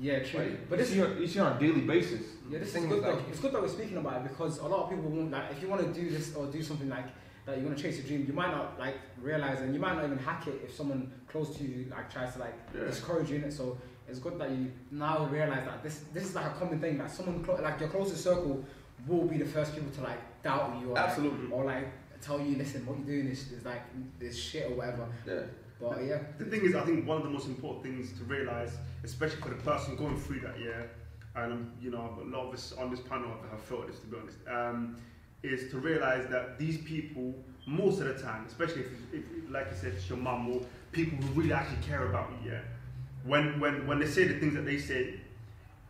Yeah, 0.00 0.24
true. 0.24 0.40
Right? 0.40 0.68
But 0.68 0.78
you 0.80 0.84
this 0.84 0.92
see, 0.92 0.98
her, 0.98 1.18
you 1.20 1.26
see 1.28 1.38
on 1.38 1.56
a 1.56 1.60
daily 1.60 1.82
basis. 1.82 2.22
Yeah, 2.50 2.58
this 2.58 2.68
is 2.68 2.74
thing 2.74 2.88
good 2.88 2.98
is, 2.98 3.04
though. 3.04 3.14
like- 3.14 3.28
It's 3.28 3.38
good 3.38 3.52
that 3.52 3.62
we're 3.62 3.68
speaking 3.68 3.96
about 3.98 4.16
it 4.16 4.28
because 4.28 4.58
a 4.58 4.66
lot 4.66 4.84
of 4.84 4.90
people 4.90 5.04
won't 5.08 5.30
like 5.30 5.52
if 5.52 5.62
you 5.62 5.68
want 5.68 5.82
to 5.94 6.00
do 6.00 6.10
this 6.10 6.34
or 6.34 6.46
do 6.46 6.60
something 6.62 6.88
like 6.88 7.06
that 7.46 7.58
you 7.58 7.64
want 7.64 7.76
to 7.76 7.82
chase 7.82 7.98
your 7.98 8.06
dream, 8.06 8.24
you 8.26 8.32
might 8.32 8.50
not 8.50 8.76
like 8.78 8.96
realize 9.20 9.60
and 9.60 9.72
you 9.74 9.78
might 9.80 9.94
not 9.94 10.04
even 10.04 10.18
hack 10.18 10.46
it 10.48 10.62
if 10.64 10.74
someone 10.74 11.12
close 11.28 11.56
to 11.58 11.62
you 11.62 11.86
like 11.90 12.10
tries 12.12 12.32
to 12.32 12.40
like 12.40 12.54
Yeah. 12.76 12.84
discourage 12.86 13.30
you 13.30 13.36
in 13.36 13.44
it. 13.44 13.52
So 13.52 13.78
it's 14.08 14.18
good 14.18 14.38
that 14.38 14.50
you 14.50 14.70
now 14.90 15.26
realize 15.26 15.64
that 15.64 15.82
this 15.82 16.04
this 16.12 16.24
is 16.24 16.34
like 16.34 16.46
a 16.46 16.50
common 16.50 16.78
thing 16.80 16.98
that 16.98 17.10
someone 17.10 17.42
clo- 17.44 17.60
like 17.62 17.80
your 17.80 17.88
closest 17.88 18.22
circle 18.24 18.64
will 19.06 19.26
be 19.26 19.38
the 19.38 19.44
first 19.44 19.74
people 19.74 19.90
to 19.92 20.00
like 20.02 20.42
doubt 20.42 20.76
you 20.80 20.90
or 20.90 20.94
like, 20.94 21.16
or 21.52 21.64
like 21.64 21.88
tell 22.20 22.40
you 22.40 22.56
listen 22.56 22.84
what 22.86 22.96
you're 22.98 23.06
doing 23.06 23.26
is, 23.26 23.52
is 23.52 23.64
like 23.64 23.82
this 24.18 24.36
shit 24.38 24.70
or 24.70 24.74
whatever. 24.76 25.06
Yeah. 25.26 25.40
But 25.80 26.04
yeah, 26.04 26.18
The 26.38 26.44
thing 26.46 26.64
is, 26.64 26.74
I 26.74 26.82
think 26.82 27.06
one 27.06 27.18
of 27.18 27.24
the 27.24 27.30
most 27.30 27.46
important 27.48 27.82
things 27.82 28.16
to 28.18 28.24
realize, 28.24 28.78
especially 29.02 29.40
for 29.42 29.48
the 29.50 29.56
person 29.56 29.96
going 29.96 30.16
through 30.16 30.40
that 30.40 30.58
year, 30.58 30.88
and 31.34 31.52
um, 31.52 31.72
you 31.82 31.90
know, 31.90 32.16
a 32.22 32.24
lot 32.24 32.46
of 32.48 32.54
us 32.54 32.72
on 32.78 32.90
this 32.90 33.00
panel 33.00 33.28
have- 33.28 33.50
have 33.50 33.60
felt 33.60 33.88
this 33.88 33.98
to 34.00 34.06
be 34.06 34.16
honest, 34.16 34.38
um, 34.48 34.96
is 35.42 35.70
to 35.72 35.78
realize 35.78 36.26
that 36.30 36.58
these 36.58 36.78
people, 36.78 37.34
most 37.66 38.00
of 38.00 38.06
the 38.06 38.14
time, 38.22 38.46
especially 38.46 38.82
if, 38.82 38.88
if 39.12 39.24
like 39.50 39.66
you 39.70 39.76
said, 39.76 39.92
it's 39.94 40.08
your 40.08 40.16
mum 40.18 40.48
or 40.48 40.60
people 40.92 41.18
who 41.18 41.40
really 41.40 41.52
actually 41.52 41.82
care 41.86 42.06
about 42.06 42.30
you, 42.44 42.52
yeah, 42.52 42.60
when 43.24 43.58
when 43.60 43.86
when 43.86 43.98
they 43.98 44.06
say 44.06 44.24
the 44.24 44.38
things 44.38 44.54
that 44.54 44.64
they 44.66 44.78
say, 44.78 45.14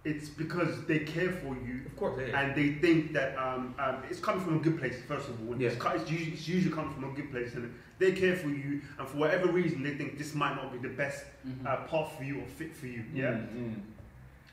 it's 0.04 0.28
because 0.28 0.84
they 0.86 1.00
care 1.00 1.30
for 1.30 1.54
you 1.66 1.80
Of 1.86 1.96
course, 1.96 2.20
yeah. 2.20 2.38
and 2.40 2.54
they 2.54 2.74
think 2.74 3.12
that 3.14 3.36
um, 3.38 3.74
um, 3.78 3.96
it's 4.10 4.20
coming 4.20 4.42
from 4.44 4.56
a 4.56 4.60
good 4.60 4.78
place 4.78 4.96
first 5.08 5.28
of 5.28 5.34
all. 5.46 5.54
And 5.54 5.62
It's, 5.62 5.76
it's, 5.76 6.10
usually, 6.10 6.32
it's 6.32 6.48
usually 6.48 6.74
coming 6.74 6.92
from 6.92 7.04
a 7.04 7.12
good 7.12 7.30
place, 7.30 7.54
and 7.54 7.74
they 7.98 8.12
care 8.12 8.36
for 8.36 8.48
you. 8.48 8.82
And 8.98 9.08
for 9.08 9.16
whatever 9.16 9.46
reason, 9.50 9.82
they 9.82 9.94
think 9.94 10.18
this 10.18 10.34
might 10.34 10.54
not 10.56 10.72
be 10.72 10.78
the 10.78 10.94
best 10.94 11.24
Mhm. 11.46 11.66
uh, 11.66 11.76
path 11.88 12.16
for 12.16 12.24
you 12.24 12.40
or 12.40 12.46
fit 12.46 12.74
for 12.74 12.86
you. 12.86 13.02
Yeah, 13.14 13.30
Mm, 13.32 13.48
mm. 13.56 13.74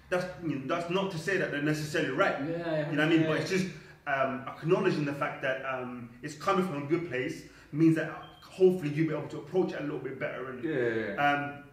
that's 0.10 0.26
you 0.46 0.56
know, 0.56 0.62
that's 0.76 0.89
not 0.89 1.12
to 1.12 1.17
say 1.17 1.38
that 1.38 1.52
they're 1.52 1.62
necessarily 1.62 2.12
right. 2.12 2.36
yeah, 2.50 2.89
You 2.89 2.96
know 2.98 3.04
what 3.04 3.12
I 3.13 3.15
mean? 3.15 3.22
yeah. 3.22 3.28
But 3.30 3.38
it's 3.41 3.50
just 3.50 3.67
um, 4.08 4.44
acknowledging 4.48 5.06
the 5.06 5.13
fact 5.13 5.41
that 5.44 5.63
um, 5.65 6.10
it's 6.24 6.34
coming 6.36 6.65
from 6.65 6.84
a 6.84 6.86
good 6.88 7.08
place 7.10 7.44
means 7.72 7.96
that 7.98 8.10
hopefully 8.41 8.91
you'll 8.94 9.08
be 9.10 9.13
able 9.15 9.28
to 9.30 9.38
approach 9.38 9.72
it 9.74 9.80
a 9.80 9.84
little 9.84 10.00
bit 10.00 10.20
better. 10.20 10.50
And 10.50 10.63
Yeah, 10.63 10.72
yeah, 10.76 11.13
yeah. 11.13 11.26
um, 11.26 11.63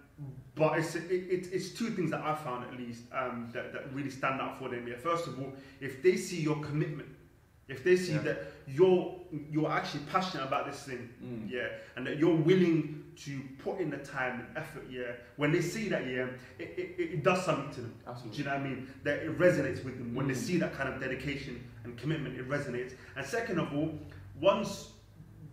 but 0.59 0.79
it's, 0.79 0.95
it, 0.97 1.11
it, 1.11 1.49
it's 1.53 1.71
two 1.71 1.91
things 1.91 2.11
that 2.11 2.21
I 2.23 2.35
found 2.35 2.65
at 2.65 2.77
least 2.79 3.03
um, 3.13 3.49
that, 3.55 3.73
that 3.73 3.93
really 3.95 4.11
stand 4.11 4.41
out 4.41 4.59
for 4.59 4.69
them. 4.69 4.87
Yeah. 4.89 4.97
First 4.97 5.27
of 5.29 5.39
all, 5.41 5.53
if 5.81 6.03
they 6.03 6.17
see 6.17 6.41
your 6.41 6.61
commitment, 6.61 7.09
if 7.69 7.85
they 7.85 7.97
see 7.97 8.13
Yeah. 8.13 8.19
that 8.23 8.39
you're 8.67 9.15
you're 9.51 9.71
actually 9.71 10.01
passionate 10.11 10.45
about 10.45 10.67
this 10.67 10.83
thing, 10.85 11.11
Mm. 11.23 11.51
yeah, 11.51 11.69
and 11.97 12.07
that 12.07 12.19
you're 12.19 12.35
willing 12.35 13.05
to 13.25 13.43
put 13.59 13.79
in 13.79 13.91
the 13.91 13.99
time 13.99 14.41
and 14.41 14.57
effort, 14.57 14.87
yeah. 14.91 15.13
When 15.37 15.53
they 15.53 15.61
see 15.61 15.89
that, 15.91 16.07
yeah, 16.07 16.29
it, 16.59 16.69
it, 16.79 16.95
it 17.15 17.23
does 17.23 17.45
something 17.45 17.71
to 17.75 17.81
them. 17.83 17.95
Do 18.33 18.39
you 18.39 18.45
know 18.45 18.51
what 18.53 18.61
I 18.61 18.65
mean? 18.65 18.89
That 19.05 19.19
it 19.19 19.39
resonates 19.39 19.85
with 19.85 19.99
them 19.99 20.15
when 20.15 20.29
they 20.29 20.35
Mm. 20.35 20.47
see 20.49 20.57
that 20.59 20.73
kind 20.75 20.89
of 20.89 20.99
dedication 21.01 21.63
and 21.85 21.97
commitment. 21.99 22.39
It 22.39 22.49
resonates. 22.49 22.93
And 23.17 23.27
second 23.27 23.59
of 23.59 23.75
all, 23.75 23.91
once 24.41 24.93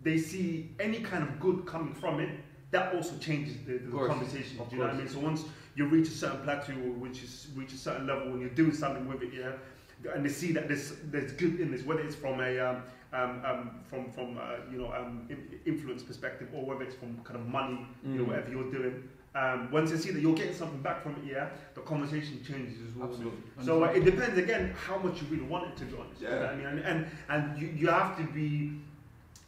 they 0.02 0.16
see 0.16 0.70
any 0.80 1.00
kind 1.00 1.22
of 1.22 1.38
good 1.40 1.66
coming 1.66 1.92
from 1.92 2.20
it, 2.20 2.30
that 2.70 2.94
also 2.94 3.16
changes 3.18 3.56
the, 3.66 3.78
the 3.78 4.06
conversation. 4.06 4.58
Of 4.60 4.68
Do 4.70 4.76
you 4.76 4.82
know 4.82 4.88
what 4.88 4.94
I 4.94 4.98
mean? 4.98 5.08
So 5.08 5.20
once 5.20 5.44
you 5.76 5.86
reach 5.86 6.08
a 6.08 6.12
certain 6.12 6.40
plateau, 6.42 6.72
or 6.72 6.92
which 7.04 7.22
is 7.22 7.48
reach 7.54 7.72
a 7.72 7.78
certain 7.78 8.06
level, 8.06 8.28
and 8.32 8.40
you're 8.40 8.50
doing 8.50 8.72
something 8.74 9.06
with 9.06 9.22
it, 9.22 9.32
yeah, 9.34 10.12
and 10.14 10.24
they 10.24 10.28
see 10.30 10.52
that 10.52 10.68
there's 10.68 10.94
there's 11.10 11.32
good 11.32 11.60
in 11.60 11.70
this, 11.70 11.82
whether 11.84 12.00
it's 12.00 12.16
from 12.16 12.40
a 12.40 12.58
um, 12.58 12.82
um, 13.12 13.42
um, 13.44 13.70
from 13.88 14.10
from 14.10 14.38
uh, 14.38 14.56
you 14.70 14.78
know 14.78 14.92
um, 14.92 15.28
influence 15.64 16.02
perspective, 16.02 16.48
or 16.54 16.64
whether 16.64 16.82
it's 16.82 16.94
from 16.96 17.18
kind 17.24 17.38
of 17.38 17.46
money, 17.46 17.86
you 18.04 18.10
know, 18.18 18.24
Mm. 18.24 18.28
whatever 18.28 18.50
you're 18.50 18.70
doing. 18.72 19.08
Um, 19.34 19.70
once 19.70 19.90
they 19.90 19.98
see 19.98 20.10
that 20.12 20.20
you're 20.22 20.34
getting 20.34 20.54
something 20.54 20.80
back 20.80 21.02
from 21.02 21.12
it, 21.16 21.24
yeah, 21.30 21.50
the 21.74 21.82
conversation 21.82 22.42
changes 22.42 22.78
as 22.88 22.94
well. 22.96 23.08
Absolutely. 23.08 23.42
So 23.62 23.84
uh, 23.84 23.88
it 23.88 24.02
depends 24.04 24.38
again 24.38 24.74
how 24.86 24.96
much 24.96 25.20
you 25.20 25.28
really 25.30 25.44
want 25.44 25.66
it 25.68 25.76
to 25.76 25.84
be 25.84 25.94
honest. 25.98 26.22
You 26.22 26.28
know 26.30 26.40
what 26.40 26.48
I 26.50 26.56
mean, 26.56 26.66
and 26.66 26.78
and, 26.80 27.06
and 27.28 27.58
you, 27.60 27.68
you 27.68 27.88
have 27.88 28.16
to 28.16 28.24
be 28.32 28.72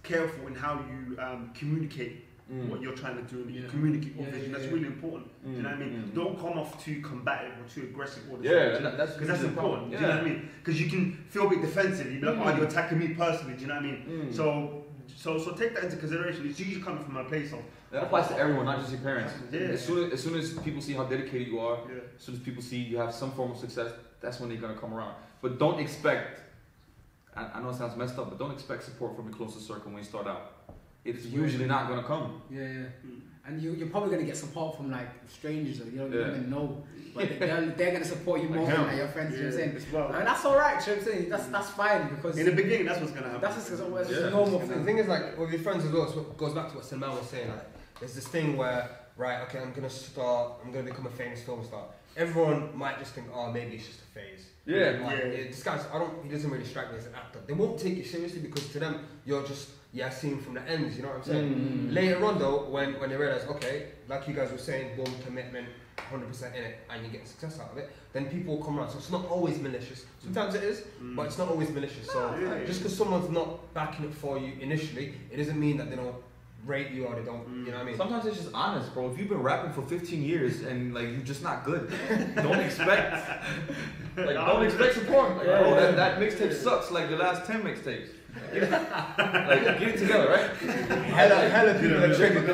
careful 0.03 0.47
in 0.47 0.55
how 0.55 0.75
you 0.91 1.19
um, 1.19 1.51
communicate 1.55 2.25
Mm. 2.51 2.71
what 2.71 2.81
you're 2.81 2.95
trying 2.95 3.17
to 3.17 3.23
do 3.35 3.43
and 3.43 3.55
you 3.55 3.61
Yeah. 3.63 3.69
communicate 3.69 4.15
your 4.17 4.25
Yeah, 4.25 4.31
vision. 4.33 4.51
yeah, 4.53 4.59
That's 4.59 4.73
really 4.73 4.87
important. 4.87 5.27
Do 5.45 5.51
you 5.51 5.63
know 5.63 5.69
what 5.69 5.77
I 5.77 5.81
mean? 5.81 5.93
Mm, 5.93 6.05
mm. 6.11 6.15
Don't 6.15 6.41
come 6.41 6.59
off 6.59 6.83
too 6.83 7.03
combative 7.03 7.53
or 7.61 7.69
too 7.69 7.83
aggressive 7.83 8.23
all 8.31 8.39
the 8.39 8.45
Yeah, 8.49 8.79
that's 8.79 9.13
because 9.13 9.29
that's 9.29 9.41
really 9.43 9.49
important. 9.53 9.53
important. 9.53 9.91
Do 9.91 9.97
you 9.97 10.01
know 10.03 10.09
what 10.09 10.21
I 10.21 10.29
mean? 10.29 10.49
Because 10.65 10.81
you 10.81 10.89
can 10.89 11.13
feel 11.29 11.47
a 11.47 11.51
bit 11.51 11.61
defensive. 11.61 12.11
You'd 12.11 12.23
be 12.23 12.27
like, 12.27 12.37
Mm. 12.37 12.47
"Oh, 12.47 12.57
you're 12.57 12.67
attacking 12.67 12.99
me 13.01 13.09
personally." 13.09 13.55
Do 13.57 13.61
you 13.61 13.67
know 13.67 13.75
what 13.75 13.83
I 13.83 13.87
mean? 13.87 14.05
Mm. 14.09 14.35
So, 14.35 14.85
so, 15.15 15.37
so 15.39 15.53
take 15.53 15.75
that 15.75 15.85
into 15.85 15.99
consideration. 15.99 16.49
It's 16.49 16.59
usually 16.59 16.81
coming 16.83 17.05
from 17.05 17.19
a 17.19 17.25
place 17.25 17.53
of 17.53 17.61
That 17.91 18.05
applies 18.05 18.29
to 18.29 18.39
everyone, 18.39 18.65
not 18.65 18.79
just 18.81 18.93
your 18.93 19.01
parents. 19.03 19.33
Yeah. 19.53 19.61
As 19.61 19.85
soon 19.85 20.07
as, 20.07 20.13
as 20.15 20.23
soon 20.23 20.35
as 20.39 20.55
people 20.61 20.81
see 20.81 20.95
how 20.95 21.05
dedicated 21.05 21.49
you 21.49 21.59
are, 21.59 21.79
yeah. 21.87 22.01
as 22.17 22.23
soon 22.23 22.35
as 22.37 22.41
people 22.41 22.63
see 22.63 22.79
you 22.79 22.97
have 22.97 23.13
some 23.13 23.33
form 23.33 23.51
of 23.53 23.59
success, 23.59 23.93
that's 24.23 24.41
when 24.41 24.49
they're 24.49 24.59
gonna 24.59 24.75
come 24.79 24.95
around. 24.95 25.15
But 25.43 25.59
don't 25.59 25.81
expect. 25.81 26.41
I, 27.37 27.45
I 27.55 27.63
know 27.63 27.69
it 27.71 27.77
sounds 27.77 27.95
messed 27.97 28.19
up, 28.19 28.31
but 28.31 28.39
don't 28.39 28.53
expect 28.53 28.85
support 28.85 29.17
from 29.17 29.27
your 29.29 29.37
closest 29.37 29.67
circle 29.67 29.91
when 29.93 29.99
you 29.99 30.05
start 30.05 30.27
out. 30.27 30.55
It's 31.09 31.27
usually 31.27 31.67
not 31.67 31.89
gonna 31.89 32.03
come. 32.03 32.43
Yeah, 32.51 32.61
yeah. 32.63 32.69
Mm. 33.07 33.21
And 33.47 33.63
you, 33.63 33.73
you're 33.73 33.89
probably 33.89 34.11
gonna 34.11 34.25
get 34.25 34.37
support 34.37 34.77
from 34.77 34.91
like 34.91 35.09
strangers 35.29 35.79
that 35.79 35.91
you 35.93 35.99
don't 35.99 36.13
Yeah. 36.13 36.29
even 36.29 36.51
know, 36.51 36.85
but 37.15 37.39
they're, 37.39 37.67
they're 37.79 37.93
gonna 37.93 38.05
support 38.05 38.43
you 38.43 38.49
more 38.51 38.65
Like 38.67 38.77
than 38.77 38.87
like 38.87 38.97
your 38.97 39.09
friends. 39.09 39.35
You 39.37 39.45
know 39.45 39.49
what 39.49 39.55
I'm 39.55 39.59
saying? 39.61 39.77
As 39.77 39.93
well. 39.93 40.13
And 40.13 40.27
that's 40.27 40.45
all 40.45 40.57
right. 40.57 40.87
You 40.87 40.93
know 40.93 40.99
what 40.99 41.09
I'm 41.09 41.13
saying? 41.15 41.29
That's 41.31 41.47
that's 41.47 41.71
fine 41.71 42.09
because 42.15 42.37
In 42.39 42.45
the 42.47 42.53
beginning, 42.53 42.87
that's 42.87 43.01
what's 43.01 43.13
gonna 43.13 43.27
happen. 43.29 43.41
that's 43.41 43.57
just 43.57 43.71
it's 43.71 44.11
Yeah. 44.11 44.29
normal 44.29 44.61
And 44.61 44.69
the 44.71 44.75
thing. 44.75 44.85
thing 44.85 44.99
is, 44.99 45.09
like, 45.09 45.39
with 45.39 45.51
your 45.51 45.61
friends 45.61 45.85
as 45.87 45.93
well, 45.93 46.05
it's 46.05 46.15
what 46.15 46.37
goes 46.37 46.53
back 46.55 46.69
to 46.71 46.77
what 46.77 46.85
Salman 46.85 47.11
was 47.11 47.29
saying. 47.29 47.49
Like, 47.49 47.65
there's 48.01 48.15
this 48.15 48.29
thing 48.29 48.57
where, 48.57 48.91
right, 49.17 49.41
okay, 49.45 49.61
I'm 49.61 49.73
gonna 49.73 49.89
start, 49.91 50.53
I'm 50.63 50.71
gonna 50.71 50.85
become 50.85 51.07
a 51.07 51.11
famous 51.11 51.43
film 51.43 51.65
star. 51.65 51.85
Everyone 52.17 52.77
might 52.77 52.99
just 52.99 53.15
think, 53.15 53.29
oh, 53.33 53.51
maybe 53.51 53.77
it's 53.77 53.87
just 53.87 54.01
a 54.01 54.05
phase. 54.17 54.45
Yeah. 54.67 54.99
Like, 55.03 55.19
Yeah. 55.19 55.25
it- 55.39 55.49
this 55.53 55.63
guy's, 55.63 55.85
I 55.93 55.99
don't, 55.99 56.23
he 56.23 56.29
doesn't 56.29 56.51
really 56.51 56.65
strike 56.67 56.93
me 56.93 56.99
as 56.99 57.07
an 57.07 57.15
actor. 57.15 57.39
They 57.47 57.55
won't 57.55 57.79
take 57.81 57.97
you 57.97 58.05
seriously 58.05 58.41
because 58.41 58.69
to 58.73 58.79
them, 58.81 59.07
you're 59.25 59.47
just, 59.47 59.71
yeah, 59.93 60.11
seeing 60.11 60.39
from 60.41 60.55
the 60.55 60.63
ends. 60.63 60.97
You 60.97 61.03
know 61.03 61.09
what 61.09 61.19
I'm 61.19 61.25
saying? 61.25 61.55
Mm. 61.55 61.95
Later 61.95 62.25
on, 62.25 62.39
though, 62.39 62.65
when 62.71 62.99
when 63.01 63.11
they 63.11 63.17
realize, 63.17 63.45
okay, 63.47 63.89
like 64.09 64.27
you 64.29 64.35
guys 64.35 64.51
were 64.53 64.59
saying, 64.59 64.97
boom, 64.97 65.13
commitment, 65.25 65.67
100% 66.13 66.55
in 66.57 66.63
it, 66.63 66.79
and 66.91 67.05
you 67.05 67.11
get 67.11 67.27
success 67.27 67.59
out 67.61 67.73
of 67.73 67.79
it, 67.79 67.91
then 68.13 68.27
people 68.27 68.57
will 68.57 68.65
come 68.65 68.79
around. 68.79 68.91
So 68.91 68.99
it's 68.99 69.11
not 69.11 69.27
always 69.27 69.59
malicious. 69.59 70.05
Sometimes 70.23 70.55
it 70.55 70.63
is, 70.65 70.83
Mm. 71.03 71.17
but 71.17 71.27
it's 71.27 71.39
not 71.39 71.49
always 71.49 71.71
malicious. 71.71 72.07
So 72.11 72.35
Yeah, 72.41 72.55
yeah, 72.59 72.65
just 72.67 72.81
because 72.81 72.97
someone's 72.97 73.31
not 73.31 73.73
backing 73.75 74.05
it 74.07 74.15
for 74.15 74.39
you 74.39 74.53
initially, 74.61 75.15
it 75.31 75.37
doesn't 75.37 75.59
mean 75.59 75.77
that 75.79 75.91
they 75.91 75.97
don't 75.97 76.15
rate 76.67 76.91
you 76.91 77.07
or 77.07 77.15
they 77.15 77.25
don't. 77.25 77.49
You 77.49 77.67
know 77.67 77.79
what 77.79 77.81
I 77.81 77.85
mean? 77.85 77.97
Sometimes 77.97 78.27
it's 78.27 78.37
just 78.37 78.51
honest, 78.55 78.93
bro. 78.93 79.11
If 79.11 79.19
you've 79.19 79.29
been 79.29 79.43
rapping 79.43 79.73
for 79.73 79.83
15 79.83 80.23
years 80.23 80.63
and 80.63 80.95
like 80.95 81.09
you're 81.09 81.21
just 81.21 81.43
not 81.43 81.65
good, 81.65 81.93
don't 82.37 82.61
expect 82.61 83.47
like 84.17 84.35
don't 84.35 84.65
expect 84.65 84.95
support. 84.95 85.37
Like, 85.37 85.47
bro, 85.47 85.75
that, 85.75 85.97
that 85.97 86.19
mixtape 86.19 86.53
sucks 86.53 86.91
like 86.91 87.09
the 87.09 87.17
last 87.17 87.47
10 87.47 87.63
mixtapes. 87.63 88.09
like 88.53 89.79
get 89.79 89.83
it 89.83 89.99
together, 89.99 90.29
right? 90.29 90.57
hella, 91.07 91.49
hella 91.49 91.75
people 91.81 92.05
are 92.05 92.15
triggered. 92.15 92.47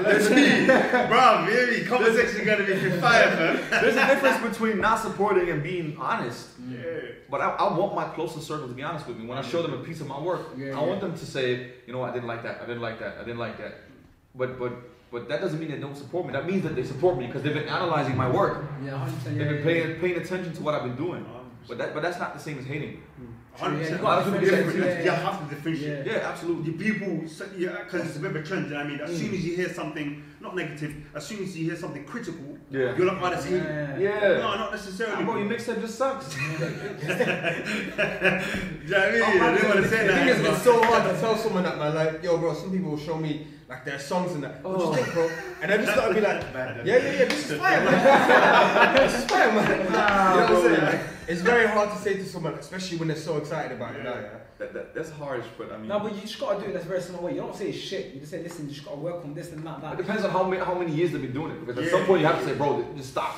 Bro, 1.08 1.46
really, 1.46 1.84
conversation 1.84 2.46
gonna 2.46 2.64
be 2.64 2.90
fire, 3.00 3.36
man. 3.36 3.82
There's 3.82 3.96
a 3.96 4.06
difference 4.06 4.40
between 4.52 4.80
not 4.80 5.00
supporting 5.00 5.50
and 5.50 5.62
being 5.62 5.96
honest. 5.98 6.53
Yeah. 6.68 6.78
But 7.30 7.40
I, 7.40 7.50
I 7.50 7.76
want 7.76 7.94
my 7.94 8.04
closest 8.04 8.46
circle 8.46 8.68
to 8.68 8.74
be 8.74 8.82
honest 8.82 9.06
with 9.06 9.16
me. 9.18 9.26
When 9.26 9.38
I 9.38 9.42
show 9.42 9.62
them 9.62 9.74
a 9.74 9.78
piece 9.78 10.00
of 10.00 10.06
my 10.06 10.20
work, 10.20 10.40
Yeah, 10.56 10.66
I 10.66 10.80
yeah. 10.80 10.80
want 10.86 11.00
them 11.00 11.12
to 11.16 11.26
say, 11.26 11.72
you 11.86 11.92
know, 11.92 12.02
I 12.02 12.12
didn't 12.12 12.26
like 12.28 12.42
that. 12.42 12.60
I 12.62 12.66
didn't 12.66 12.82
like 12.82 12.98
that. 13.00 13.16
I 13.20 13.24
didn't 13.24 13.38
like 13.38 13.58
that. 13.58 13.74
But 14.34 14.58
but 14.58 14.72
but 15.12 15.28
that 15.28 15.40
doesn't 15.40 15.60
mean 15.60 15.70
they 15.70 15.78
don't 15.78 15.96
support 15.96 16.26
me. 16.26 16.32
That 16.32 16.46
means 16.46 16.62
that 16.64 16.74
they 16.74 16.84
support 16.84 17.16
me 17.18 17.26
because 17.26 17.42
they've 17.42 17.54
been 17.54 17.68
analyzing 17.68 18.16
my 18.16 18.28
work. 18.28 18.64
Yeah, 18.84 18.92
100%. 18.92 18.96
Yeah, 18.96 19.32
They've 19.32 19.38
been 19.38 19.56
yeah, 19.58 19.62
paying 19.64 20.00
paying 20.00 20.16
attention 20.16 20.52
to 20.54 20.62
what 20.62 20.74
I've 20.74 20.82
been 20.84 20.96
doing. 20.96 21.24
But 21.68 21.78
that 21.78 21.94
but 21.94 22.02
that's 22.02 22.18
not 22.18 22.34
the 22.34 22.40
same 22.40 22.58
as 22.58 22.66
hating. 22.66 23.02
Hundred 23.56 23.76
Yeah, 23.76 23.82
percent. 23.82 24.00
you 24.00 24.02
gotta 24.02 24.40
different. 24.40 25.04
You 25.04 25.10
have 25.10 25.48
to 25.48 25.54
differentiate. 25.54 26.06
Yeah. 26.06 26.12
Yeah, 26.14 26.28
absolutely. 26.30 26.72
The 26.72 26.78
people, 26.84 27.28
so- 27.28 27.46
yeah, 27.56 27.84
because 27.84 28.04
it's 28.08 28.16
a 28.16 28.20
bit 28.20 28.30
of 28.30 28.36
a 28.36 28.42
trend. 28.42 28.64
You 28.64 28.70
know 28.72 28.76
what 28.78 28.86
I 28.86 28.88
mean, 28.90 29.00
as 29.00 29.10
Mm. 29.10 29.18
soon 29.20 29.34
as 29.34 29.46
you 29.46 29.54
hear 29.54 29.68
something 29.72 30.24
not 30.40 30.56
negative, 30.56 30.92
as 31.14 31.24
soon 31.24 31.44
as 31.44 31.56
you 31.56 31.66
hear 31.66 31.76
something 31.76 32.04
critical, 32.04 32.53
Yeah. 32.70 32.96
you're 32.96 33.06
like, 33.06 33.18
oh, 33.22 33.30
that's 33.30 33.44
hate. 33.44 33.62
Yeah. 33.62 33.98
Yeah. 33.98 34.20
No, 34.38 34.56
not 34.56 34.72
necessarily. 34.72 35.24
Bro, 35.24 35.36
your 35.36 35.48
mixtape 35.48 35.80
just 35.80 35.96
sucks. 35.96 36.34
Do 36.34 36.40
you 36.40 36.58
know 36.58 36.66
what 36.66 36.72
I 36.72 36.74
mean? 37.60 37.98
I 39.42 39.54
didn't 39.54 39.68
want 39.68 39.76
to 39.76 39.82
the 39.82 39.88
say 39.88 40.06
thing 40.08 40.28
is, 40.28 40.42
that. 40.42 40.54
it's 40.54 40.62
so 40.62 40.82
hard 40.82 41.04
to 41.14 41.20
tell 41.20 41.36
someone 41.36 41.62
that, 41.64 41.78
man. 41.78 41.94
Like, 41.94 42.22
yo, 42.22 42.38
bro, 42.38 42.54
some 42.54 42.70
people 42.72 42.90
will 42.92 42.98
show 42.98 43.16
me 43.16 43.46
Like 43.68 43.84
there 43.84 43.96
are 43.96 43.98
songs 43.98 44.32
in 44.32 44.40
that. 44.42 44.62
What 44.62 44.76
Oh. 44.80 44.90
you 44.90 44.96
think, 44.96 45.12
bro? 45.14 45.30
And 45.62 45.72
I 45.72 45.76
just 45.78 45.94
gotta 45.94 46.14
be 46.14 46.20
like, 46.20 46.52
Bad, 46.52 46.86
yeah, 46.86 46.96
yeah, 46.96 47.12
yeah, 47.12 47.24
this 47.24 47.50
is 47.50 47.58
fire, 47.58 47.84
man. 47.84 48.96
this 48.96 49.14
is 49.18 49.24
fire, 49.24 49.52
man. 49.52 49.86
Very 51.44 51.66
hard 51.68 51.90
to 51.90 51.96
say 51.98 52.14
to 52.14 52.24
someone, 52.24 52.54
especially 52.54 52.96
when 52.98 53.08
they're 53.08 53.16
so 53.16 53.36
excited 53.36 53.72
about 53.72 53.94
it 53.96 54.02
now, 54.04 54.14
yeah. 54.14 54.28
That, 54.58 54.72
that, 54.72 54.94
that's 54.94 55.10
harsh, 55.10 55.44
but 55.58 55.72
I 55.72 55.76
mean, 55.78 55.88
No, 55.88 55.98
but 55.98 56.14
you 56.14 56.20
just 56.20 56.38
gotta 56.38 56.60
do 56.60 56.66
it 56.66 56.70
in 56.70 56.76
a 56.76 56.80
very 56.80 57.00
small 57.00 57.22
way. 57.24 57.32
You 57.34 57.40
don't 57.40 57.56
say 57.56 57.72
shit. 57.72 58.14
You 58.14 58.20
just 58.20 58.30
say, 58.30 58.40
listen, 58.42 58.66
you 58.68 58.72
just 58.74 58.84
gotta 58.86 58.98
work 58.98 59.24
on 59.24 59.34
this 59.34 59.50
and 59.52 59.66
that. 59.66 59.80
that. 59.82 59.94
it 59.94 59.96
depends 59.96 60.24
on 60.24 60.30
how 60.30 60.44
many, 60.44 60.64
how 60.64 60.74
many 60.78 60.92
years 60.92 61.10
they've 61.12 61.20
been 61.20 61.32
doing 61.32 61.50
it. 61.52 61.60
Because 61.60 61.78
at 61.78 61.84
Yeah. 61.84 61.90
some 61.90 62.06
point 62.06 62.20
you 62.20 62.26
have 62.28 62.38
to 62.40 62.44
say, 62.46 62.54
bro, 62.54 62.84
just 62.96 63.10
stop. 63.10 63.34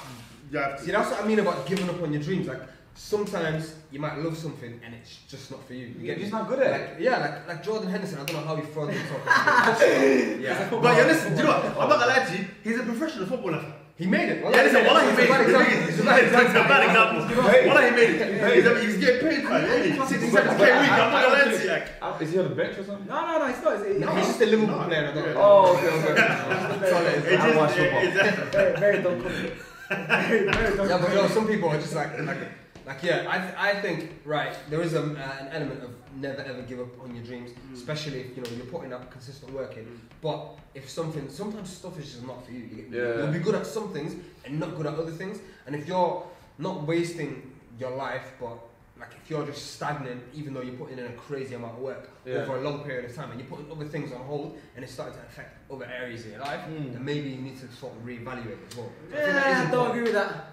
You 0.53 0.59
have 0.59 0.79
See, 0.79 0.91
that's 0.93 1.11
what 1.11 1.23
I 1.23 1.27
mean 1.27 1.39
about 1.39 1.67
giving 1.67 1.89
up 1.89 2.01
on 2.03 2.13
your 2.13 2.23
dreams. 2.23 2.47
Like, 2.47 2.61
sometimes 2.95 3.75
you 3.91 3.99
might 3.99 4.19
love 4.19 4.37
something 4.37 4.79
and 4.85 4.95
it's 4.95 5.19
just 5.29 5.51
not 5.51 5.67
for 5.67 5.73
you. 5.75 5.87
You 5.87 5.95
You're 6.01 6.15
get 6.17 6.19
just 6.21 6.33
not 6.33 6.49
good 6.49 6.61
at 6.61 6.81
it. 6.81 7.01
Yeah, 7.01 7.19
like, 7.19 7.49
like 7.49 7.63
Jordan 7.65 7.89
Henderson, 7.91 8.19
I 8.21 8.25
don't 8.25 8.37
know 8.37 8.47
how 8.47 8.57
he 8.57 8.63
throws 8.67 8.91
himself. 8.95 9.23
yeah. 9.27 10.69
But 10.71 10.97
yeah, 10.97 11.05
listen, 11.07 11.33
do 11.35 11.39
you 11.41 11.45
know 11.47 11.53
what? 11.53 11.65
I'm 11.81 11.89
not 11.89 11.99
gonna 12.01 12.07
lie 12.07 12.25
to 12.27 12.37
you. 12.39 12.45
He's 12.63 12.79
a 12.79 12.83
professional 12.83 13.27
footballer. 13.27 13.65
He 13.97 14.07
made 14.07 14.29
it. 14.29 14.43
Yeah, 14.43 14.63
listen, 14.63 14.85
what 14.85 15.03
he 15.09 15.17
made 15.17 15.25
It's 15.25 15.31
a 15.31 15.33
bad 15.33 15.45
example. 15.47 15.73
it. 15.73 15.89
It's 15.89 15.99
a 15.99 16.05
bad 16.05 16.25
example. 16.25 16.63
bad 16.69 16.83
example. 16.85 17.21
He 17.27 17.91
made 17.97 18.11
it. 18.21 18.85
He's, 18.85 18.97
getting 18.99 19.21
paid, 19.27 19.45
man. 19.45 19.65
Really. 19.65 19.93
60, 19.97 20.29
70k 20.29 20.61
a 20.61 20.81
week. 20.83 20.93
I'm 20.93 21.13
not 21.13 21.23
gonna 21.25 21.33
lie 21.33 21.57
to 21.57 21.65
you. 21.65 21.71
Like, 21.71 22.23
Is 22.23 22.31
he 22.33 22.39
on 22.39 22.49
the 22.51 22.55
bench 22.55 22.79
or 22.79 22.85
something? 22.85 23.07
No, 23.07 23.27
no, 23.27 23.39
no, 23.39 23.47
it's 23.47 23.63
not. 23.63 23.81
It's, 23.87 24.01
No, 24.01 24.15
he's 24.17 24.27
just 24.27 24.41
a 24.43 24.47
Liverpool 24.47 24.77
No. 24.77 24.85
player. 24.85 25.09
I 25.09 25.15
don't 25.15 25.27
know. 25.27 25.35
Oh, 25.37 25.77
okay, 25.77 25.89
okay. 25.89 26.15
That's 26.15 26.93
all 26.93 27.07
it 27.07 27.15
is. 27.15 27.41
I 27.41 27.47
just, 27.47 27.57
watch 27.57 27.77
it, 27.79 28.13
football. 28.13 28.51
very, 28.53 28.77
very 28.81 29.03
dumb 29.03 29.23
comment. 29.23 29.53
Very, 29.89 30.53
very 30.53 30.77
dumb 30.77 30.89
Yeah, 30.91 30.99
but 30.99 31.09
you 31.09 31.15
know, 31.15 31.29
some 31.29 31.47
people 31.47 31.69
are 31.71 31.81
just 31.81 31.95
like, 31.95 32.19
like, 32.21 32.39
like 32.85 33.03
yeah. 33.03 33.25
I, 33.29 33.39
th- 33.39 33.55
I 33.57 33.81
think 33.81 34.13
right. 34.27 34.55
There 34.69 34.83
is 34.83 34.93
a, 34.93 35.01
uh, 35.01 35.37
an 35.41 35.49
element 35.53 35.83
of 35.83 35.91
never 36.17 36.43
ever 36.43 36.63
give 36.63 36.81
up 36.81 37.03
on 37.03 37.15
your 37.15 37.25
dreams, 37.25 37.51
especially 37.75 38.21
if 38.21 38.37
you 38.37 38.43
know 38.43 38.51
you're 38.57 38.67
putting 38.67 38.93
up 38.93 39.11
consistent 39.11 39.53
work 39.53 39.77
in. 39.77 40.01
But 40.21 40.59
if 40.75 40.89
something, 40.89 41.29
sometimes 41.29 41.71
stuff 41.71 41.99
is 41.99 42.07
just 42.13 42.27
not 42.27 42.45
for 42.45 42.53
you. 42.53 42.61
you 42.61 42.77
get, 42.83 42.91
yeah. 42.91 43.17
You'll 43.19 43.33
be 43.33 43.39
good 43.39 43.55
at 43.55 43.67
some 43.67 43.93
things 43.93 44.15
and 44.45 44.59
not 44.61 44.77
good 44.77 44.87
at 44.87 44.95
other 44.95 45.11
things. 45.13 45.39
And 45.67 45.75
if 45.75 45.87
you're 45.87 46.23
not 46.59 46.87
wasting 46.87 47.53
your 47.79 47.91
life, 47.91 48.33
but 48.41 48.59
like 48.99 49.11
if 49.23 49.29
you're 49.31 49.45
just 49.45 49.73
stagnant, 49.75 50.23
even 50.35 50.55
though 50.55 50.63
you're 50.63 50.75
putting 50.75 50.99
in 50.99 51.05
a 51.05 51.13
crazy 51.13 51.55
amount 51.55 51.75
of 51.75 51.81
work 51.81 52.09
Yeah. 52.25 52.37
over 52.37 52.57
a 52.57 52.61
long 52.63 52.83
period 52.83 53.05
of 53.11 53.15
time, 53.15 53.31
and 53.31 53.39
you're 53.39 53.49
putting 53.49 53.71
other 53.71 53.85
things 53.85 54.11
on 54.13 54.21
hold, 54.23 54.57
and 54.75 54.83
it's 54.83 54.95
starting 54.95 55.15
to 55.15 55.21
affect 55.27 55.71
other 55.71 55.85
areas 55.85 56.25
of 56.25 56.31
your 56.33 56.41
life, 56.41 56.61
Mm. 56.67 56.93
then 56.95 57.05
maybe 57.05 57.29
you 57.31 57.43
need 57.43 57.61
to 57.61 57.69
sort 57.73 57.93
of 57.95 58.03
reevaluate 58.07 58.57
as 58.71 58.77
well. 58.77 58.91
I 59.13 59.15
think 59.17 59.27
that 59.27 59.27
is 59.27 59.35
Yeah, 59.35 59.41
I 59.41 59.55
don't 59.55 59.65
important. 59.67 59.91
agree 59.91 60.03
with 60.05 60.13
that. 60.15 60.47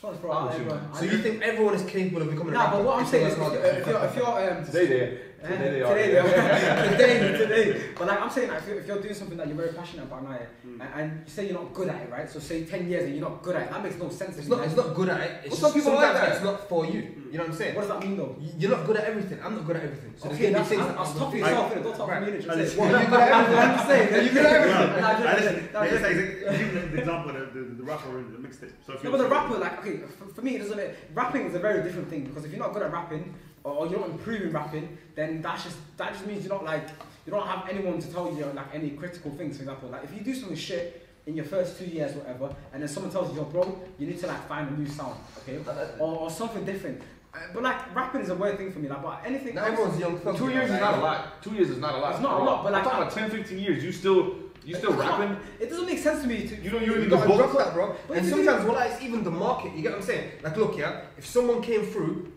Just 0.00 0.04
want 0.08 0.16
to 0.16 0.22
throw 0.22 0.32
it 0.32 0.34
I'm 0.34 0.42
out 0.44 0.48
with 0.58 0.66
there, 0.66 0.76
you. 0.76 0.82
bro. 0.88 0.98
So 0.98 1.04
you 1.04 1.18
think 1.18 1.42
everyone 1.42 1.74
is 1.74 1.84
capable 1.84 2.22
of 2.22 2.30
becoming 2.30 2.54
a 2.54 2.56
No, 2.56 2.60
rapper? 2.60 2.76
but 2.78 2.84
what 2.86 3.00
I'm 3.00 3.06
saying 3.06 3.26
is, 3.26 3.36
work 3.36 3.52
if 3.52 3.60
hard? 3.62 3.76
if 3.76 3.86
you're, 3.86 4.04
if 4.06 4.16
you're, 4.16 4.50
um, 4.56 4.64
Today 4.64 4.86
they, 4.86 5.00
Eh, 5.02 5.16
today 5.42 5.70
they 5.70 5.82
are. 5.82 5.94
today, 5.94 7.18
they 7.18 7.28
today, 7.38 7.38
today. 7.72 7.86
But 7.98 8.06
like 8.08 8.20
I'm 8.20 8.30
saying, 8.30 8.48
like, 8.48 8.58
if, 8.58 8.68
you're, 8.68 8.78
if 8.80 8.86
you're 8.86 9.00
doing 9.02 9.14
something 9.14 9.36
that 9.38 9.46
you're 9.48 9.56
very 9.56 9.72
passionate 9.72 10.04
about 10.04 10.22
now, 10.24 10.38
Mm. 10.66 10.78
and, 10.80 11.00
and 11.00 11.22
you 11.26 11.30
say 11.32 11.46
you're 11.48 11.54
not 11.54 11.72
good 11.72 11.88
at 11.88 12.02
it, 12.02 12.10
right? 12.10 12.28
So 12.30 12.38
say 12.38 12.64
10 12.64 12.88
years 12.88 13.04
and 13.04 13.16
you're 13.16 13.26
not 13.28 13.42
good 13.42 13.56
at 13.56 13.62
it, 13.62 13.70
that 13.70 13.82
makes 13.82 13.96
no 13.96 14.10
sense. 14.10 14.36
It's 14.38 14.46
not, 14.48 14.62
it's 14.64 14.76
not 14.76 14.94
good 14.94 15.08
at 15.08 15.20
it. 15.20 15.30
It's 15.44 15.60
Well, 15.60 15.60
just 15.60 15.62
some 15.62 15.72
people 15.72 15.92
like 15.94 16.04
sometimes 16.12 16.28
that. 16.28 16.36
It's 16.36 16.44
not 16.44 16.68
for 16.68 16.84
you. 16.84 17.00
You 17.30 17.38
know 17.38 17.44
what 17.44 17.52
I'm 17.52 17.56
saying? 17.56 17.74
What 17.76 17.80
does 17.82 17.90
that 17.90 18.00
mean 18.00 18.16
though? 18.18 18.36
You- 18.40 18.52
You're 18.58 18.70
not 18.76 18.86
good 18.86 18.96
at 18.98 19.04
everything. 19.04 19.38
I'm 19.42 19.54
not 19.56 19.66
good 19.66 19.76
at 19.76 19.82
everything. 19.84 20.12
So 20.16 20.28
okay, 20.30 20.52
there's 20.52 20.68
that's, 20.68 20.70
gonna 20.70 20.82
I'll, 20.82 20.88
things 20.88 20.98
I'll 20.98 21.04
that 21.04 21.16
stop 21.16 21.32
I'm 21.32 21.38
yourself 21.38 21.68
not 21.70 21.76
in. 21.76 21.82
Don't 21.82 21.96
talk 21.96 22.08
Right. 22.10 22.20
to 22.20 22.26
me. 22.26 22.32
And 22.32 22.60
it's- 22.60 22.76
Well, 22.76 22.90
you're 22.90 23.10
good 23.10 23.20
at 23.20 23.30
everything. 23.30 23.58
I'm 23.60 23.74
just 23.76 23.86
saying. 23.88 24.14
Are 24.14 24.20
you 24.22 24.30
good 24.30 24.46
at 24.46 24.52
everything? 24.52 25.04
I'm 25.04 25.16
And 25.16 25.24
joking, 25.24 25.40
listen, 25.40 25.68
I'm 25.76 25.84
it's 25.84 25.92
joking. 25.92 26.04
like, 26.04 26.58
give 26.58 26.92
the 26.92 26.98
example, 26.98 27.32
the, 27.32 27.40
the, 27.40 27.60
the 27.80 27.82
rapper 27.84 28.18
in 28.18 28.32
the 28.32 28.38
mixtape. 28.48 28.72
So 28.86 28.92
if 28.92 29.02
No, 29.04 29.10
you're 29.10 29.18
but 29.18 29.24
the 29.24 29.28
rapper, 29.30 29.58
like, 29.58 29.78
okay, 29.80 29.96
for, 30.18 30.26
for 30.34 30.42
me, 30.42 30.56
it 30.56 30.58
doesn't. 30.60 30.80
Rapping 31.14 31.46
is 31.46 31.54
a 31.54 31.58
very 31.58 31.82
different 31.82 32.08
thing 32.10 32.24
because 32.24 32.44
if 32.44 32.50
you're 32.52 32.60
not 32.60 32.72
good 32.74 32.82
at 32.82 32.92
rapping 32.92 33.34
or, 33.64 33.86
you're 33.86 34.00
not 34.00 34.10
improving 34.10 34.52
rapping, 34.52 34.96
then 35.14 35.42
that's 35.42 35.64
just 35.64 35.76
that 35.98 36.12
just 36.12 36.26
means 36.26 36.44
you're 36.44 36.54
not 36.54 36.64
like 36.64 36.88
you 37.26 37.32
don't 37.32 37.46
have 37.46 37.68
anyone 37.68 37.98
to 38.00 38.08
tell 38.12 38.32
you 38.34 38.44
like 38.54 38.66
any 38.74 38.90
critical 38.90 39.30
things. 39.32 39.56
For 39.56 39.62
example, 39.62 39.88
like 39.90 40.04
if 40.04 40.14
you 40.14 40.20
do 40.20 40.34
something 40.34 40.56
shit 40.56 41.06
in 41.26 41.36
your 41.36 41.44
first 41.44 41.78
two 41.78 41.84
years, 41.84 42.14
whatever, 42.14 42.54
and 42.72 42.82
then 42.82 42.88
someone 42.88 43.12
tells 43.12 43.28
you 43.30 43.36
you're 43.36 43.44
broke, 43.44 43.86
you 43.98 44.06
need 44.06 44.18
to 44.20 44.26
like 44.26 44.48
find 44.48 44.68
a 44.68 44.80
new 44.80 44.86
sound, 44.88 45.16
okay, 45.38 45.58
or, 45.98 46.16
or 46.20 46.30
something 46.30 46.64
different. 46.64 47.02
Uh, 47.32 47.38
But 47.54 47.62
like 47.62 47.94
rapping 47.94 48.22
is 48.22 48.30
a 48.30 48.34
weird 48.34 48.56
thing 48.56 48.72
for 48.72 48.78
me. 48.80 48.88
Like, 48.88 49.02
but 49.02 49.22
anything. 49.24 49.56
Else- 49.56 49.68
everyone's 49.68 50.00
young. 50.00 50.36
Two 50.36 50.48
years 50.50 50.70
is 50.70 50.80
not 50.80 50.94
a 50.98 51.00
lot. 51.02 51.42
Two 51.42 51.54
years 51.54 51.70
is 51.70 51.78
not 51.78 51.94
a 51.94 51.98
lot. 51.98 52.12
It's 52.14 52.22
not 52.22 52.40
a 52.40 52.44
lot, 52.44 52.64
but 52.64 52.74
I'm 52.74 52.84
like- 52.84 53.08
talking 53.12 53.28
10, 53.28 53.30
15 53.30 53.58
years. 53.58 53.84
You 53.84 53.92
still, 53.92 54.34
you 54.64 54.74
still 54.74 54.94
rapping? 54.94 55.36
It 55.60 55.68
doesn't 55.70 55.86
make 55.86 55.98
sense 55.98 56.22
to 56.22 56.26
me 56.26 56.48
to. 56.48 56.56
You 56.56 56.70
know, 56.72 56.78
you 56.80 57.04
the 57.04 57.10
gotta 57.16 57.28
book. 57.28 57.58
that, 57.58 57.72
bro. 57.74 57.94
But 58.08 58.16
and 58.16 58.26
sometimes, 58.28 58.64
what 58.66 58.84
is 58.90 59.00
even 59.02 59.22
the 59.22 59.30
market? 59.30 59.74
You 59.76 59.82
get 59.82 59.92
what 59.92 59.98
I'm 60.00 60.06
saying? 60.06 60.30
Like, 60.42 60.56
look, 60.56 60.76
yeah. 60.76 61.02
If 61.18 61.26
someone 61.26 61.62
came 61.62 61.82
through 61.84 62.32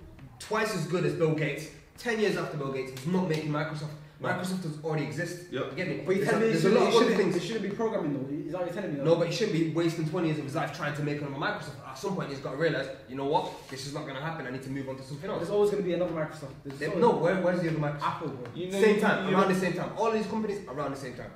twice 0.48 0.76
as 0.76 0.86
good 0.88 1.06
as 1.06 1.14
Bill 1.14 1.34
Gates, 1.36 1.68
ten 1.98 2.20
years 2.20 2.38
after 2.38 2.58
Bill 2.58 2.72
Gates, 2.72 2.92
he's 3.00 3.12
not 3.14 3.28
making 3.28 3.50
Microsoft. 3.52 3.90
Microsoft 4.22 4.62
does 4.64 4.82
already 4.86 5.04
exist. 5.04 5.52
Yep. 5.52 5.72
You 5.72 5.76
get 5.76 5.88
me? 5.90 6.04
But 6.06 6.16
you 6.16 6.24
There's 6.24 6.30
tell 6.30 6.38
a- 6.38 6.40
me 6.42 6.48
it 6.48 6.52
there's 6.52 6.64
a 6.66 6.70
shouldn't, 6.70 6.84
lot 6.86 6.96
of 6.96 7.02
other 7.08 7.16
things. 7.16 7.36
it 7.36 7.44
shouldn't 7.44 7.70
be 7.70 7.76
programming 7.76 8.14
though. 8.14 8.46
Is 8.46 8.52
that 8.54 8.58
what 8.60 8.66
you're 8.68 8.74
telling 8.76 8.92
me? 8.94 8.98
though? 9.00 9.04
No, 9.04 9.16
but 9.18 9.28
he 9.28 9.34
shouldn't 9.34 9.58
be 9.58 9.72
wasting 9.74 10.08
20 10.08 10.28
years 10.28 10.40
of 10.40 10.46
his 10.46 10.56
life 10.56 10.72
trying 10.78 10.96
to 10.96 11.04
make 11.04 11.20
another 11.20 11.36
Microsoft. 11.36 11.86
At 11.86 11.98
some 11.98 12.16
point, 12.16 12.30
he's 12.30 12.40
got 12.40 12.52
to 12.52 12.58
realize, 12.58 12.88
you 13.10 13.18
know 13.18 13.26
what? 13.26 13.52
This 13.70 13.86
is 13.86 13.94
not 13.94 14.04
going 14.04 14.16
to 14.16 14.22
happen. 14.22 14.48
I 14.48 14.52
need 14.52 14.64
to 14.64 14.70
move 14.70 14.88
on 14.88 14.96
to 14.96 15.04
something 15.04 15.30
else. 15.30 15.40
There's 15.40 15.50
always 15.50 15.72
going 15.72 15.84
to 15.84 15.88
be 15.88 15.94
another 15.94 16.14
Microsoft. 16.14 16.54
There's 16.64 16.80
There- 16.80 16.96
no, 16.96 17.12
where, 17.18 17.36
where's 17.42 17.60
the 17.60 17.68
other 17.70 17.80
Microsoft? 17.80 18.02
Apple, 18.02 18.28
bro. 18.30 18.48
You 18.56 18.72
know, 18.72 18.80
Same 18.82 18.96
you- 18.96 19.02
time, 19.02 19.28
you 19.28 19.36
around 19.36 19.50
know- 19.50 19.54
the 19.56 19.60
same 19.60 19.74
time. 19.74 19.92
All 19.98 20.12
these 20.12 20.28
companies 20.28 20.60
around 20.70 20.92
the 20.92 20.98
same 21.02 21.16
time. 21.16 21.32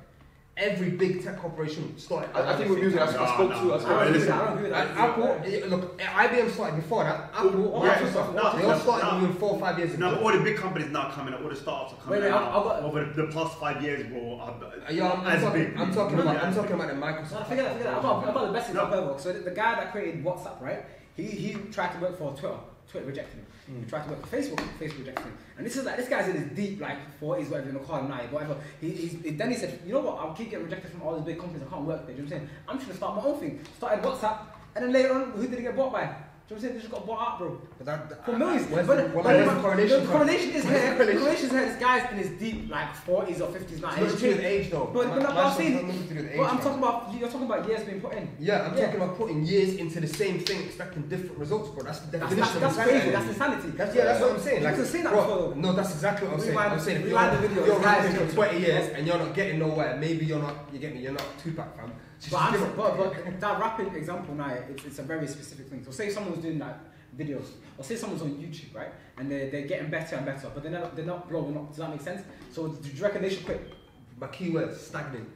Every 0.60 0.90
big 0.90 1.24
tech 1.24 1.38
corporation 1.38 1.96
started. 2.00 2.36
I, 2.36 2.54
I 2.54 2.58
think 2.58 2.70
the 2.70 2.74
with 2.74 2.80
same 2.80 2.90
music, 2.90 3.02
I, 3.02 3.06
time. 3.14 3.22
I 3.22 3.34
spoke 3.34 3.50
No, 3.52 3.56
to. 3.56 3.62
I 3.62 3.78
no, 3.78 3.80
spoke 3.80 3.92
I 3.92 3.94
don't 3.94 4.00
to. 4.00 4.08
agree 4.08 4.20
listen. 4.20 4.32
I 4.32 4.38
don't 4.46 4.54
agree 4.54 4.64
with 4.64 4.72
that. 4.72 4.98
Apple, 4.98 5.70
look, 5.78 6.00
IBM 6.02 6.50
started 6.52 6.76
before 6.78 7.04
that. 7.04 7.30
Apple, 7.32 7.72
Oh, 7.76 7.86
yeah. 7.86 7.94
Microsoft, 8.00 8.34
No, 8.34 8.58
they 8.58 8.64
all 8.66 8.80
started 8.80 9.06
no. 9.06 9.18
even 9.24 9.34
four 9.36 9.52
or 9.52 9.60
five 9.60 9.78
years 9.78 9.94
ago. 9.94 10.10
Now, 10.12 10.20
all 10.20 10.32
the 10.32 10.40
big 10.44 10.58
companies 10.58 10.90
now 10.90 11.12
coming 11.12 11.34
up, 11.36 11.44
all 11.44 11.50
the 11.50 11.56
startups 11.56 11.94
are 11.94 11.98
coming 12.04 12.20
Wait, 12.22 12.26
wait, 12.26 12.34
out 12.34 12.42
I've- 12.42 12.58
I've 12.58 12.64
got- 12.64 12.84
over 12.84 13.06
the 13.06 13.28
past 13.28 13.60
five 13.60 13.84
years, 13.84 14.08
bro. 14.08 14.40
Are, 14.40 14.50
Uh, 14.50 14.92
yeah, 14.92 15.12
I'm, 15.12 15.28
I'm 15.28 15.42
talking, 15.42 15.64
big. 15.64 15.78
I'm 15.78 15.94
talking 15.94 16.20
about, 16.20 16.44
I'm 16.44 16.54
talking 16.56 16.72
about 16.74 16.88
the 16.88 16.96
No, 16.96 17.06
Microsoft. 17.06 17.48
forget 17.48 17.66
that, 17.66 17.72
forget 17.78 17.84
that. 17.84 17.96
I've 17.98 18.02
got, 18.02 18.28
I've 18.28 18.34
got 18.34 18.48
the 18.48 18.54
best 18.54 18.74
No. 18.74 18.82
example 18.86 19.10
ever. 19.12 19.20
So 19.20 19.34
the, 19.34 19.40
the 19.40 19.52
guy 19.52 19.76
that 19.76 19.92
created 19.92 20.24
WhatsApp, 20.26 20.60
right? 20.60 20.84
He 21.16 21.24
he 21.24 21.54
tried 21.72 21.94
to 21.94 22.00
work 22.02 22.18
for 22.18 22.32
Twitter. 22.32 22.56
Twitter 22.90 23.06
rejected 23.06 23.36
him. 23.36 23.46
Hmm. 23.68 23.84
He 23.84 23.90
tried 23.90 24.04
to 24.04 24.10
work 24.10 24.26
for 24.26 24.38
Facebook. 24.38 24.60
Facebook 24.80 25.00
rejected 25.00 25.26
him. 25.26 25.38
And 25.58 25.66
this 25.66 25.76
is 25.76 25.86
like 25.86 25.98
this 25.98 26.08
guy's 26.08 26.30
in 26.30 26.38
his 26.38 26.56
deep 26.56 26.80
like 26.80 26.98
40s, 27.20 27.50
whatever 27.50 27.70
you 27.70 27.76
want 27.76 27.82
to 27.82 27.92
call 27.92 28.00
him 28.00 28.10
now, 28.10 28.20
whatever. 28.32 28.58
He, 28.80 28.92
he's, 28.92 29.38
then 29.38 29.52
he 29.52 29.58
said, 29.58 29.80
you 29.86 29.94
know 29.94 30.00
what? 30.00 30.20
I'll 30.20 30.34
keep 30.34 30.50
getting 30.50 30.66
rejected 30.66 30.92
from 30.92 31.02
all 31.02 31.16
these 31.16 31.26
big 31.26 31.40
companies. 31.40 31.68
I 31.68 31.70
can't 31.70 31.86
work 31.86 32.06
there. 32.06 32.16
Do 32.16 32.22
you 32.22 32.28
know 32.28 32.36
what 32.36 32.42
I'm 32.42 32.48
saying? 32.48 32.50
I'm 32.68 32.76
just 32.78 32.88
gonna 32.88 32.98
start 32.98 33.16
my 33.18 33.24
own 33.24 33.40
thing. 33.40 33.60
Started 33.78 34.04
WhatsApp, 34.04 34.40
and 34.76 34.86
then 34.86 34.94
later 34.94 35.14
on, 35.14 35.32
who 35.32 35.48
did 35.48 35.58
he 35.58 35.64
get 35.64 35.76
bought 35.76 35.92
by? 35.92 36.16
Do 36.48 36.56
you 36.56 36.62
know 36.62 36.68
what 36.70 36.72
I'm 36.72 36.72
saying? 36.72 36.74
They 36.76 36.80
just 36.80 36.94
got 36.94 37.06
bought 37.06 37.28
out, 37.28 37.40
bro. 37.40 37.62
But 37.78 37.86
that, 37.88 38.10
that, 38.10 38.26
For 38.26 38.38
millions. 38.38 38.72
Where's 38.72 38.88
but, 38.88 38.96
the, 38.96 39.10
but, 39.10 39.26
where's 39.26 39.50
the 39.50 39.60
correlation? 39.60 40.00
The 40.00 40.12
correlation 40.14 40.52
is 40.52 40.64
here. 40.64 40.96
The 40.96 40.96
correlation? 40.96 41.46
is 41.46 41.52
here. 41.52 41.66
This 41.66 41.76
guy's 41.78 42.12
in 42.14 42.18
his 42.20 42.30
deep 42.40 42.72
like 42.72 42.88
40s 43.06 43.42
or 43.42 43.48
50s 43.52 43.82
now. 43.82 43.90
It's 43.92 44.00
not 44.00 44.10
to 44.12 44.18
do 44.18 44.28
with 44.30 44.40
age 44.46 44.72
though. 44.72 44.90
But, 44.94 45.10
but, 45.10 45.20
but 45.20 45.30
I'm 45.30 45.36
Microsoft's 45.36 45.58
saying, 45.58 45.74
got 45.76 45.84
nothing 45.84 46.08
to 46.08 46.14
do 46.14 46.22
with 46.22 46.32
age. 46.32 46.38
but 46.38 46.44
I'm 46.54 46.60
talking 46.60 46.78
about 46.80 47.14
you're 47.14 47.30
talking 47.30 47.46
about 47.48 47.68
years 47.68 47.84
being 47.84 48.00
put 48.00 48.14
in. 48.14 48.30
Yeah, 48.40 48.64
I'm 48.64 48.78
Yeah. 48.78 48.86
talking 48.86 49.02
about 49.02 49.18
putting 49.18 49.44
years 49.44 49.76
into 49.76 50.00
the 50.00 50.08
same 50.08 50.40
thing, 50.40 50.64
expecting 50.64 51.02
different 51.10 51.38
results, 51.38 51.70
bro. 51.72 51.84
That's 51.84 52.00
the 52.00 52.18
That's, 52.18 52.30
definition 52.30 52.62
that's, 52.62 52.76
that's 52.76 52.78
of 52.78 52.84
crazy. 52.94 53.08
insanity. 53.08 53.12
That's 53.12 53.28
insanity. 53.28 53.70
That's, 53.78 53.96
yeah, 53.96 54.04
that's 54.06 54.22
what 54.22 54.32
I'm 54.32 54.40
saying. 54.40 54.62
You 54.62 54.68
Like, 54.70 54.86
seen 54.86 55.04
that 55.04 55.12
bro, 55.14 55.54
no, 55.54 55.74
that's 55.74 55.92
exactly 55.92 56.28
what 56.30 56.36
I'm 56.36 56.40
saying. 56.46 56.58
I'm 56.58 56.80
saying 56.80 56.98
if 57.02 57.08
you're, 57.10 57.20
rewind 57.20 57.44
the 57.44 57.48
video. 57.50 57.66
you're 57.66 57.80
rapping 57.80 58.26
for 58.26 58.34
20 58.36 58.60
years 58.60 58.94
and 58.96 59.06
you're 59.06 59.18
not 59.20 59.36
getting 59.36 59.60
nowhere, 59.60 59.98
maybe 59.98 60.26
you're 60.26 60.40
not, 60.40 60.56
you 60.72 60.80
get 60.80 60.96
me, 60.96 61.02
you're 61.02 61.12
not 61.12 61.26
Tupac, 61.44 61.76
fam. 61.76 61.92
But, 62.32 62.52
give 62.52 62.62
I'm, 62.64 62.70
up. 62.70 62.76
but, 62.76 62.98
but 62.98 63.40
that 63.40 63.60
rapping 63.60 63.94
example 63.94 64.34
now, 64.34 64.50
it's, 64.70 64.86
it's 64.86 64.98
a 65.00 65.04
very 65.04 65.28
specific 65.28 65.68
thing. 65.70 65.84
So 65.86 65.92
say 65.92 66.10
someone's 66.38 66.44
doing 66.44 66.60
like 66.60 66.76
videos, 67.18 67.48
or 67.78 67.84
say 67.84 67.96
someone's 67.96 68.22
on 68.22 68.32
YouTube, 68.32 68.76
right? 68.76 68.90
And 69.18 69.30
they're, 69.32 69.50
they're 69.50 69.68
getting 69.68 69.90
better 69.90 70.16
and 70.16 70.26
better, 70.26 70.50
but 70.54 70.64
they're 70.64 70.72
not, 70.72 70.96
they're 70.96 71.06
not 71.06 71.30
blowing 71.30 71.58
up. 71.58 71.70
Does 71.70 71.78
that 71.78 71.90
make 71.90 72.02
sense? 72.02 72.22
So 72.52 72.68
do 72.68 72.90
you 72.90 73.04
reckon 73.04 73.22
they 73.22 73.30
should 73.30 73.46
quit? 73.46 73.74
My 74.20 74.28
keywords, 74.28 74.78
stagnant. 74.78 75.30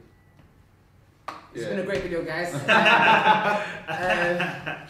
It's 1.54 1.64
Yeah. 1.64 1.68
been 1.70 1.80
a 1.80 1.84
great 1.84 2.02
video, 2.02 2.22
guys. 2.24 2.54
um, 2.54 2.60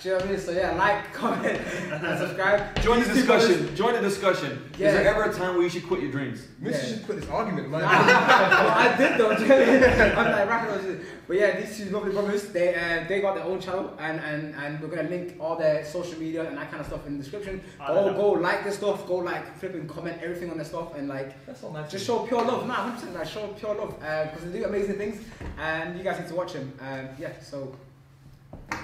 do 0.01 0.09
you 0.09 0.14
know 0.14 0.18
what 0.18 0.27
I 0.27 0.31
mean? 0.31 0.38
So 0.38 0.53
yeah, 0.53 0.72
like, 0.77 1.12
comment, 1.12 1.61
and 1.90 2.18
subscribe. 2.18 2.81
Join 2.83 3.01
the 3.01 3.07
These 3.09 3.22
people 3.22 3.37
discussion. 3.38 3.75
Join 3.77 3.92
the 3.94 4.01
discussion. 4.01 4.70
Yeah. 4.79 4.88
Is 4.88 4.94
there 4.94 5.09
ever 5.14 5.25
a 5.25 5.35
time 5.35 5.55
where 5.55 5.64
you 5.64 5.68
should 5.70 5.87
quit 5.87 6.03
your 6.03 6.12
dreams? 6.12 6.46
Maybe 6.61 6.77
Yeah. 6.77 6.83
you 6.83 6.88
should 6.94 7.05
quit 7.05 7.20
this 7.20 7.29
argument, 7.31 7.68
man. 7.70 7.81
Nah, 7.83 7.88
well, 7.88 8.70
I 8.70 8.96
did 8.96 9.18
though. 9.18 9.35
do 9.37 9.42
you 9.42 9.48
know 9.48 9.59
what 9.59 9.68
I 9.68 9.72
mean? 9.72 10.18
I'm 10.18 10.33
like 10.33 10.48
rapping 10.48 10.70
on 10.75 10.85
shit. 10.85 11.01
But 11.27 11.37
yeah, 11.37 11.61
these 11.61 11.77
two 11.79 11.85
lovely 11.90 12.12
brothers, 12.12 12.44
they 12.48 12.75
uh, 12.75 13.09
they 13.09 13.20
got 13.20 13.35
their 13.37 13.44
own 13.44 13.61
channel, 13.61 13.94
and, 13.98 14.20
and 14.20 14.55
and 14.55 14.81
we're 14.81 14.88
gonna 14.94 15.09
link 15.09 15.37
all 15.40 15.57
their 15.57 15.85
social 15.85 16.18
media 16.18 16.44
and 16.48 16.57
that 16.59 16.68
kind 16.70 16.81
of 16.81 16.87
stuff 16.87 17.07
in 17.07 17.16
the 17.16 17.22
description. 17.25 17.61
I 17.81 17.88
Go 17.88 18.12
go 18.14 18.31
like 18.33 18.62
their 18.64 18.72
stuff, 18.72 19.07
go 19.07 19.16
like 19.16 19.57
flip 19.59 19.75
and 19.75 19.88
comment 19.88 20.18
everything 20.22 20.51
on 20.51 20.57
their 20.59 20.66
stuff, 20.66 20.94
and 20.96 21.09
like 21.09 21.44
That's 21.46 21.62
all 21.64 21.72
nice. 21.72 21.90
just 21.90 22.07
show 22.07 22.20
pure 22.27 22.42
love. 22.44 22.66
Nah, 22.66 22.75
100 22.87 22.94
percent 22.94 23.14
like 23.14 23.29
show 23.29 23.46
pure 23.59 23.75
love 23.75 23.98
because 23.98 24.44
they 24.51 24.59
do 24.59 24.64
amazing 24.66 24.96
things, 24.96 25.22
and 25.59 25.96
you 25.96 26.05
guys 26.05 26.18
need 26.20 26.29
to 26.29 26.35
watch 26.35 26.51
them. 26.52 26.72
Um, 26.80 27.08
yeah, 27.18 27.32
so 27.40 27.74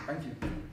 thank 0.07 0.25
you. 0.25 0.68